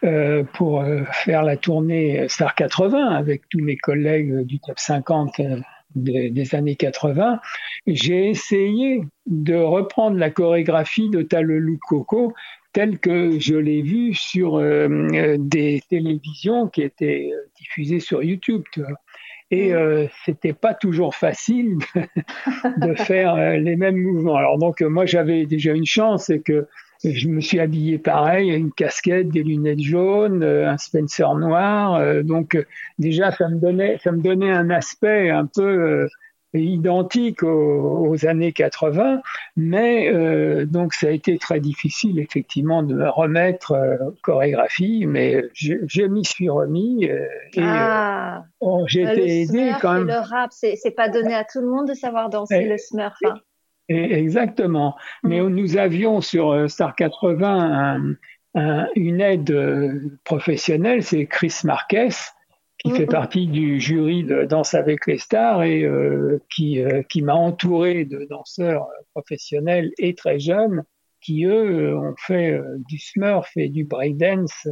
euh, 0.04 0.44
pour 0.54 0.80
euh, 0.80 1.02
faire 1.12 1.42
la 1.42 1.56
tournée 1.56 2.28
Star 2.28 2.54
80 2.54 3.08
avec 3.08 3.42
tous 3.48 3.60
mes 3.60 3.76
collègues 3.76 4.40
du 4.40 4.58
top 4.60 4.78
50 4.78 5.40
euh, 5.40 5.60
des, 5.94 6.30
des 6.30 6.54
années 6.54 6.76
80, 6.76 7.40
j'ai 7.86 8.28
essayé 8.30 9.02
de 9.26 9.54
reprendre 9.54 10.16
la 10.16 10.30
chorégraphie 10.30 11.10
de 11.10 11.22
Talelou 11.22 11.78
Coco 11.86 12.32
telle 12.72 12.98
que 12.98 13.38
je 13.38 13.56
l'ai 13.56 13.82
vue 13.82 14.14
sur 14.14 14.56
euh, 14.56 15.36
des 15.38 15.82
télévisions 15.88 16.68
qui 16.68 16.82
étaient 16.82 17.30
euh, 17.32 17.50
diffusées 17.58 18.00
sur 18.00 18.22
YouTube. 18.22 18.62
Tu 18.72 18.80
vois. 18.80 18.96
Et 19.50 19.74
euh, 19.74 20.06
c'était 20.24 20.52
pas 20.52 20.74
toujours 20.74 21.16
facile 21.16 21.78
de 22.76 22.94
faire 22.94 23.34
euh, 23.34 23.56
les 23.56 23.76
mêmes 23.76 23.96
mouvements. 23.96 24.36
Alors 24.36 24.58
donc 24.58 24.80
moi 24.82 25.06
j'avais 25.06 25.46
déjà 25.46 25.72
une 25.72 25.86
chance, 25.86 26.26
c'est 26.26 26.40
que 26.40 26.68
je 27.02 27.28
me 27.28 27.40
suis 27.40 27.60
habillé 27.60 27.98
pareil, 27.98 28.50
une 28.50 28.72
casquette, 28.72 29.28
des 29.30 29.42
lunettes 29.42 29.80
jaunes, 29.80 30.42
euh, 30.42 30.68
un 30.68 30.76
Spencer 30.78 31.34
noir. 31.34 31.94
euh, 31.94 32.22
donc 32.22 32.54
euh, 32.54 32.64
déjà 32.98 33.30
ça 33.32 33.48
me 33.48 33.56
donnait 33.56 33.98
ça 34.04 34.12
me 34.12 34.20
donnait 34.20 34.52
un 34.52 34.70
aspect 34.70 35.30
un 35.30 35.46
peu 35.46 35.62
euh, 35.62 36.08
identique 36.52 37.44
aux, 37.44 38.08
aux 38.08 38.26
années 38.26 38.52
80, 38.52 39.22
mais 39.56 40.12
euh, 40.12 40.66
donc 40.66 40.94
ça 40.94 41.06
a 41.06 41.10
été 41.10 41.38
très 41.38 41.60
difficile 41.60 42.18
effectivement 42.18 42.82
de 42.82 42.92
me 42.94 43.08
remettre 43.08 43.72
euh, 43.72 43.96
chorégraphie, 44.22 45.06
mais 45.06 45.44
je, 45.54 45.74
je 45.86 46.02
m'y 46.02 46.24
suis 46.24 46.48
remis 46.50 47.08
euh, 47.08 47.24
et 47.54 47.60
ah, 47.62 48.38
euh, 48.38 48.40
oh, 48.60 48.84
j'ai 48.88 49.02
été 49.02 49.42
aidé 49.42 49.70
quand 49.80 49.92
même. 49.94 50.08
le 50.08 50.18
rap, 50.18 50.50
c'est 50.52 50.94
pas 50.96 51.08
donné 51.08 51.34
à 51.34 51.44
tout 51.44 51.60
le 51.60 51.68
monde 51.68 51.86
de 51.88 51.94
savoir 51.94 52.30
danser 52.30 52.64
le 52.66 52.76
smurf. 52.78 53.14
hein. 53.24 53.34
Et- 53.90 54.14
Exactement. 54.14 54.96
Mais 55.24 55.40
nous 55.42 55.76
avions 55.76 56.20
sur 56.22 56.52
euh, 56.52 56.68
Star 56.68 56.94
80 56.96 57.46
un- 57.94 58.14
un- 58.54 58.88
une 58.96 59.20
aide 59.20 59.50
euh, 59.50 60.00
professionnelle, 60.24 61.02
c'est 61.02 61.26
Chris 61.26 61.54
Marquez, 61.64 62.08
qui 62.78 62.90
fait 62.92 63.06
partie 63.06 63.46
du 63.46 63.78
jury 63.78 64.24
de 64.24 64.44
Danse 64.44 64.72
avec 64.74 65.06
les 65.06 65.18
stars 65.18 65.62
et 65.64 65.82
euh, 65.84 66.40
qui, 66.54 66.80
euh, 66.82 67.02
qui 67.02 67.20
m'a 67.20 67.34
entouré 67.34 68.04
de 68.06 68.26
danseurs 68.30 68.88
professionnels 69.12 69.90
et 69.98 70.14
très 70.14 70.38
jeunes 70.38 70.84
qui 71.20 71.44
eux 71.44 71.94
ont 71.94 72.14
fait 72.16 72.52
euh, 72.52 72.76
du 72.88 72.98
smurf 72.98 73.50
et 73.56 73.68
du 73.68 73.84
breakdance 73.84 74.66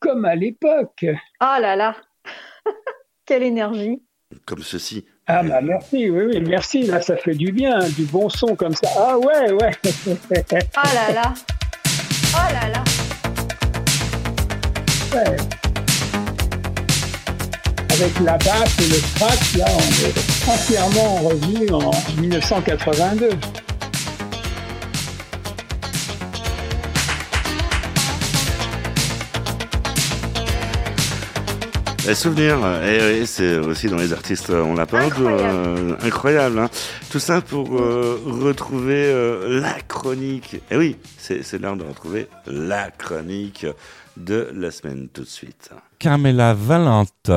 comme 0.00 0.24
à 0.24 0.34
l'époque. 0.34 1.04
Oh 1.40 1.56
là 1.60 1.76
là 1.76 1.94
Quelle 3.26 3.44
énergie 3.44 4.02
Comme 4.46 4.62
ceci. 4.62 5.06
Ah 5.26 5.42
bah 5.42 5.62
merci, 5.62 6.10
oui, 6.10 6.24
oui, 6.34 6.40
merci, 6.46 6.82
là 6.82 7.00
ça 7.00 7.16
fait 7.16 7.34
du 7.34 7.50
bien, 7.50 7.78
du 7.96 8.04
bon 8.04 8.28
son 8.28 8.54
comme 8.56 8.74
ça. 8.74 8.88
Ah 8.94 9.16
ouais, 9.18 9.52
ouais. 9.52 9.70
Oh 10.76 10.88
là 10.94 11.12
là 11.14 11.34
Oh 12.34 12.52
là 12.52 12.68
là 12.68 12.84
Ouais. 15.14 15.36
Avec 17.90 18.20
la 18.20 18.36
basse 18.36 18.78
et 18.80 18.88
le 18.88 18.96
scratch, 18.96 19.56
là, 19.56 19.64
on 19.70 20.04
est 20.04 20.52
entièrement 20.52 21.14
revenu 21.28 21.70
en 21.72 22.20
1982. 22.20 23.30
Les 32.06 32.14
souvenirs, 32.14 32.58
et, 32.82 33.20
et 33.20 33.26
c'est 33.26 33.56
aussi 33.56 33.88
dans 33.88 33.96
les 33.96 34.12
artistes, 34.12 34.50
euh, 34.50 34.62
on 34.62 34.74
l'a 34.74 34.84
pas 34.84 35.00
incroyable, 35.00 35.96
incroyable 36.02 36.58
hein. 36.58 36.68
Tout 37.08 37.18
ça 37.18 37.40
pour 37.40 37.80
euh, 37.80 38.20
retrouver 38.26 39.06
euh, 39.06 39.60
la 39.60 39.80
chronique. 39.80 40.56
Et 40.70 40.76
oui, 40.76 40.96
c'est 41.16 41.42
c'est 41.42 41.58
l'heure 41.58 41.76
de 41.76 41.82
retrouver 41.82 42.26
la 42.46 42.90
chronique 42.90 43.66
de 44.18 44.50
la 44.54 44.70
semaine 44.70 45.08
tout 45.14 45.22
de 45.22 45.28
suite. 45.28 45.70
Carmela 45.98 46.52
Valente. 46.52 47.30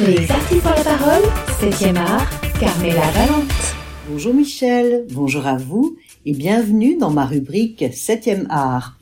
Les 0.00 0.28
artistes 0.28 0.66
ont 0.66 0.70
la 0.70 0.82
parole, 0.82 1.22
7e 1.60 1.96
art, 1.96 2.28
Carmela 2.58 3.10
Valente. 3.12 3.76
Bonjour 4.10 4.34
Michel, 4.34 5.06
bonjour 5.12 5.46
à 5.46 5.56
vous 5.56 5.96
et 6.26 6.32
bienvenue 6.32 6.96
dans 6.96 7.10
ma 7.10 7.24
rubrique 7.24 7.82
7e 7.82 8.46
art. 8.50 8.98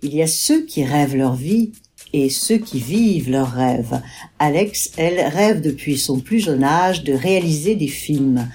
Il 0.00 0.14
y 0.14 0.22
a 0.22 0.26
ceux 0.26 0.64
qui 0.64 0.84
rêvent 0.84 1.16
leur 1.16 1.34
vie 1.34 1.72
et 2.14 2.30
ceux 2.30 2.58
qui 2.58 2.78
vivent 2.78 3.28
leurs 3.28 3.50
rêves. 3.50 4.00
Alex, 4.38 4.92
elle, 4.96 5.18
rêve 5.18 5.60
depuis 5.60 5.98
son 5.98 6.20
plus 6.20 6.38
jeune 6.38 6.62
âge 6.62 7.02
de 7.02 7.12
réaliser 7.12 7.74
des 7.74 7.88
films. 7.88 8.48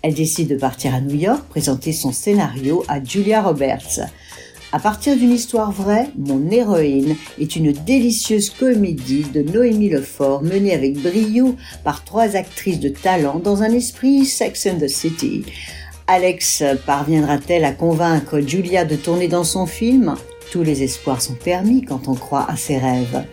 Elle 0.00 0.14
décide 0.14 0.48
de 0.48 0.56
partir 0.56 0.94
à 0.94 1.02
New 1.02 1.14
York 1.14 1.44
présenter 1.50 1.92
son 1.92 2.10
scénario 2.10 2.82
à 2.88 3.04
Julia 3.04 3.42
Roberts. 3.42 4.00
À 4.72 4.78
partir 4.78 5.14
d'une 5.14 5.30
histoire 5.30 5.72
vraie, 5.72 6.08
Mon 6.16 6.50
héroïne 6.50 7.14
est 7.38 7.54
une 7.54 7.72
délicieuse 7.72 8.48
comédie 8.48 9.24
de 9.24 9.42
Noémie 9.42 9.90
Lefort 9.90 10.42
menée 10.42 10.72
avec 10.72 10.94
brio 10.94 11.54
par 11.84 12.04
trois 12.04 12.34
actrices 12.34 12.80
de 12.80 12.88
talent 12.88 13.38
dans 13.44 13.62
un 13.62 13.72
esprit 13.72 14.24
Sex 14.24 14.66
and 14.66 14.78
the 14.78 14.88
City. 14.88 15.44
Alex 16.06 16.64
parviendra-t-elle 16.86 17.66
à 17.66 17.72
convaincre 17.72 18.40
Julia 18.40 18.86
de 18.86 18.96
tourner 18.96 19.28
dans 19.28 19.44
son 19.44 19.66
film? 19.66 20.14
Tous 20.50 20.62
les 20.62 20.82
espoirs 20.82 21.22
sont 21.22 21.34
permis 21.34 21.82
quand 21.82 22.08
on 22.08 22.14
croit 22.14 22.46
à 22.48 22.56
ses 22.56 22.78
rêves. 22.78 23.24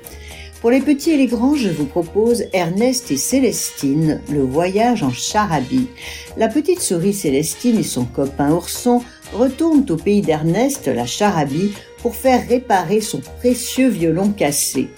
Pour 0.61 0.71
les 0.71 0.81
petits 0.81 1.11
et 1.11 1.17
les 1.17 1.27
grands, 1.27 1.55
je 1.55 1.69
vous 1.69 1.85
propose 1.85 2.43
Ernest 2.51 3.11
et 3.11 3.17
Célestine, 3.17 4.19
le 4.29 4.41
voyage 4.41 5.03
en 5.03 5.11
charabie. 5.11 5.87
La 6.35 6.49
petite 6.49 6.81
souris 6.81 7.13
Célestine 7.13 7.79
et 7.79 7.83
son 7.83 8.03
copain 8.03 8.51
ourson 8.51 9.01
retournent 9.33 9.85
au 9.89 9.95
pays 9.95 10.21
d'Ernest, 10.21 10.87
la 10.87 11.05
charabie, 11.05 11.71
pour 12.01 12.15
faire 12.15 12.45
réparer 12.47 12.99
son 12.99 13.21
précieux 13.39 13.87
violon 13.87 14.31
cassé. 14.31 14.89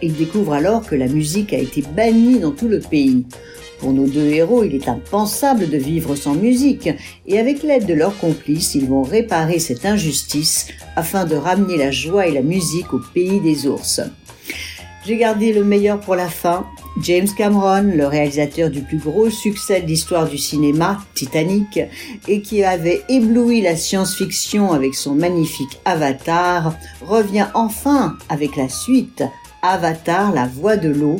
Ils 0.00 0.14
découvrent 0.14 0.54
alors 0.54 0.86
que 0.86 0.94
la 0.94 1.08
musique 1.08 1.52
a 1.52 1.58
été 1.58 1.82
bannie 1.82 2.38
dans 2.38 2.52
tout 2.52 2.68
le 2.68 2.80
pays. 2.80 3.26
Pour 3.80 3.92
nos 3.92 4.06
deux 4.06 4.26
héros, 4.26 4.62
il 4.62 4.74
est 4.74 4.88
impensable 4.88 5.70
de 5.70 5.78
vivre 5.78 6.14
sans 6.14 6.34
musique, 6.34 6.90
et 7.26 7.38
avec 7.38 7.62
l'aide 7.62 7.86
de 7.86 7.94
leurs 7.94 8.18
complices, 8.18 8.74
ils 8.74 8.86
vont 8.86 9.02
réparer 9.02 9.58
cette 9.58 9.86
injustice 9.86 10.66
afin 10.96 11.24
de 11.24 11.34
ramener 11.34 11.78
la 11.78 11.90
joie 11.90 12.26
et 12.26 12.32
la 12.32 12.42
musique 12.42 12.92
au 12.92 13.00
pays 13.14 13.40
des 13.40 13.66
ours. 13.66 14.02
J'ai 15.06 15.16
gardé 15.16 15.54
le 15.54 15.64
meilleur 15.64 15.98
pour 15.98 16.14
la 16.14 16.28
fin. 16.28 16.66
James 17.00 17.28
Cameron, 17.34 17.92
le 17.94 18.06
réalisateur 18.06 18.68
du 18.68 18.82
plus 18.82 18.98
gros 18.98 19.30
succès 19.30 19.80
de 19.80 19.86
l'histoire 19.86 20.28
du 20.28 20.36
cinéma, 20.36 20.98
Titanic, 21.14 21.80
et 22.28 22.42
qui 22.42 22.62
avait 22.62 23.02
ébloui 23.08 23.62
la 23.62 23.76
science-fiction 23.76 24.72
avec 24.72 24.94
son 24.94 25.14
magnifique 25.14 25.80
Avatar, 25.86 26.74
revient 27.00 27.46
enfin 27.54 28.18
avec 28.28 28.56
la 28.56 28.68
suite, 28.68 29.22
Avatar, 29.62 30.32
la 30.34 30.46
voix 30.46 30.76
de 30.76 30.90
l'eau, 30.90 31.18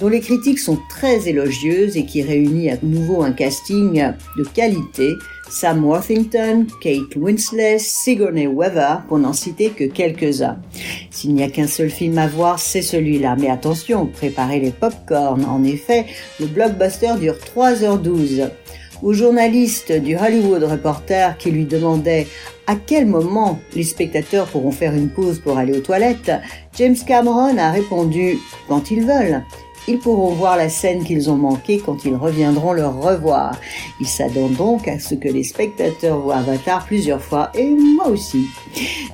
dont 0.00 0.08
les 0.08 0.20
critiques 0.20 0.58
sont 0.58 0.78
très 0.88 1.28
élogieuses 1.28 1.96
et 1.96 2.04
qui 2.04 2.22
réunit 2.22 2.70
à 2.70 2.76
nouveau 2.82 3.22
un 3.22 3.32
casting 3.32 4.12
de 4.36 4.44
qualité, 4.44 5.14
Sam 5.50 5.84
Worthington, 5.84 6.66
Kate 6.80 7.16
Winslet, 7.16 7.78
Sigourney 7.78 8.46
Weaver, 8.46 8.98
pour 9.08 9.18
n'en 9.18 9.32
citer 9.32 9.70
que 9.70 9.84
quelques-uns. 9.84 10.58
S'il 11.10 11.34
n'y 11.34 11.42
a 11.42 11.48
qu'un 11.48 11.66
seul 11.66 11.90
film 11.90 12.18
à 12.18 12.26
voir, 12.26 12.58
c'est 12.58 12.82
celui-là. 12.82 13.36
Mais 13.38 13.50
attention, 13.50 14.06
préparez 14.06 14.60
les 14.60 14.70
pop-corn. 14.70 15.44
En 15.44 15.64
effet, 15.64 16.04
le 16.38 16.46
blockbuster 16.46 17.14
dure 17.18 17.36
3h12. 17.56 18.50
Au 19.02 19.12
journaliste 19.12 19.92
du 19.92 20.16
Hollywood 20.16 20.64
Reporter 20.64 21.38
qui 21.38 21.52
lui 21.52 21.64
demandait 21.64 22.26
à 22.66 22.74
quel 22.74 23.06
moment 23.06 23.58
les 23.74 23.84
spectateurs 23.84 24.46
pourront 24.48 24.72
faire 24.72 24.92
une 24.92 25.08
pause 25.08 25.38
pour 25.38 25.56
aller 25.56 25.78
aux 25.78 25.80
toilettes, 25.80 26.32
James 26.76 26.96
Cameron 27.06 27.56
a 27.56 27.70
répondu 27.70 28.38
quand 28.68 28.90
ils 28.90 29.06
veulent. 29.06 29.42
Ils 29.88 29.98
pourront 29.98 30.34
voir 30.34 30.58
la 30.58 30.68
scène 30.68 31.02
qu'ils 31.02 31.30
ont 31.30 31.36
manquée 31.38 31.80
quand 31.84 32.04
ils 32.04 32.14
reviendront 32.14 32.74
le 32.74 32.86
revoir. 32.86 33.58
Il 34.00 34.06
s'adonne 34.06 34.52
donc 34.52 34.86
à 34.86 34.98
ce 34.98 35.14
que 35.14 35.28
les 35.28 35.44
spectateurs 35.44 36.18
voient 36.18 36.36
Avatar 36.36 36.84
plusieurs 36.84 37.22
fois, 37.22 37.50
et 37.54 37.70
moi 37.70 38.08
aussi. 38.08 38.48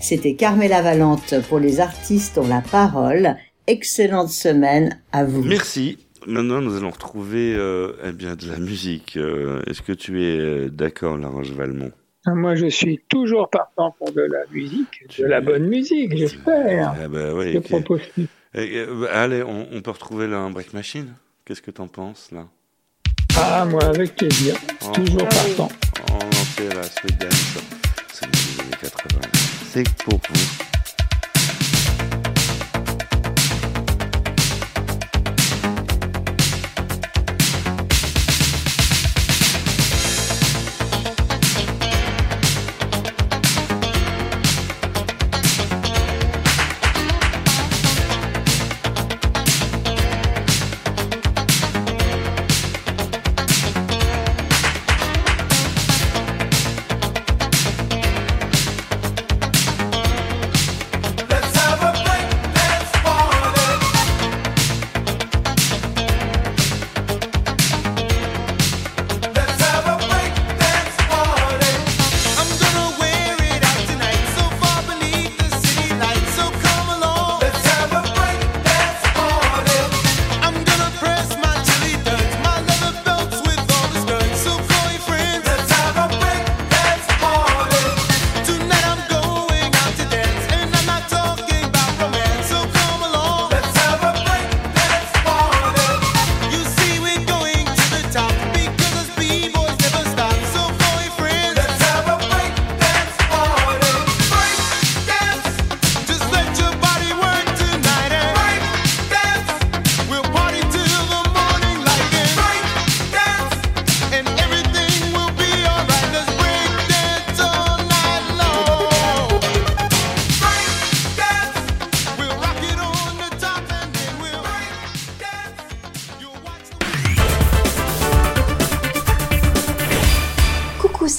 C'était 0.00 0.34
Carmela 0.34 0.82
Valente 0.82 1.36
pour 1.48 1.60
les 1.60 1.78
artistes 1.78 2.38
ont 2.38 2.48
la 2.48 2.60
parole. 2.60 3.36
Excellente 3.68 4.30
semaine 4.30 5.00
à 5.12 5.24
vous. 5.24 5.44
Merci. 5.44 5.98
Maintenant, 6.26 6.60
nous 6.60 6.76
allons 6.76 6.90
retrouver 6.90 7.54
euh, 7.54 7.92
eh 8.04 8.12
bien, 8.12 8.34
de 8.34 8.48
la 8.48 8.58
musique. 8.58 9.16
Euh, 9.16 9.62
Est-ce 9.68 9.80
que 9.80 9.92
tu 9.92 10.24
es 10.24 10.38
euh, 10.40 10.68
d'accord, 10.70 11.16
Larange 11.18 11.52
Valmont 11.52 11.92
Moi, 12.26 12.56
je 12.56 12.66
suis 12.66 13.00
toujours 13.08 13.48
partant 13.48 13.94
pour 13.96 14.10
de 14.10 14.22
la 14.22 14.40
musique, 14.50 15.06
de 15.18 15.24
la 15.24 15.40
bonne 15.40 15.68
musique, 15.68 16.16
j'espère. 16.16 16.96
Ah 17.00 17.08
bah 17.08 17.30
Je 17.52 17.58
propose 17.58 18.00
bah, 18.54 19.08
allez, 19.12 19.42
on, 19.42 19.68
on 19.72 19.82
peut 19.82 19.90
retrouver 19.90 20.26
là 20.26 20.38
un 20.38 20.50
break 20.50 20.72
machine 20.72 21.14
Qu'est-ce 21.44 21.60
que 21.60 21.70
t'en 21.70 21.88
penses, 21.88 22.30
là? 22.32 22.46
Ah, 23.36 23.66
moi, 23.66 23.84
avec 23.84 24.16
plaisir. 24.16 24.56
Oh. 24.82 24.92
Toujours 24.92 25.28
partant. 25.28 25.68
On 26.10 26.18
lançait 26.18 26.68
la 26.74 26.84
Sweet 26.84 27.20
Dance. 27.20 27.58
C'est 28.12 28.26
les 28.26 28.60
années 28.60 28.76
80. 28.80 29.20
C'est 29.70 29.94
pour 30.04 30.20
vous. 30.30 30.73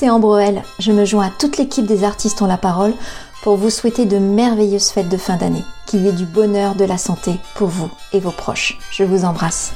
C'est 0.06 0.12
Ambroel. 0.12 0.62
Je 0.78 0.92
me 0.92 1.04
joins 1.04 1.26
à 1.26 1.32
toute 1.32 1.58
l'équipe 1.58 1.88
des 1.88 2.04
artistes 2.04 2.44
ont 2.44 2.46
la 2.46 2.60
parole 2.60 2.94
pour 3.42 3.58
vous 3.58 3.72
souhaiter 3.72 4.06
de 4.06 4.20
merveilleuses 4.20 4.92
fêtes 4.92 5.10
de 5.10 5.18
fin 5.18 5.36
d'année. 5.36 5.64
Qu'il 5.88 6.02
y 6.04 6.08
ait 6.08 6.14
du 6.14 6.26
bonheur, 6.26 6.76
de 6.76 6.86
la 6.86 7.00
santé 7.00 7.32
pour 7.56 7.70
vous 7.70 7.90
et 8.14 8.20
vos 8.20 8.30
proches. 8.30 8.78
Je 8.92 9.04
vous 9.04 9.26
embrasse. 9.26 9.74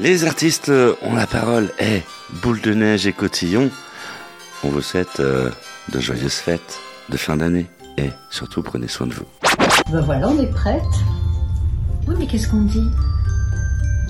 Les 0.00 0.24
artistes 0.24 0.68
ont 0.68 1.14
la 1.14 1.28
parole. 1.28 1.70
Eh, 1.78 2.02
boule 2.42 2.60
de 2.60 2.74
neige 2.74 3.06
et 3.06 3.12
cotillon. 3.12 3.70
On 4.64 4.68
vous 4.70 4.82
souhaite 4.82 5.20
euh, 5.20 5.48
de 5.92 6.00
joyeuses 6.00 6.34
fêtes 6.34 6.80
de 7.08 7.16
fin 7.16 7.36
d'année. 7.36 7.66
Et 7.98 8.10
surtout, 8.30 8.62
prenez 8.62 8.88
soin 8.88 9.06
de 9.06 9.14
vous. 9.14 9.26
Ben 9.92 10.00
voilà, 10.00 10.28
on 10.28 10.40
est 10.40 10.50
prête. 10.50 10.82
Oui, 12.08 12.16
mais 12.18 12.26
qu'est-ce 12.26 12.48
qu'on 12.48 12.62
dit? 12.62 12.90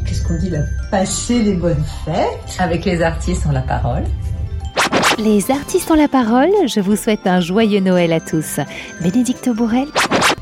Qu'est-ce 0.07 0.27
qu'on 0.27 0.39
dit? 0.39 0.49
Là 0.49 0.61
Passer 0.91 1.43
les 1.43 1.53
bonnes 1.53 1.85
fêtes 2.07 2.57
Avec 2.59 2.87
les 2.87 3.03
artistes 3.03 3.45
ont 3.45 3.53
la 3.53 3.61
parole. 3.61 4.05
Les 5.19 5.51
artistes 5.51 5.91
ont 5.91 5.97
la 5.97 6.07
parole, 6.07 6.53
je 6.69 6.79
vous 6.79 6.95
souhaite 6.95 7.27
un 7.27 7.41
joyeux 7.41 7.81
Noël 7.81 8.13
à 8.13 8.21
tous. 8.21 8.61
Bénédicte 9.01 9.49
Bourrel. 9.49 9.89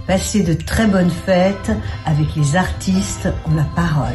Passer 0.07 0.43
de 0.43 0.53
très 0.53 0.87
bonnes 0.87 1.11
fêtes 1.11 1.71
avec 2.05 2.27
les 2.37 2.57
artistes 2.57 3.27
ont 3.47 3.55
la 3.55 3.67
parole. 3.75 4.13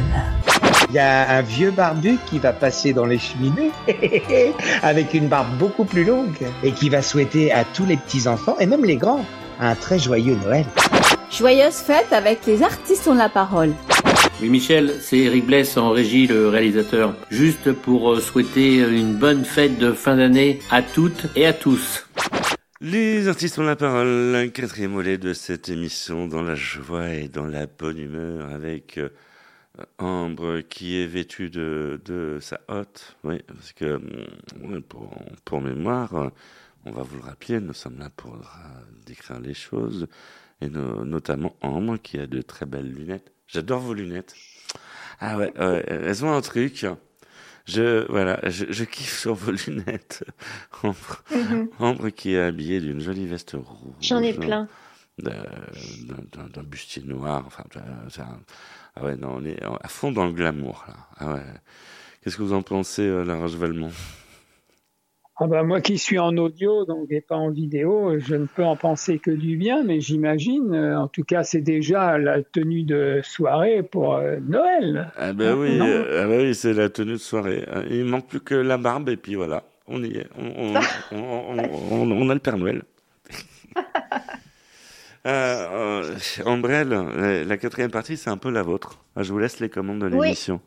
Il 0.88 0.94
y 0.94 1.00
a 1.00 1.28
un 1.30 1.42
vieux 1.42 1.72
barbu 1.72 2.16
qui 2.26 2.38
va 2.38 2.52
passer 2.52 2.92
dans 2.92 3.06
les 3.06 3.18
cheminées 3.18 3.72
avec 4.84 5.14
une 5.14 5.26
barbe 5.26 5.48
beaucoup 5.58 5.84
plus 5.84 6.04
longue 6.04 6.46
et 6.62 6.70
qui 6.70 6.90
va 6.90 7.02
souhaiter 7.02 7.50
à 7.50 7.64
tous 7.64 7.84
les 7.84 7.96
petits-enfants 7.96 8.56
et 8.60 8.66
même 8.66 8.84
les 8.84 8.96
grands 8.96 9.24
un 9.58 9.74
très 9.74 9.98
joyeux 9.98 10.38
Noël. 10.44 10.64
Joyeuse 11.28 11.74
fête 11.74 12.12
avec 12.12 12.46
les 12.46 12.62
artistes 12.62 13.08
ont 13.08 13.14
la 13.14 13.28
parole. 13.28 13.72
Oui, 14.40 14.48
Michel, 14.48 14.96
c'est 15.00 15.18
Eric 15.18 15.46
Bless 15.46 15.76
en 15.76 15.90
régie, 15.90 16.26
le 16.26 16.48
réalisateur. 16.48 17.14
Juste 17.30 17.72
pour 17.72 18.12
euh, 18.12 18.20
souhaiter 18.20 18.78
une 18.78 19.14
bonne 19.14 19.44
fête 19.44 19.78
de 19.78 19.92
fin 19.92 20.16
d'année 20.16 20.58
à 20.70 20.82
toutes 20.82 21.26
et 21.36 21.46
à 21.46 21.52
tous. 21.52 22.06
Les 22.80 23.28
artistes 23.28 23.58
ont 23.60 23.62
la 23.62 23.76
parole, 23.76 24.34
un 24.34 24.48
quatrième 24.48 24.94
volet 24.94 25.16
de 25.16 25.32
cette 25.32 25.68
émission 25.68 26.26
dans 26.26 26.42
la 26.42 26.56
joie 26.56 27.10
et 27.10 27.28
dans 27.28 27.46
la 27.46 27.66
bonne 27.66 27.98
humeur 27.98 28.50
avec 28.52 28.98
euh, 28.98 29.10
Ambre 29.98 30.60
qui 30.68 31.00
est 31.00 31.06
vêtue 31.06 31.48
de, 31.48 32.38
sa 32.40 32.60
hotte. 32.66 33.16
Oui, 33.22 33.38
parce 33.46 33.72
que 33.72 33.96
mm, 33.96 34.82
pour, 35.44 35.60
mémoire, 35.60 36.32
on 36.84 36.90
va 36.90 37.02
vous 37.02 37.16
le 37.18 37.22
rappeler, 37.22 37.60
nous 37.60 37.72
sommes 37.74 37.98
là 38.00 38.10
pour 38.16 38.36
décrire 39.06 39.38
les 39.38 39.54
choses 39.54 40.08
et 40.60 40.68
no- 40.68 41.04
notamment 41.04 41.54
Ambre 41.62 41.96
qui 42.02 42.18
a 42.18 42.26
de 42.26 42.42
très 42.42 42.66
belles 42.66 42.92
lunettes. 42.92 43.31
J'adore 43.52 43.80
vos 43.80 43.94
lunettes. 43.94 44.34
Ah 45.20 45.36
ouais, 45.38 45.52
ouais, 45.58 45.84
elles 45.86 46.24
ont 46.24 46.32
un 46.32 46.40
truc. 46.40 46.86
Je 47.66 48.10
voilà, 48.10 48.40
je, 48.48 48.64
je 48.70 48.84
kiffe 48.84 49.18
sur 49.20 49.34
vos 49.34 49.52
lunettes. 49.66 50.24
Ambre. 50.82 51.22
Ambre 51.78 52.08
qui 52.10 52.34
est 52.34 52.40
habillée 52.42 52.80
d'une 52.80 53.00
jolie 53.00 53.26
veste 53.26 53.52
rouge. 53.52 53.94
J'en 54.00 54.20
ai 54.22 54.32
plein. 54.32 54.68
d'un- 55.18 55.32
d'un 56.32 56.48
d'un 56.48 56.62
bustier 56.62 57.02
noir. 57.04 57.44
Enfin, 57.46 57.64
c'est 58.08 58.22
un- 58.22 58.40
ah 58.96 59.04
ouais, 59.04 59.16
non, 59.16 59.34
on 59.36 59.44
est 59.44 59.62
à 59.62 59.88
fond 59.88 60.10
dans 60.12 60.26
le 60.26 60.32
glamour 60.32 60.84
là. 60.88 60.94
Ah 61.18 61.34
ouais. 61.34 61.44
Qu'est-ce 62.22 62.36
que 62.36 62.42
vous 62.42 62.52
en 62.54 62.62
pensez, 62.62 63.02
euh, 63.02 63.24
La 63.24 63.34
Roche-Valmont 63.36 63.90
Ah 65.44 65.48
bah, 65.48 65.62
moi 65.64 65.80
qui 65.80 65.98
suis 65.98 66.20
en 66.20 66.36
audio, 66.36 66.84
donc 66.84 67.06
et 67.10 67.20
pas 67.20 67.34
en 67.34 67.50
vidéo, 67.50 68.16
je 68.20 68.36
ne 68.36 68.46
peux 68.46 68.62
en 68.62 68.76
penser 68.76 69.18
que 69.18 69.32
du 69.32 69.56
bien, 69.56 69.82
mais 69.82 70.00
j'imagine, 70.00 70.72
euh, 70.72 70.96
en 71.00 71.08
tout 71.08 71.24
cas, 71.24 71.42
c'est 71.42 71.60
déjà 71.62 72.16
la 72.16 72.42
tenue 72.44 72.84
de 72.84 73.20
soirée 73.24 73.82
pour 73.82 74.14
euh, 74.14 74.36
Noël. 74.40 75.10
Ah 75.16 75.32
ben 75.32 75.56
oui, 75.56 75.80
euh, 75.80 76.22
ah 76.22 76.28
ben 76.28 76.42
oui, 76.42 76.54
c'est 76.54 76.72
la 76.74 76.88
tenue 76.90 77.12
de 77.14 77.16
soirée. 77.16 77.66
Il 77.90 78.04
manque 78.04 78.28
plus 78.28 78.40
que 78.40 78.54
la 78.54 78.76
barbe 78.78 79.08
et 79.08 79.16
puis 79.16 79.34
voilà, 79.34 79.64
on 79.88 80.00
y 80.04 80.16
est. 80.18 80.28
On, 80.38 80.74
on, 80.76 80.80
on, 81.16 81.58
on- 81.58 81.92
on- 82.02 82.10
on 82.12 82.30
a 82.30 82.34
le 82.34 82.40
Père 82.40 82.56
Noël. 82.56 82.82
Ambrelle, 86.44 86.88
la, 86.88 87.44
la 87.44 87.56
quatrième 87.56 87.90
partie, 87.90 88.16
c'est 88.16 88.30
un 88.30 88.36
peu 88.36 88.50
la 88.50 88.62
vôtre. 88.62 88.98
Ah, 89.16 89.22
Je 89.22 89.32
vous 89.32 89.38
laisse 89.38 89.58
les 89.60 89.68
commandes 89.68 90.00
de 90.00 90.06
Oui. 90.16 90.26
l'émission. 90.26 90.60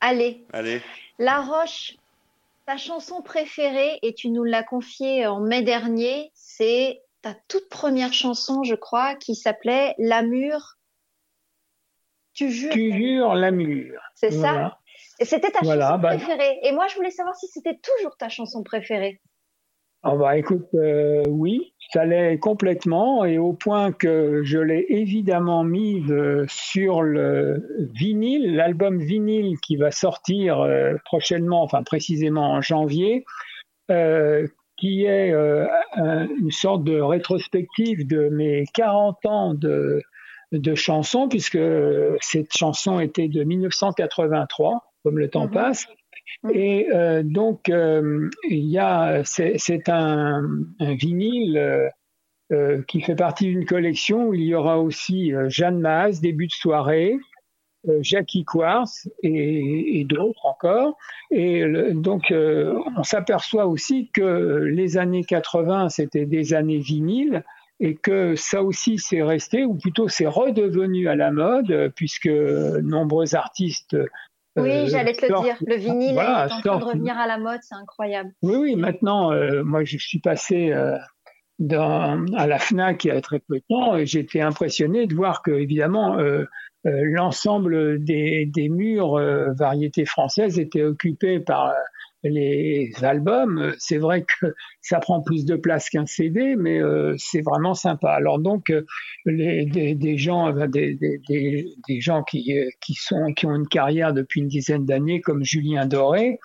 Allez, 0.00 0.42
Allez. 0.52 0.82
La 1.18 1.40
Roche, 1.40 1.96
ta 2.66 2.76
chanson 2.76 3.22
préférée, 3.22 3.98
et 4.02 4.14
tu 4.14 4.30
nous 4.30 4.44
l'as 4.44 4.62
confiée 4.62 5.26
en 5.26 5.40
mai 5.40 5.62
dernier, 5.62 6.30
c'est 6.34 7.02
ta 7.22 7.34
toute 7.48 7.68
première 7.68 8.12
chanson, 8.12 8.62
je 8.62 8.74
crois, 8.74 9.14
qui 9.16 9.34
s'appelait 9.34 9.94
La 9.98 10.22
Mure. 10.22 10.74
Tu 12.32 12.50
jures. 12.50 12.72
Tu 12.72 12.92
jures 12.92 13.34
la 13.34 13.50
mûre. 13.50 14.00
C'est 14.14 14.32
ça. 14.32 14.78
Et 15.20 15.24
c'était 15.24 15.50
ta 15.50 15.60
Voilà, 15.62 15.90
chanson 15.90 15.98
bah- 16.00 16.16
préférée. 16.16 16.58
Et 16.64 16.72
moi, 16.72 16.88
je 16.88 16.96
voulais 16.96 17.10
savoir 17.10 17.36
si 17.36 17.46
c'était 17.46 17.78
toujours 17.78 18.16
ta 18.16 18.28
chanson 18.28 18.62
préférée. 18.64 19.20
Ah 20.06 20.16
bah 20.16 20.36
écoute, 20.36 20.66
euh, 20.74 21.22
oui, 21.28 21.72
ça 21.92 22.04
l'est 22.04 22.38
complètement 22.38 23.24
et 23.24 23.38
au 23.38 23.54
point 23.54 23.90
que 23.90 24.42
je 24.44 24.58
l'ai 24.58 24.84
évidemment 24.90 25.64
mise 25.64 26.10
euh, 26.12 26.44
sur 26.48 27.00
le 27.00 27.66
vinyle, 27.94 28.54
l'album 28.54 28.98
vinyle 28.98 29.56
qui 29.60 29.76
va 29.76 29.90
sortir 29.90 30.60
euh, 30.60 30.94
prochainement, 31.06 31.62
enfin 31.62 31.82
précisément 31.82 32.52
en 32.52 32.60
janvier, 32.60 33.24
euh, 33.90 34.46
qui 34.76 35.04
est 35.06 35.32
euh, 35.32 35.66
un- 35.94 36.28
une 36.28 36.50
sorte 36.50 36.84
de 36.84 37.00
rétrospective 37.00 38.06
de 38.06 38.28
mes 38.28 38.64
40 38.74 39.24
ans 39.24 39.54
de, 39.54 40.02
de 40.52 40.74
chansons, 40.74 41.28
puisque 41.28 41.58
cette 42.20 42.54
chanson 42.54 43.00
était 43.00 43.28
de 43.28 43.42
1983, 43.42 44.82
comme 45.02 45.18
le 45.18 45.30
temps 45.30 45.48
passe. 45.48 45.86
Et 46.52 46.88
euh, 46.92 47.22
donc, 47.24 47.68
euh, 47.68 48.28
c'est 49.24 49.88
un, 49.88 50.48
un 50.80 50.94
vinyle 50.94 51.56
euh, 51.56 51.88
euh, 52.52 52.82
qui 52.86 53.00
fait 53.00 53.14
partie 53.16 53.46
d'une 53.46 53.64
collection 53.64 54.28
où 54.28 54.34
il 54.34 54.42
y 54.42 54.54
aura 54.54 54.78
aussi 54.78 55.32
euh, 55.32 55.48
Jeanne 55.48 55.80
Maas, 55.80 56.20
début 56.20 56.46
de 56.46 56.52
soirée, 56.52 57.16
euh, 57.88 57.98
Jackie 58.02 58.44
Quartz 58.44 59.08
et, 59.22 60.00
et 60.00 60.04
d'autres 60.04 60.44
encore. 60.44 60.96
Et 61.30 61.64
le- 61.64 61.94
donc, 61.94 62.32
on 62.32 63.02
s'aperçoit 63.02 63.66
aussi 63.66 64.10
que 64.12 64.64
les 64.64 64.98
années 64.98 65.24
80, 65.24 65.88
c'était 65.88 66.26
des 66.26 66.52
années 66.52 66.78
vinyles 66.78 67.42
et 67.80 67.94
que 67.96 68.36
ça 68.36 68.62
aussi 68.62 68.98
c'est 68.98 69.22
resté, 69.22 69.64
ou 69.64 69.74
plutôt 69.74 70.08
c'est 70.08 70.26
redevenu 70.26 71.08
à 71.08 71.16
la 71.16 71.32
mode, 71.32 71.92
puisque 71.96 72.28
nombreux 72.28 73.34
artistes 73.34 73.96
Oui, 74.56 74.70
euh, 74.70 74.86
j'allais 74.86 75.12
te 75.14 75.26
le 75.26 75.42
dire. 75.42 75.56
Le 75.66 75.76
vinyle 75.76 76.12
voilà, 76.14 76.46
est 76.46 76.52
en 76.52 76.60
train 76.60 76.78
de 76.78 76.84
revenir 76.84 77.18
à 77.18 77.26
la 77.26 77.38
mode, 77.38 77.60
c'est 77.62 77.74
incroyable. 77.74 78.30
oui, 78.42 78.56
oui, 78.56 78.76
maintenant, 78.76 79.32
euh, 79.32 79.64
moi, 79.64 79.84
je 79.84 79.98
suis 79.98 80.20
passé 80.20 80.72
euh, 80.72 80.96
dans, 81.58 82.24
à 82.34 82.46
la 82.46 82.58
FNAC 82.58 83.04
il 83.04 83.08
y 83.08 83.10
a 83.10 83.20
très 83.20 83.40
peu 83.40 83.56
de 83.56 83.64
temps 83.68 83.96
et 83.96 84.06
j'étais 84.06 84.40
impressionné 84.40 85.06
de 85.06 85.14
voir 85.14 85.42
que, 85.42 85.50
évidemment, 85.50 86.18
euh, 86.18 86.44
euh, 86.86 87.00
l'ensemble 87.04 88.02
des, 88.02 88.46
des 88.46 88.68
murs 88.68 89.16
euh, 89.16 89.52
variétés 89.54 90.04
françaises 90.04 90.58
étaient 90.58 90.82
occupés 90.82 91.40
par 91.40 91.72
les 92.24 92.92
albums. 93.02 93.74
C'est 93.78 93.98
vrai 93.98 94.24
que 94.24 94.54
ça 94.80 94.98
prend 94.98 95.22
plus 95.22 95.44
de 95.44 95.56
place 95.56 95.90
qu'un 95.90 96.06
CD, 96.06 96.56
mais 96.56 96.80
euh, 96.80 97.14
c'est 97.18 97.42
vraiment 97.42 97.74
sympa. 97.74 98.10
Alors 98.10 98.38
donc, 98.38 98.70
euh, 98.70 98.84
les, 99.24 99.66
des, 99.66 99.94
des 99.94 100.18
gens, 100.18 100.56
euh, 100.56 100.66
des, 100.66 100.94
des, 100.94 101.20
des, 101.28 101.66
des 101.88 102.00
gens 102.00 102.22
qui, 102.22 102.58
euh, 102.58 102.68
qui, 102.80 102.94
sont, 102.94 103.32
qui 103.34 103.46
ont 103.46 103.54
une 103.54 103.68
carrière 103.68 104.12
depuis 104.12 104.40
une 104.40 104.48
dizaine 104.48 104.84
d'années, 104.84 105.20
comme 105.20 105.44
Julien 105.44 105.86
Doré, 105.86 106.40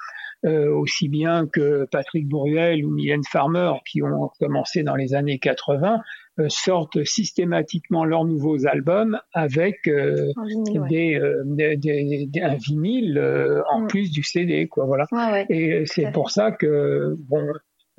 euh, 0.45 0.73
aussi 0.73 1.09
bien 1.09 1.47
que 1.47 1.85
Patrick 1.91 2.27
Bourruel 2.27 2.85
ou 2.85 2.91
Mylène 2.91 3.23
Farmer, 3.29 3.73
qui 3.85 4.01
ont 4.01 4.29
commencé 4.39 4.83
dans 4.83 4.95
les 4.95 5.13
années 5.13 5.37
80, 5.37 5.95
euh, 5.95 5.99
sortent 6.47 7.03
systématiquement 7.03 8.05
leurs 8.05 8.23
nouveaux 8.25 8.65
albums 8.65 9.19
avec 9.33 9.87
euh, 9.87 10.27
ouais. 10.75 11.15
euh, 11.19 11.43
des- 11.45 11.75
des- 11.75 12.27
des- 12.27 12.41
un 12.41 12.55
vinyle 12.55 13.17
euh, 13.17 13.61
en 13.71 13.87
plus 13.87 14.11
du 14.11 14.23
CD, 14.23 14.67
quoi. 14.67 14.85
Voilà. 14.85 15.05
Ouais, 15.11 15.31
ouais. 15.31 15.45
Et 15.49 15.73
euh, 15.73 15.83
c'est 15.85 16.11
pour 16.11 16.31
ça 16.31 16.51
que 16.51 17.15
bon, 17.27 17.45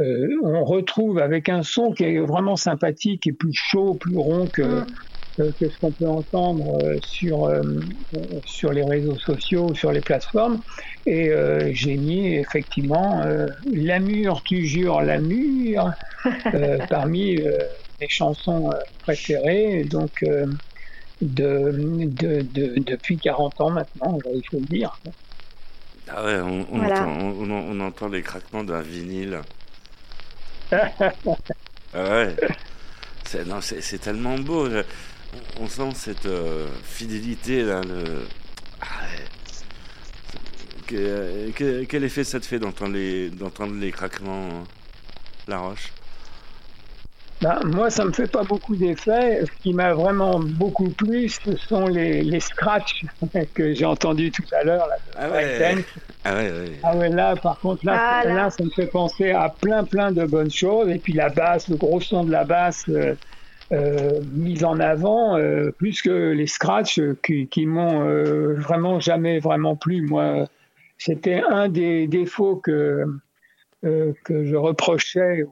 euh, 0.01 0.28
on 0.43 0.64
retrouve 0.64 1.18
avec 1.18 1.49
un 1.49 1.62
son 1.62 1.93
qui 1.93 2.05
est 2.05 2.18
vraiment 2.20 2.57
sympathique 2.57 3.26
et 3.26 3.32
plus 3.32 3.53
chaud, 3.53 3.95
plus 3.97 4.16
rond 4.16 4.49
que, 4.49 4.62
Mm. 4.62 4.86
euh, 5.41 5.53
que 5.61 5.68
ce 5.68 5.78
qu'on 5.78 5.93
peut 5.93 6.09
entendre 6.09 6.76
euh, 6.84 6.97
sur, 7.01 7.45
euh, 7.45 7.62
euh, 8.14 8.18
sur 8.45 8.72
les 8.72 8.82
réseaux 8.84 9.18
sociaux, 9.18 9.74
sur 9.74 9.93
les 9.93 10.01
plateformes. 10.01 10.62
Et 11.07 11.28
euh, 11.30 11.68
j'ai 11.72 11.97
mis 11.99 12.34
effectivement 12.36 13.22
euh, 13.22 13.47
La 13.72 14.01
mûre, 14.01 14.43
tu 14.45 14.64
jures 14.64 15.03
la 15.03 15.20
mûre 15.20 15.93
euh, 16.55 16.78
parmi 16.88 17.36
euh, 17.36 17.59
mes 18.01 18.09
chansons 18.09 18.71
euh, 18.73 18.77
préférées. 19.01 19.85
Donc, 19.85 20.23
euh, 20.23 20.47
de, 21.23 21.73
de, 22.07 22.43
de- 22.43 22.79
depuis 22.85 23.19
40 23.19 23.61
ans 23.61 23.71
maintenant, 23.71 24.19
il 24.35 24.43
faut 24.51 24.59
le 24.61 24.67
dire. 24.67 24.99
Ah 26.09 26.25
ouais, 26.25 26.41
on, 26.41 26.67
on 26.73 26.79
Voilà. 26.79 27.03
entend, 27.03 27.11
on, 27.21 27.51
on- 27.51 27.71
on 27.73 27.81
entend 27.81 28.09
les 28.09 28.23
craquements 28.23 28.65
d'un 28.65 28.83
vinyle. 28.83 29.41
Ah 31.95 32.09
ouais. 32.11 32.37
C'est, 33.25 33.47
non, 33.47 33.61
c'est, 33.61 33.81
c'est 33.83 33.99
tellement 33.99 34.39
beau. 34.39 34.71
je- 34.71 34.85
On, 35.59 35.65
on 35.65 35.69
sent 35.69 35.93
cette 35.95 36.27
euh, 36.27 36.69
fidélité 36.85 37.63
là. 37.63 37.83
Le... 37.83 38.27
Ah 38.81 38.87
ouais. 39.03 39.25
Que- 40.87 41.51
que- 41.53 41.85
quel 41.85 42.05
effet 42.05 42.25
ça 42.25 42.41
te 42.41 42.47
fait 42.47 42.59
d'entendre 42.59 42.95
les, 42.95 43.31
d'entendre 43.31 43.75
les 43.75 43.93
craquements 43.93 44.49
hein 44.63 44.65
La 45.49 45.59
Roche 45.61 45.93
Ben, 47.43 47.59
moi, 47.64 47.88
ça 47.88 48.05
me 48.05 48.12
fait 48.12 48.30
pas 48.30 48.43
beaucoup 48.45 48.76
d'effet. 48.76 49.41
Ce 49.47 49.62
qui 49.62 49.72
m'a 49.72 49.95
vraiment 49.95 50.38
beaucoup 50.38 50.91
plu, 50.91 51.28
ce 51.28 51.57
sont 51.57 51.86
les, 51.86 52.22
les 52.22 52.41
scratchs 52.41 53.05
que 53.55 53.72
j'ai 53.72 53.86
entendus 53.86 54.30
tout 54.30 54.45
à 54.53 54.62
l'heure. 54.62 54.86
là, 54.86 54.97
de 54.97 55.12
Ah 55.16 55.28
break 55.28 55.47
ouais. 55.47 55.84
Ah 56.24 56.34
ouais, 56.34 56.51
ouais. 56.51 56.72
Ah 56.82 56.97
ouais, 56.97 57.09
là, 57.09 57.34
par 57.36 57.59
contre, 57.61 57.86
là, 57.86 57.97
Ah 57.99 58.24
là. 58.24 58.34
là, 58.34 58.51
ça 58.51 58.62
me 58.62 58.70
fait 58.70 58.88
penser 58.88 59.30
à 59.30 59.49
plein, 59.49 59.84
plein 59.84 60.12
de 60.12 60.26
bonnes 60.26 60.51
choses. 60.51 60.91
Et 60.91 60.99
puis 60.99 61.14
la 61.14 61.30
basse, 61.30 61.68
le 61.68 61.76
gros 61.76 62.01
son 62.01 62.24
de 62.24 62.30
la 62.30 62.45
basse 62.45 62.84
euh, 62.91 63.14
euh, 63.72 64.20
mise 64.34 64.62
en 64.62 64.78
avant, 64.78 65.38
euh, 65.38 65.70
plus 65.70 66.03
que 66.03 66.32
les 66.32 66.47
scratchs 66.47 66.99
euh, 66.99 67.18
qui, 67.24 67.47
qui 67.49 67.64
m'ont 67.64 68.07
euh, 68.07 68.55
vraiment 68.59 69.01
jamais 69.01 69.38
vraiment 69.38 69.76
plu. 69.76 70.03
Moi, 70.03 70.47
c'était 70.99 71.43
un 71.49 71.70
des 71.70 72.07
défauts 72.07 72.57
que, 72.57 73.07
euh, 73.86 74.12
que 74.24 74.45
je 74.45 74.57
reprochais 74.57 75.45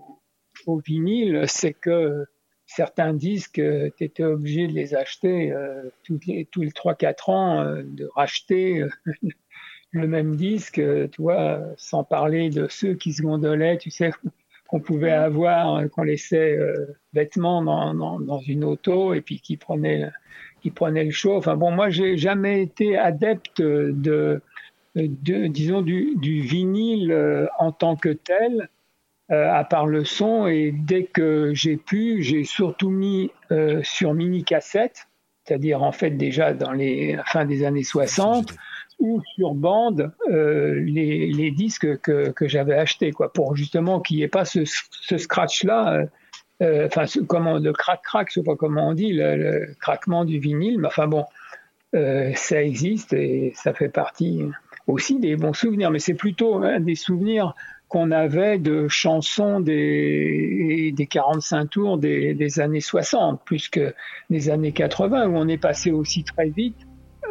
au, 0.68 0.78
vinyle, 0.78 1.44
c'est 1.46 1.72
que 1.72 2.26
certains 2.66 3.14
disques, 3.14 3.62
tu 3.96 4.04
étais 4.04 4.24
obligé 4.24 4.66
de 4.66 4.72
les 4.72 4.94
acheter 4.94 5.52
euh, 5.52 5.84
tous 6.04 6.20
les, 6.26 6.44
tous 6.46 6.62
les 6.62 6.70
3-4 6.70 7.30
ans, 7.30 7.60
euh, 7.60 7.82
de 7.84 8.08
racheter 8.14 8.82
euh, 8.82 8.90
le 9.92 10.06
même 10.06 10.36
disque, 10.36 10.78
euh, 10.78 11.08
tu 11.08 11.22
vois, 11.22 11.62
sans 11.76 12.04
parler 12.04 12.50
de 12.50 12.66
ceux 12.68 12.94
qui 12.94 13.12
se 13.12 13.22
gondolaient, 13.22 13.78
tu 13.78 13.90
sais, 13.90 14.10
qu'on 14.68 14.80
pouvait 14.80 15.12
avoir, 15.12 15.76
euh, 15.76 15.88
qu'on 15.88 16.02
laissait 16.02 16.56
euh, 16.56 16.96
bêtement 17.12 17.62
dans, 17.62 17.94
dans, 17.94 18.20
dans 18.20 18.40
une 18.40 18.64
auto 18.64 19.14
et 19.14 19.22
puis 19.22 19.40
qui 19.40 19.56
prenait, 19.56 20.10
qui 20.60 20.70
prenait 20.70 21.04
le 21.04 21.10
chaud. 21.10 21.36
Enfin 21.36 21.56
bon, 21.56 21.70
moi, 21.70 21.88
j'ai 21.88 22.16
jamais 22.16 22.62
été 22.62 22.96
adepte 22.96 23.62
de, 23.62 24.42
de 24.94 25.46
disons, 25.46 25.80
du, 25.80 26.14
du 26.16 26.40
vinyle 26.40 27.12
euh, 27.12 27.46
en 27.58 27.72
tant 27.72 27.96
que 27.96 28.10
tel. 28.10 28.68
Euh, 29.30 29.52
à 29.52 29.62
part 29.62 29.86
le 29.86 30.06
son, 30.06 30.46
et 30.46 30.72
dès 30.72 31.04
que 31.04 31.52
j'ai 31.52 31.76
pu, 31.76 32.22
j'ai 32.22 32.44
surtout 32.44 32.88
mis 32.88 33.30
euh, 33.50 33.82
sur 33.82 34.14
mini 34.14 34.42
cassette, 34.42 35.06
c'est-à-dire 35.44 35.82
en 35.82 35.92
fait 35.92 36.12
déjà 36.12 36.54
dans 36.54 36.72
les 36.72 37.16
la 37.16 37.24
fin 37.24 37.44
des 37.44 37.62
années 37.62 37.84
60, 37.84 38.54
ou 39.00 39.20
sur 39.34 39.52
bande 39.52 40.14
euh, 40.30 40.80
les, 40.80 41.26
les 41.26 41.50
disques 41.50 42.00
que, 42.00 42.30
que 42.30 42.48
j'avais 42.48 42.72
achetés, 42.72 43.12
quoi, 43.12 43.30
pour 43.30 43.54
justement 43.54 44.00
qu'il 44.00 44.16
n'y 44.16 44.22
ait 44.22 44.28
pas 44.28 44.46
ce, 44.46 44.60
ce 44.64 45.18
scratch-là, 45.18 46.06
enfin, 46.62 47.04
comment, 47.26 47.58
le 47.58 47.72
crac-crac, 47.74 48.28
je 48.30 48.40
sais 48.40 48.42
pas 48.42 48.56
comment 48.56 48.88
on 48.88 48.94
dit, 48.94 49.12
le, 49.12 49.36
le 49.36 49.74
craquement 49.78 50.24
du 50.24 50.38
vinyle, 50.38 50.78
mais 50.78 50.86
enfin 50.88 51.06
bon, 51.06 51.26
ça 51.92 52.62
existe 52.62 53.12
et 53.12 53.52
ça 53.54 53.74
fait 53.74 53.90
partie 53.90 54.42
aussi 54.86 55.18
des 55.20 55.36
bons 55.36 55.52
souvenirs, 55.52 55.90
mais 55.90 55.98
c'est 55.98 56.14
plutôt 56.14 56.64
hein, 56.64 56.80
des 56.80 56.94
souvenirs 56.94 57.54
qu'on 57.88 58.10
avait 58.10 58.58
de 58.58 58.86
chansons 58.88 59.60
des, 59.60 60.92
des 60.94 61.06
45 61.06 61.66
tours 61.70 61.98
des, 61.98 62.34
des 62.34 62.60
années 62.60 62.80
60, 62.80 63.40
plus 63.44 63.68
que 63.68 63.94
des 64.30 64.50
années 64.50 64.72
80, 64.72 65.26
où 65.28 65.36
on 65.36 65.48
est 65.48 65.56
passé 65.58 65.90
aussi 65.90 66.22
très 66.24 66.50
vite 66.50 66.76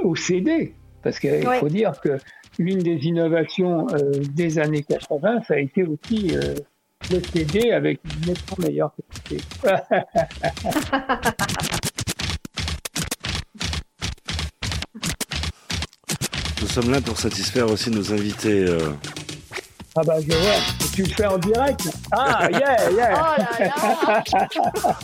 au 0.04 0.16
CD. 0.16 0.74
Parce 1.04 1.20
qu'il 1.20 1.48
Ouais. 1.48 1.60
faut 1.60 1.70
dire 1.70 1.94
que 2.02 2.18
l'une 2.58 2.80
des 2.80 3.06
innovations 3.06 3.88
euh, 3.94 4.12
des 4.34 4.58
années 4.60 4.84
80, 4.84 5.44
ça 5.48 5.54
a 5.54 5.58
été 5.60 5.84
aussi 5.84 6.36
euh, 6.36 6.56
le 7.12 7.22
CD 7.22 7.72
avec 7.72 8.00
une 8.04 8.28
nettement 8.32 8.58
meilleure 8.68 8.92
qualité. 9.22 9.44
Nous 16.62 16.68
sommes 16.68 16.92
là 16.92 17.02
pour 17.02 17.18
satisfaire 17.18 17.70
aussi 17.70 17.92
nos 17.92 18.12
invités. 18.14 18.66
euh. 18.68 18.80
Ah 20.00 20.04
bah 20.06 20.14
je 20.22 20.28
vois, 20.28 20.38
tu 20.94 21.04
le 21.04 21.10
fais 21.10 21.26
en 21.26 21.40
direct. 21.40 21.82
Ah 22.12 22.48
yeah, 22.52 22.92
yeah. 22.92 23.14
Oh 23.16 23.36
là 23.42 23.68
là. 23.68 24.96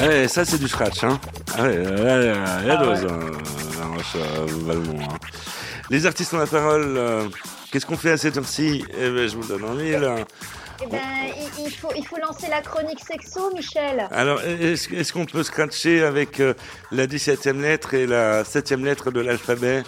Ouais, 0.00 0.26
ça 0.26 0.44
c'est 0.44 0.58
du 0.58 0.68
scratch, 0.68 1.04
hein. 1.04 1.20
Ah 1.58 1.62
ouais, 1.64 1.76
là, 1.76 2.20
il 2.20 2.26
y 2.26 2.28
a- 2.28 2.60
il 2.62 2.66
y 2.66 2.70
a 2.70 2.78
Ah 2.78 2.84
dose, 2.84 3.04
ouais. 3.04 3.10
hein, 3.10 3.20
la 3.78 3.86
roche 3.86 4.16
euh, 4.16 4.46
Valmont, 4.66 4.98
hein. 5.02 5.18
Les 5.90 6.06
artistes 6.06 6.32
ont 6.34 6.38
la 6.38 6.46
parole. 6.46 6.94
euh, 6.96 7.28
Qu'est-ce 7.70 7.86
qu'on 7.86 7.96
fait 7.96 8.10
à 8.12 8.16
cette 8.16 8.36
heure-ci? 8.36 8.84
Eh 8.98 9.10
ben, 9.10 9.28
je 9.28 9.36
vous 9.36 9.46
donne 9.46 9.64
en 9.64 9.74
mille. 9.74 9.94
hein. 10.04 10.24
Eh 10.82 10.86
ben, 10.90 10.98
il, 11.58 11.66
il 11.66 11.70
faut, 11.70 11.90
il 11.96 12.06
faut 12.06 12.16
lancer 12.18 12.48
la 12.50 12.60
chronique 12.60 13.00
sexo, 13.00 13.50
Michel. 13.54 14.06
Alors, 14.10 14.40
est-ce 14.42 14.92
est-ce 14.94 15.12
qu'on 15.12 15.26
peut 15.26 15.42
scratcher 15.42 16.02
avec 16.02 16.40
euh, 16.40 16.54
la 16.90 17.06
17e 17.06 17.60
lettre 17.60 17.94
et 17.94 18.06
la 18.06 18.42
7e 18.44 18.82
lettre 18.84 19.10
de 19.10 19.20
l'alphabet? 19.20 19.82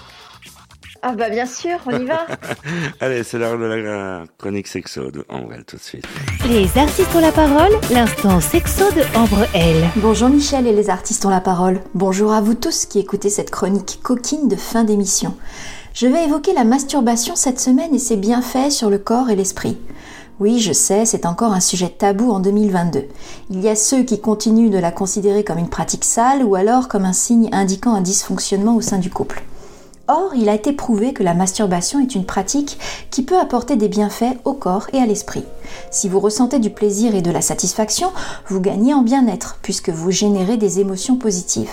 Ah 1.07 1.13
bah 1.13 1.29
bien 1.29 1.45
sûr, 1.45 1.77
on 1.85 2.01
y 2.01 2.07
va. 2.07 2.27
Allez, 3.01 3.25
c'est 3.25 3.37
l'heure 3.37 3.59
de 3.59 3.65
la 3.67 4.25
chronique 4.39 4.67
sexo 4.67 5.11
de 5.11 5.23
Ambrelle 5.29 5.67
tout 5.67 5.77
de 5.77 5.83
suite. 5.83 6.07
Les 6.49 6.79
artistes 6.79 7.15
ont 7.15 7.21
la 7.21 7.31
parole, 7.31 7.73
l'instant 7.91 8.41
sexo 8.41 8.85
de 8.93 9.03
Ambre 9.15 9.47
L. 9.53 9.85
Bonjour 9.97 10.31
Michel 10.31 10.67
et 10.67 10.73
les 10.73 10.89
artistes 10.89 11.27
ont 11.27 11.31
la 11.31 11.43
parole. 11.43 11.83
Bonjour 11.93 12.33
à 12.33 12.41
vous 12.41 12.55
tous 12.55 12.87
qui 12.87 13.01
écoutez 13.01 13.29
cette 13.29 13.51
chronique 13.51 14.01
coquine 14.03 14.49
de 14.49 14.57
fin 14.57 14.85
d'émission. 14.85 15.37
Je 15.93 16.07
vais 16.07 16.25
évoquer 16.25 16.55
la 16.55 16.65
masturbation 16.65 17.37
cette 17.37 17.61
semaine 17.61 17.95
et 17.95 17.99
ses 17.99 18.17
bienfaits 18.17 18.71
sur 18.71 18.89
le 18.89 18.97
corps 18.97 19.29
et 19.29 19.37
l'esprit. 19.37 19.77
Oui, 20.41 20.59
je 20.59 20.73
sais, 20.73 21.05
c'est 21.05 21.27
encore 21.27 21.53
un 21.53 21.61
sujet 21.61 21.91
tabou 21.91 22.31
en 22.31 22.41
2022. 22.41 23.05
Il 23.51 23.61
y 23.61 23.69
a 23.69 23.77
ceux 23.77 24.05
qui 24.05 24.23
continuent 24.23 24.71
de 24.71 24.79
la 24.79 24.91
considérer 24.91 25.45
comme 25.45 25.59
une 25.59 25.69
pratique 25.69 26.05
sale 26.05 26.43
ou 26.43 26.55
alors 26.55 26.89
comme 26.89 27.05
un 27.05 27.13
signe 27.13 27.51
indiquant 27.53 27.95
un 27.95 28.01
dysfonctionnement 28.01 28.75
au 28.75 28.81
sein 28.81 28.99
du 28.99 29.11
couple. 29.11 29.43
Or, 30.07 30.35
il 30.35 30.51
a 30.51 30.55
été 30.55 30.73
prouvé 30.75 31.15
que 31.15 31.23
la 31.23 31.33
masturbation 31.33 31.99
est 31.99 32.15
une 32.15 32.27
pratique 32.27 32.79
qui 33.11 33.23
peut 33.23 33.39
apporter 33.39 33.77
des 33.77 33.89
bienfaits 33.89 34.37
au 34.45 34.53
corps 34.53 34.87
et 34.93 34.99
à 34.99 35.07
l'esprit. 35.07 35.45
Si 35.91 36.11
vous 36.11 36.21
ressentez 36.21 36.59
du 36.59 36.69
plaisir 36.69 37.15
et 37.15 37.23
de 37.23 37.31
la 37.31 37.41
satisfaction, 37.41 38.13
vous 38.49 38.61
gagnez 38.61 38.93
en 38.93 39.01
bien-être 39.01 39.59
puisque 39.63 39.89
vous 39.89 40.11
générez 40.11 40.59
des 40.59 40.79
émotions 40.79 41.17
positives. 41.17 41.71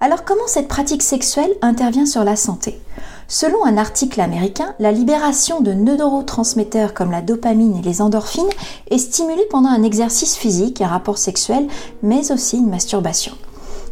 Alors 0.00 0.24
comment 0.24 0.48
cette 0.48 0.66
pratique 0.66 1.04
sexuelle 1.04 1.52
intervient 1.62 2.06
sur 2.06 2.24
la 2.24 2.34
santé? 2.34 2.80
Selon 3.28 3.64
un 3.64 3.76
article 3.76 4.20
américain, 4.20 4.74
la 4.80 4.90
libération 4.90 5.60
de 5.60 5.72
neurotransmetteurs 5.72 6.94
comme 6.94 7.12
la 7.12 7.22
dopamine 7.22 7.76
et 7.76 7.82
les 7.82 8.02
endorphines 8.02 8.50
est 8.90 8.98
stimulée 8.98 9.46
pendant 9.50 9.70
un 9.70 9.84
exercice 9.84 10.34
physique, 10.34 10.80
un 10.80 10.88
rapport 10.88 11.18
sexuel, 11.18 11.68
mais 12.02 12.32
aussi 12.32 12.56
une 12.56 12.70
masturbation. 12.70 13.34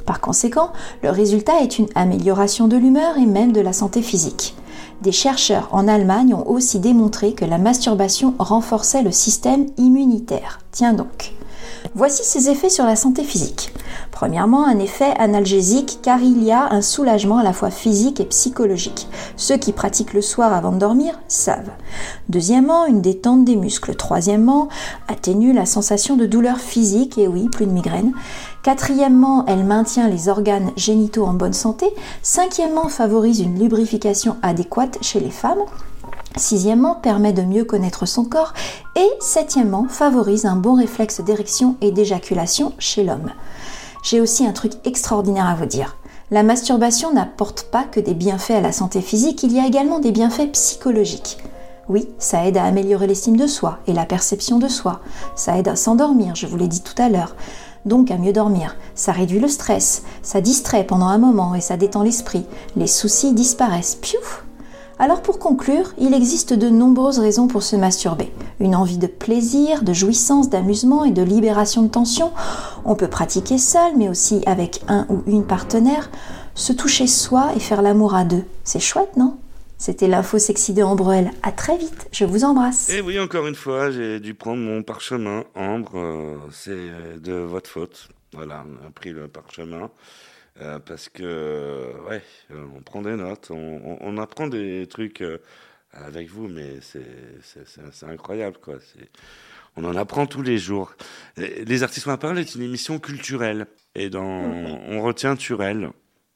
Par 0.07 0.21
conséquent, 0.21 0.73
le 1.03 1.11
résultat 1.11 1.61
est 1.63 1.79
une 1.79 1.89
amélioration 1.95 2.69
de 2.69 2.77
l'humeur 2.77 3.19
et 3.19 3.27
même 3.27 3.53
de 3.53 3.61
la 3.61 3.73
santé 3.73 4.03
physique. 4.03 4.55
Des 5.03 5.13
chercheurs 5.13 5.69
en 5.73 5.89
Allemagne 5.89 6.35
ont 6.35 6.47
aussi 6.47 6.79
démontré 6.79 7.33
que 7.33 7.45
la 7.45 7.59
masturbation 7.59 8.35
renforçait 8.39 9.03
le 9.03 9.13
système 9.13 9.67
immunitaire. 9.79 10.61
Tiens 10.73 10.93
donc. 10.93 11.35
Voici 11.95 12.25
ses 12.25 12.51
effets 12.51 12.71
sur 12.71 12.85
la 12.85 12.97
santé 12.97 13.25
physique. 13.25 13.73
Premièrement, 14.11 14.67
un 14.67 14.79
effet 14.79 15.13
analgésique 15.19 15.99
car 16.03 16.21
il 16.21 16.43
y 16.43 16.53
a 16.53 16.73
un 16.73 16.83
soulagement 16.83 17.39
à 17.39 17.43
la 17.43 17.53
fois 17.53 17.71
physique 17.71 18.21
et 18.21 18.27
psychologique. 18.27 19.09
Ceux 19.37 19.57
qui 19.57 19.73
pratiquent 19.73 20.13
le 20.13 20.23
soir 20.23 20.53
avant 20.53 20.73
de 20.73 20.79
dormir 20.79 21.19
savent. 21.27 21.71
Deuxièmement, 22.29 22.87
une 22.87 23.01
détente 23.01 23.45
des 23.45 23.57
muscles. 23.57 23.95
Troisièmement, 23.95 24.69
atténue 25.09 25.53
la 25.53 25.67
sensation 25.67 26.17
de 26.17 26.27
douleur 26.27 26.59
physique 26.59 27.19
et 27.19 27.29
oui, 27.29 27.49
plus 27.49 27.67
de 27.67 27.73
migraine. 27.73 28.13
Quatrièmement, 28.63 29.45
elle 29.47 29.65
maintient 29.65 30.09
les 30.09 30.29
organes 30.29 30.71
génitaux 30.77 31.25
en 31.25 31.33
bonne 31.33 31.55
santé. 31.55 31.87
Cinquièmement, 32.23 32.89
favorise 32.89 33.41
une 33.41 33.59
lubrification 33.59 34.37
adéquate 34.43 34.99
chez 35.01 35.21
les 35.21 35.31
femmes. 35.31 35.65
Sixièmement, 36.37 36.95
permet 36.95 37.33
de 37.33 37.43
mieux 37.43 37.65
connaître 37.65 38.07
son 38.07 38.25
corps. 38.25 38.55
Et 38.97 39.09
septièmement, 39.21 39.87
favorise 39.89 40.47
un 40.47 40.57
bon 40.57 40.75
réflexe 40.75 41.21
d'érection 41.21 41.77
et 41.81 41.91
d'éjaculation 41.91 42.73
chez 42.79 43.05
l'homme. 43.05 43.33
J'ai 44.03 44.21
aussi 44.21 44.47
un 44.47 44.53
truc 44.53 44.73
extraordinaire 44.85 45.47
à 45.47 45.55
vous 45.55 45.67
dire. 45.67 45.97
La 46.31 46.43
masturbation 46.43 47.13
n'apporte 47.13 47.65
pas 47.65 47.85
que 47.85 47.99
des 47.99 48.15
bienfaits 48.15 48.53
à 48.53 48.61
la 48.61 48.73
santé 48.73 49.01
physique, 49.01 49.43
il 49.43 49.53
y 49.53 49.59
a 49.59 49.67
également 49.67 49.99
des 49.99 50.13
bienfaits 50.13 50.53
psychologiques. 50.53 51.39
Oui, 51.89 52.09
ça 52.19 52.47
aide 52.47 52.57
à 52.57 52.65
améliorer 52.65 53.09
l'estime 53.09 53.37
de 53.37 53.49
soi 53.49 53.81
et 53.89 53.93
la 53.93 54.07
perception 54.07 54.61
de 54.61 54.69
soi. 54.69 55.01
Ça 55.35 55.59
aide 55.59 55.67
à 55.67 55.75
s'endormir, 55.75 56.37
je 56.37 56.47
vous 56.47 56.57
l'ai 56.57 56.69
dit 56.69 56.83
tout 56.83 56.95
à 57.03 57.09
l'heure. 57.09 57.35
Donc 57.85 58.13
à 58.13 58.17
mieux 58.17 58.33
dormir. 58.33 58.77
Ça 58.95 59.11
réduit 59.11 59.41
le 59.41 59.49
stress, 59.49 60.05
ça 60.23 60.41
distrait 60.41 60.85
pendant 60.85 61.09
un 61.09 61.19
moment 61.19 61.57
et 61.57 61.61
ça 61.61 61.77
détend 61.77 62.05
l'esprit. 62.05 62.47
Les 62.77 62.87
soucis 62.87 63.33
disparaissent. 63.33 63.97
Piouf 63.97 64.45
alors 65.01 65.23
pour 65.23 65.39
conclure, 65.39 65.95
il 65.97 66.13
existe 66.13 66.53
de 66.53 66.69
nombreuses 66.69 67.19
raisons 67.19 67.49
pour 67.49 67.63
se 67.63 67.75
masturber. 67.75 68.31
Une 68.61 68.77
envie 68.77 68.99
de 68.99 69.07
plaisir, 69.07 69.83
de 69.83 69.95
jouissance, 69.95 70.51
d'amusement 70.51 71.07
et 71.07 71.11
de 71.11 71.23
libération 71.23 71.83
de 71.83 71.89
tension. 71.89 72.33
On 72.85 72.95
peut 72.95 73.09
pratiquer 73.09 73.57
seul, 73.57 73.97
mais 73.97 74.11
aussi 74.11 74.43
avec 74.45 74.83
un 74.89 75.07
ou 75.09 75.23
une 75.27 75.47
partenaire. 75.47 76.11
Se 76.55 76.75
toucher 76.75 77.07
soi 77.07 77.53
et 77.57 77.61
faire 77.61 77.81
l'amour 77.81 78.15
à 78.15 78.25
deux. 78.25 78.45
C'est 78.63 78.79
chouette, 78.79 79.17
non? 79.17 79.39
C'était 79.79 80.07
l'info 80.07 80.39
sexy 80.39 80.75
de 80.75 80.83
Ambroel. 80.83 81.31
À 81.43 81.51
très 81.51 81.79
vite, 81.79 82.09
je 82.13 82.27
vous 82.27 82.45
embrasse. 82.45 82.91
Et 82.91 83.01
oui, 83.01 83.19
encore 83.19 83.47
une 83.47 83.55
fois, 83.55 83.91
j'ai 83.91 84.21
dû 84.21 84.35
prendre 84.35 84.61
mon 84.61 84.83
parchemin. 84.83 85.45
Ambre, 85.55 85.93
euh, 85.95 86.37
c'est 86.53 87.21
de 87.23 87.33
votre 87.33 87.71
faute. 87.71 88.11
Voilà, 88.35 88.65
on 88.69 88.87
a 88.87 88.91
pris 88.91 89.13
le 89.13 89.29
parchemin. 89.29 89.91
Euh, 90.61 90.79
parce 90.81 91.09
que, 91.09 91.93
ouais, 92.09 92.23
euh, 92.51 92.65
on 92.77 92.81
prend 92.83 93.03
des 93.03 93.17
notes, 93.17 93.51
on, 93.51 93.57
on- 93.57 93.99
on 94.01 94.19
apprend 94.19 94.47
des 94.49 94.87
trucs 94.89 95.23
euh, 95.23 95.39
avec 95.93 96.29
vous, 96.29 96.49
mais 96.49 96.81
c'est 96.81 98.05
incroyable, 98.05 98.57
quoi. 98.61 98.75
On 99.77 99.85
en 99.85 99.95
apprend 99.97 100.27
tous 100.27 100.43
les 100.43 100.59
jours. 100.59 100.93
Les 101.37 101.83
artistes 101.83 102.09
à 102.09 102.17
parler 102.17 102.43
est 102.43 102.55
une 102.55 102.63
émission 102.63 102.99
culturelle. 102.99 103.67
Et 103.95 104.11
dans, 104.11 104.23
on 104.25 105.01
retient 105.03 105.37
Turel. 105.37 105.91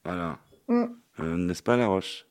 Voilà. 0.04 0.38
Mm. 0.68 0.84
Euh, 1.20 1.36
N'est-ce 1.36 1.62
pas, 1.62 1.76
La 1.76 1.86
Roche? 1.86 2.26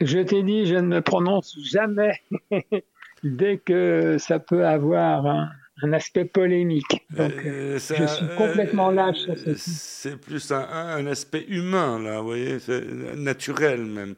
Je 0.00 0.18
t'ai 0.18 0.42
dit, 0.42 0.66
je 0.66 0.74
ne 0.76 0.82
me 0.82 1.00
prononce 1.00 1.56
jamais 1.62 2.20
dès 3.24 3.58
que 3.58 4.16
ça 4.18 4.38
peut 4.38 4.66
avoir 4.66 5.26
un, 5.26 5.50
un 5.82 5.92
aspect 5.92 6.24
polémique. 6.24 7.06
Donc, 7.10 7.32
euh, 7.44 7.78
ça- 7.78 7.94
je 7.96 8.06
suis 8.06 8.26
complètement 8.36 8.90
lâche 8.90 9.18
sur 9.18 9.38
ce 9.38 9.54
C'est 9.54 10.16
plus 10.16 10.50
un, 10.52 10.60
un 10.60 11.06
aspect 11.06 11.44
humain, 11.48 11.98
là, 12.00 12.20
vous 12.20 12.26
voyez, 12.26 12.58
c'est 12.58 12.82
naturel 13.16 13.84
même. 13.84 14.14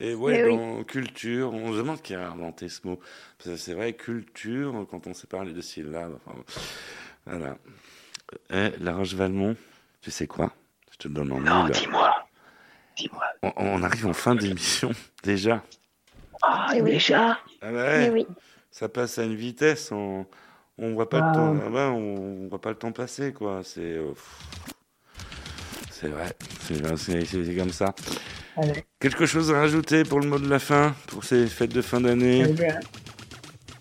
Et 0.00 0.14
ouais, 0.14 0.40
Eh 0.40 0.44
oui. 0.48 0.56
dans 0.56 0.82
culture, 0.84 1.52
on 1.54 1.72
se 1.72 1.78
demande 1.78 2.02
qui 2.02 2.14
a 2.14 2.28
inventé 2.28 2.68
ce 2.68 2.86
mot. 2.86 2.98
C'est 3.38 3.74
vrai, 3.74 3.92
culture, 3.92 4.86
quand 4.90 5.06
on 5.06 5.14
sait 5.14 5.26
parler 5.26 5.52
de 5.52 5.60
syllabes, 5.60 6.16
enfin, 6.26 6.38
voilà. 7.26 7.56
Eh, 8.50 8.70
La 8.80 8.94
Roche-Valmont, 8.94 9.56
tu 10.00 10.10
sais 10.10 10.26
quoi? 10.26 10.52
Je 10.90 10.96
te 10.96 11.08
donne 11.08 11.32
en 11.32 11.40
Non, 11.40 11.68
dis-moi. 11.68 12.14
Dis-moi. 12.96 13.22
On, 13.42 13.52
on 13.56 13.82
arrive 13.82 14.06
en 14.06 14.12
fin 14.12 14.34
d'émission, 14.34 14.90
déjà. 15.22 15.62
Ah, 16.42 16.68
oui. 16.74 16.82
déjà? 16.82 17.38
Ah 17.60 17.72
ouais, 17.72 18.06
Eh 18.06 18.10
oui. 18.10 18.26
ça 18.70 18.88
passe 18.88 19.18
à 19.18 19.24
une 19.24 19.36
vitesse, 19.36 19.92
on 19.92 20.26
on 20.82 20.94
voit 20.94 21.08
pas 21.08 21.20
Ah. 21.22 21.30
le 21.30 21.34
temps, 21.36 21.56
ah 21.76 21.90
on, 21.90 22.44
on 22.44 22.48
voit 22.48 22.60
pas 22.60 22.70
le 22.70 22.76
temps 22.76 22.92
passer 22.92 23.32
quoi. 23.32 23.60
C'est 23.64 23.80
euh, 23.80 24.12
c'est 25.90 26.08
vrai, 26.08 26.26
c'est 26.66 27.56
comme 27.56 27.70
ça. 27.70 27.94
Allez. 28.56 28.84
Quelque 29.00 29.24
chose 29.24 29.52
à 29.52 29.60
rajouter 29.60 30.02
pour 30.04 30.20
le 30.20 30.26
mot 30.28 30.38
de 30.38 30.48
la 30.48 30.58
fin, 30.58 30.94
pour 31.06 31.24
ces 31.24 31.46
fêtes 31.46 31.72
de 31.72 31.80
fin 31.82 31.98
Eh 32.00 32.02
d'année 32.02 32.44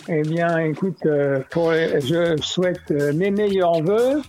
eh 0.10 0.22
bien, 0.24 0.58
écoute, 0.60 0.98
euh, 1.06 1.40
pour 1.52 1.72
les- 1.72 2.02
je 2.02 2.36
souhaite 2.42 2.80
euh, 2.92 3.14
mes 3.14 3.30
meilleurs 3.32 3.84
voeux 3.84 4.22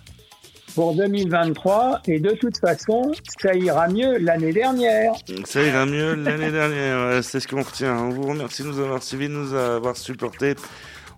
pour 0.75 0.95
2023 0.95 2.01
et 2.07 2.19
de 2.21 2.31
toute 2.33 2.59
façon, 2.59 3.13
ça 3.41 3.55
ira 3.55 3.89
mieux 3.89 4.19
l'année 4.19 4.53
dernière. 4.53 5.13
Ça 5.45 5.63
ira 5.63 5.87
mieux 5.87 6.15
l'année 6.15 6.51
dernière, 6.51 7.23
c'est 7.25 7.41
ce 7.41 7.49
qu'on 7.49 7.63
retient. 7.63 7.97
On 7.97 8.11
vous 8.11 8.27
remercie 8.29 8.63
de 8.63 8.69
nous 8.69 8.81
avoir 8.81 9.03
suivis, 9.03 9.29
de 9.29 9.33
nous 9.35 9.55
avoir 9.55 9.97
supportés. 9.97 10.55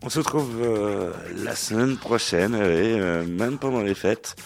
On 0.05 0.11
se 0.11 0.19
retrouve 0.19 0.61
euh, 0.63 1.13
la 1.43 1.55
semaine 1.55 1.97
prochaine, 1.97 2.55
euh, 2.55 3.25
même 3.25 3.57
pendant 3.59 3.81
les 3.83 3.95
fêtes. 3.95 4.37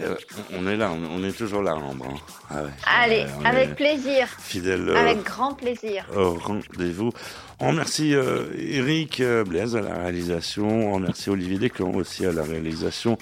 Euh, 0.00 0.16
on 0.52 0.66
est 0.66 0.76
là, 0.76 0.90
on, 0.92 1.20
on 1.20 1.24
est 1.24 1.32
toujours 1.36 1.62
là, 1.62 1.76
Ambre. 1.76 2.06
hein. 2.10 2.16
Ah 2.50 2.62
ouais, 2.64 2.70
Allez, 2.86 3.26
avec 3.44 3.76
plaisir. 3.76 4.26
Fidèle. 4.40 4.90
Avec 4.96 5.22
grand 5.24 5.54
plaisir. 5.54 6.04
au 6.16 6.34
rendez-vous. 6.34 7.12
On 7.60 7.68
remercie 7.68 8.14
Eric 8.56 9.22
Blaise 9.46 9.76
à 9.76 9.80
la 9.80 9.94
réalisation. 9.94 10.90
On 10.90 10.94
remercie 10.94 11.30
Olivier 11.30 11.58
Desclans 11.58 11.94
aussi 11.94 12.24
à 12.26 12.32
la 12.32 12.42
réalisation. 12.42 13.18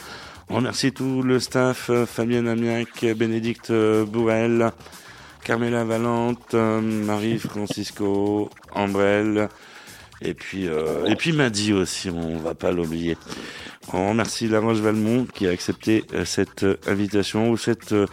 On 0.48 0.56
remercie 0.56 0.92
tout 0.92 1.22
le 1.22 1.40
staff, 1.40 1.90
Fabienne 2.06 2.46
Amiac, 2.48 3.04
Bénédicte 3.16 3.72
Bourrel, 3.72 4.70
Carmela 5.44 5.84
Valente, 5.84 6.54
Marie 6.54 7.38
Francisco, 7.38 8.50
Ambrelle, 8.72 9.48
et 10.22 10.34
puis, 10.34 10.68
euh, 10.68 11.04
et 11.06 11.16
puis 11.16 11.32
Madi 11.32 11.72
aussi, 11.72 12.10
on 12.10 12.38
va 12.38 12.54
pas 12.54 12.72
l'oublier. 12.72 13.16
On 13.92 14.08
remercie 14.08 14.48
La 14.48 14.60
Roche 14.60 14.78
Valmont 14.78 15.26
qui 15.32 15.46
a 15.46 15.50
accepté 15.50 16.04
euh, 16.12 16.24
cette 16.24 16.64
euh, 16.64 16.76
invitation 16.86 17.50
ou 17.50 17.56
cette 17.56 17.92
euh, 17.92 18.06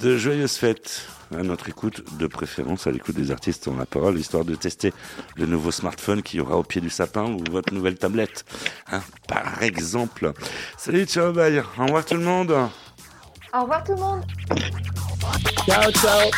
de 0.00 0.16
joyeuses 0.16 0.56
fêtes 0.56 1.06
à 1.32 1.42
notre 1.42 1.68
écoute, 1.68 2.04
de 2.18 2.26
préférence 2.26 2.86
à 2.86 2.90
l'écoute 2.90 3.14
des 3.14 3.30
artistes 3.30 3.68
en 3.68 3.76
la 3.76 3.86
parole, 3.86 4.18
histoire 4.18 4.44
de 4.44 4.54
tester 4.54 4.92
le 5.36 5.46
nouveau 5.46 5.70
smartphone 5.70 6.22
qui 6.22 6.40
aura 6.40 6.56
au 6.56 6.64
pied 6.64 6.80
du 6.80 6.90
sapin 6.90 7.24
ou 7.24 7.42
votre 7.50 7.72
nouvelle 7.72 7.96
tablette, 7.96 8.44
hein, 8.90 9.02
par 9.28 9.62
exemple. 9.62 10.32
Salut, 10.76 11.04
ciao, 11.06 11.32
bye. 11.32 11.62
Au 11.78 11.84
revoir 11.84 12.04
tout 12.04 12.14
le 12.14 12.24
monde. 12.24 12.50
Au 13.52 13.62
revoir 13.62 13.84
tout 13.84 13.92
le 13.92 14.00
monde. 14.00 14.24
Ciao, 15.66 15.92
ciao. 15.92 16.30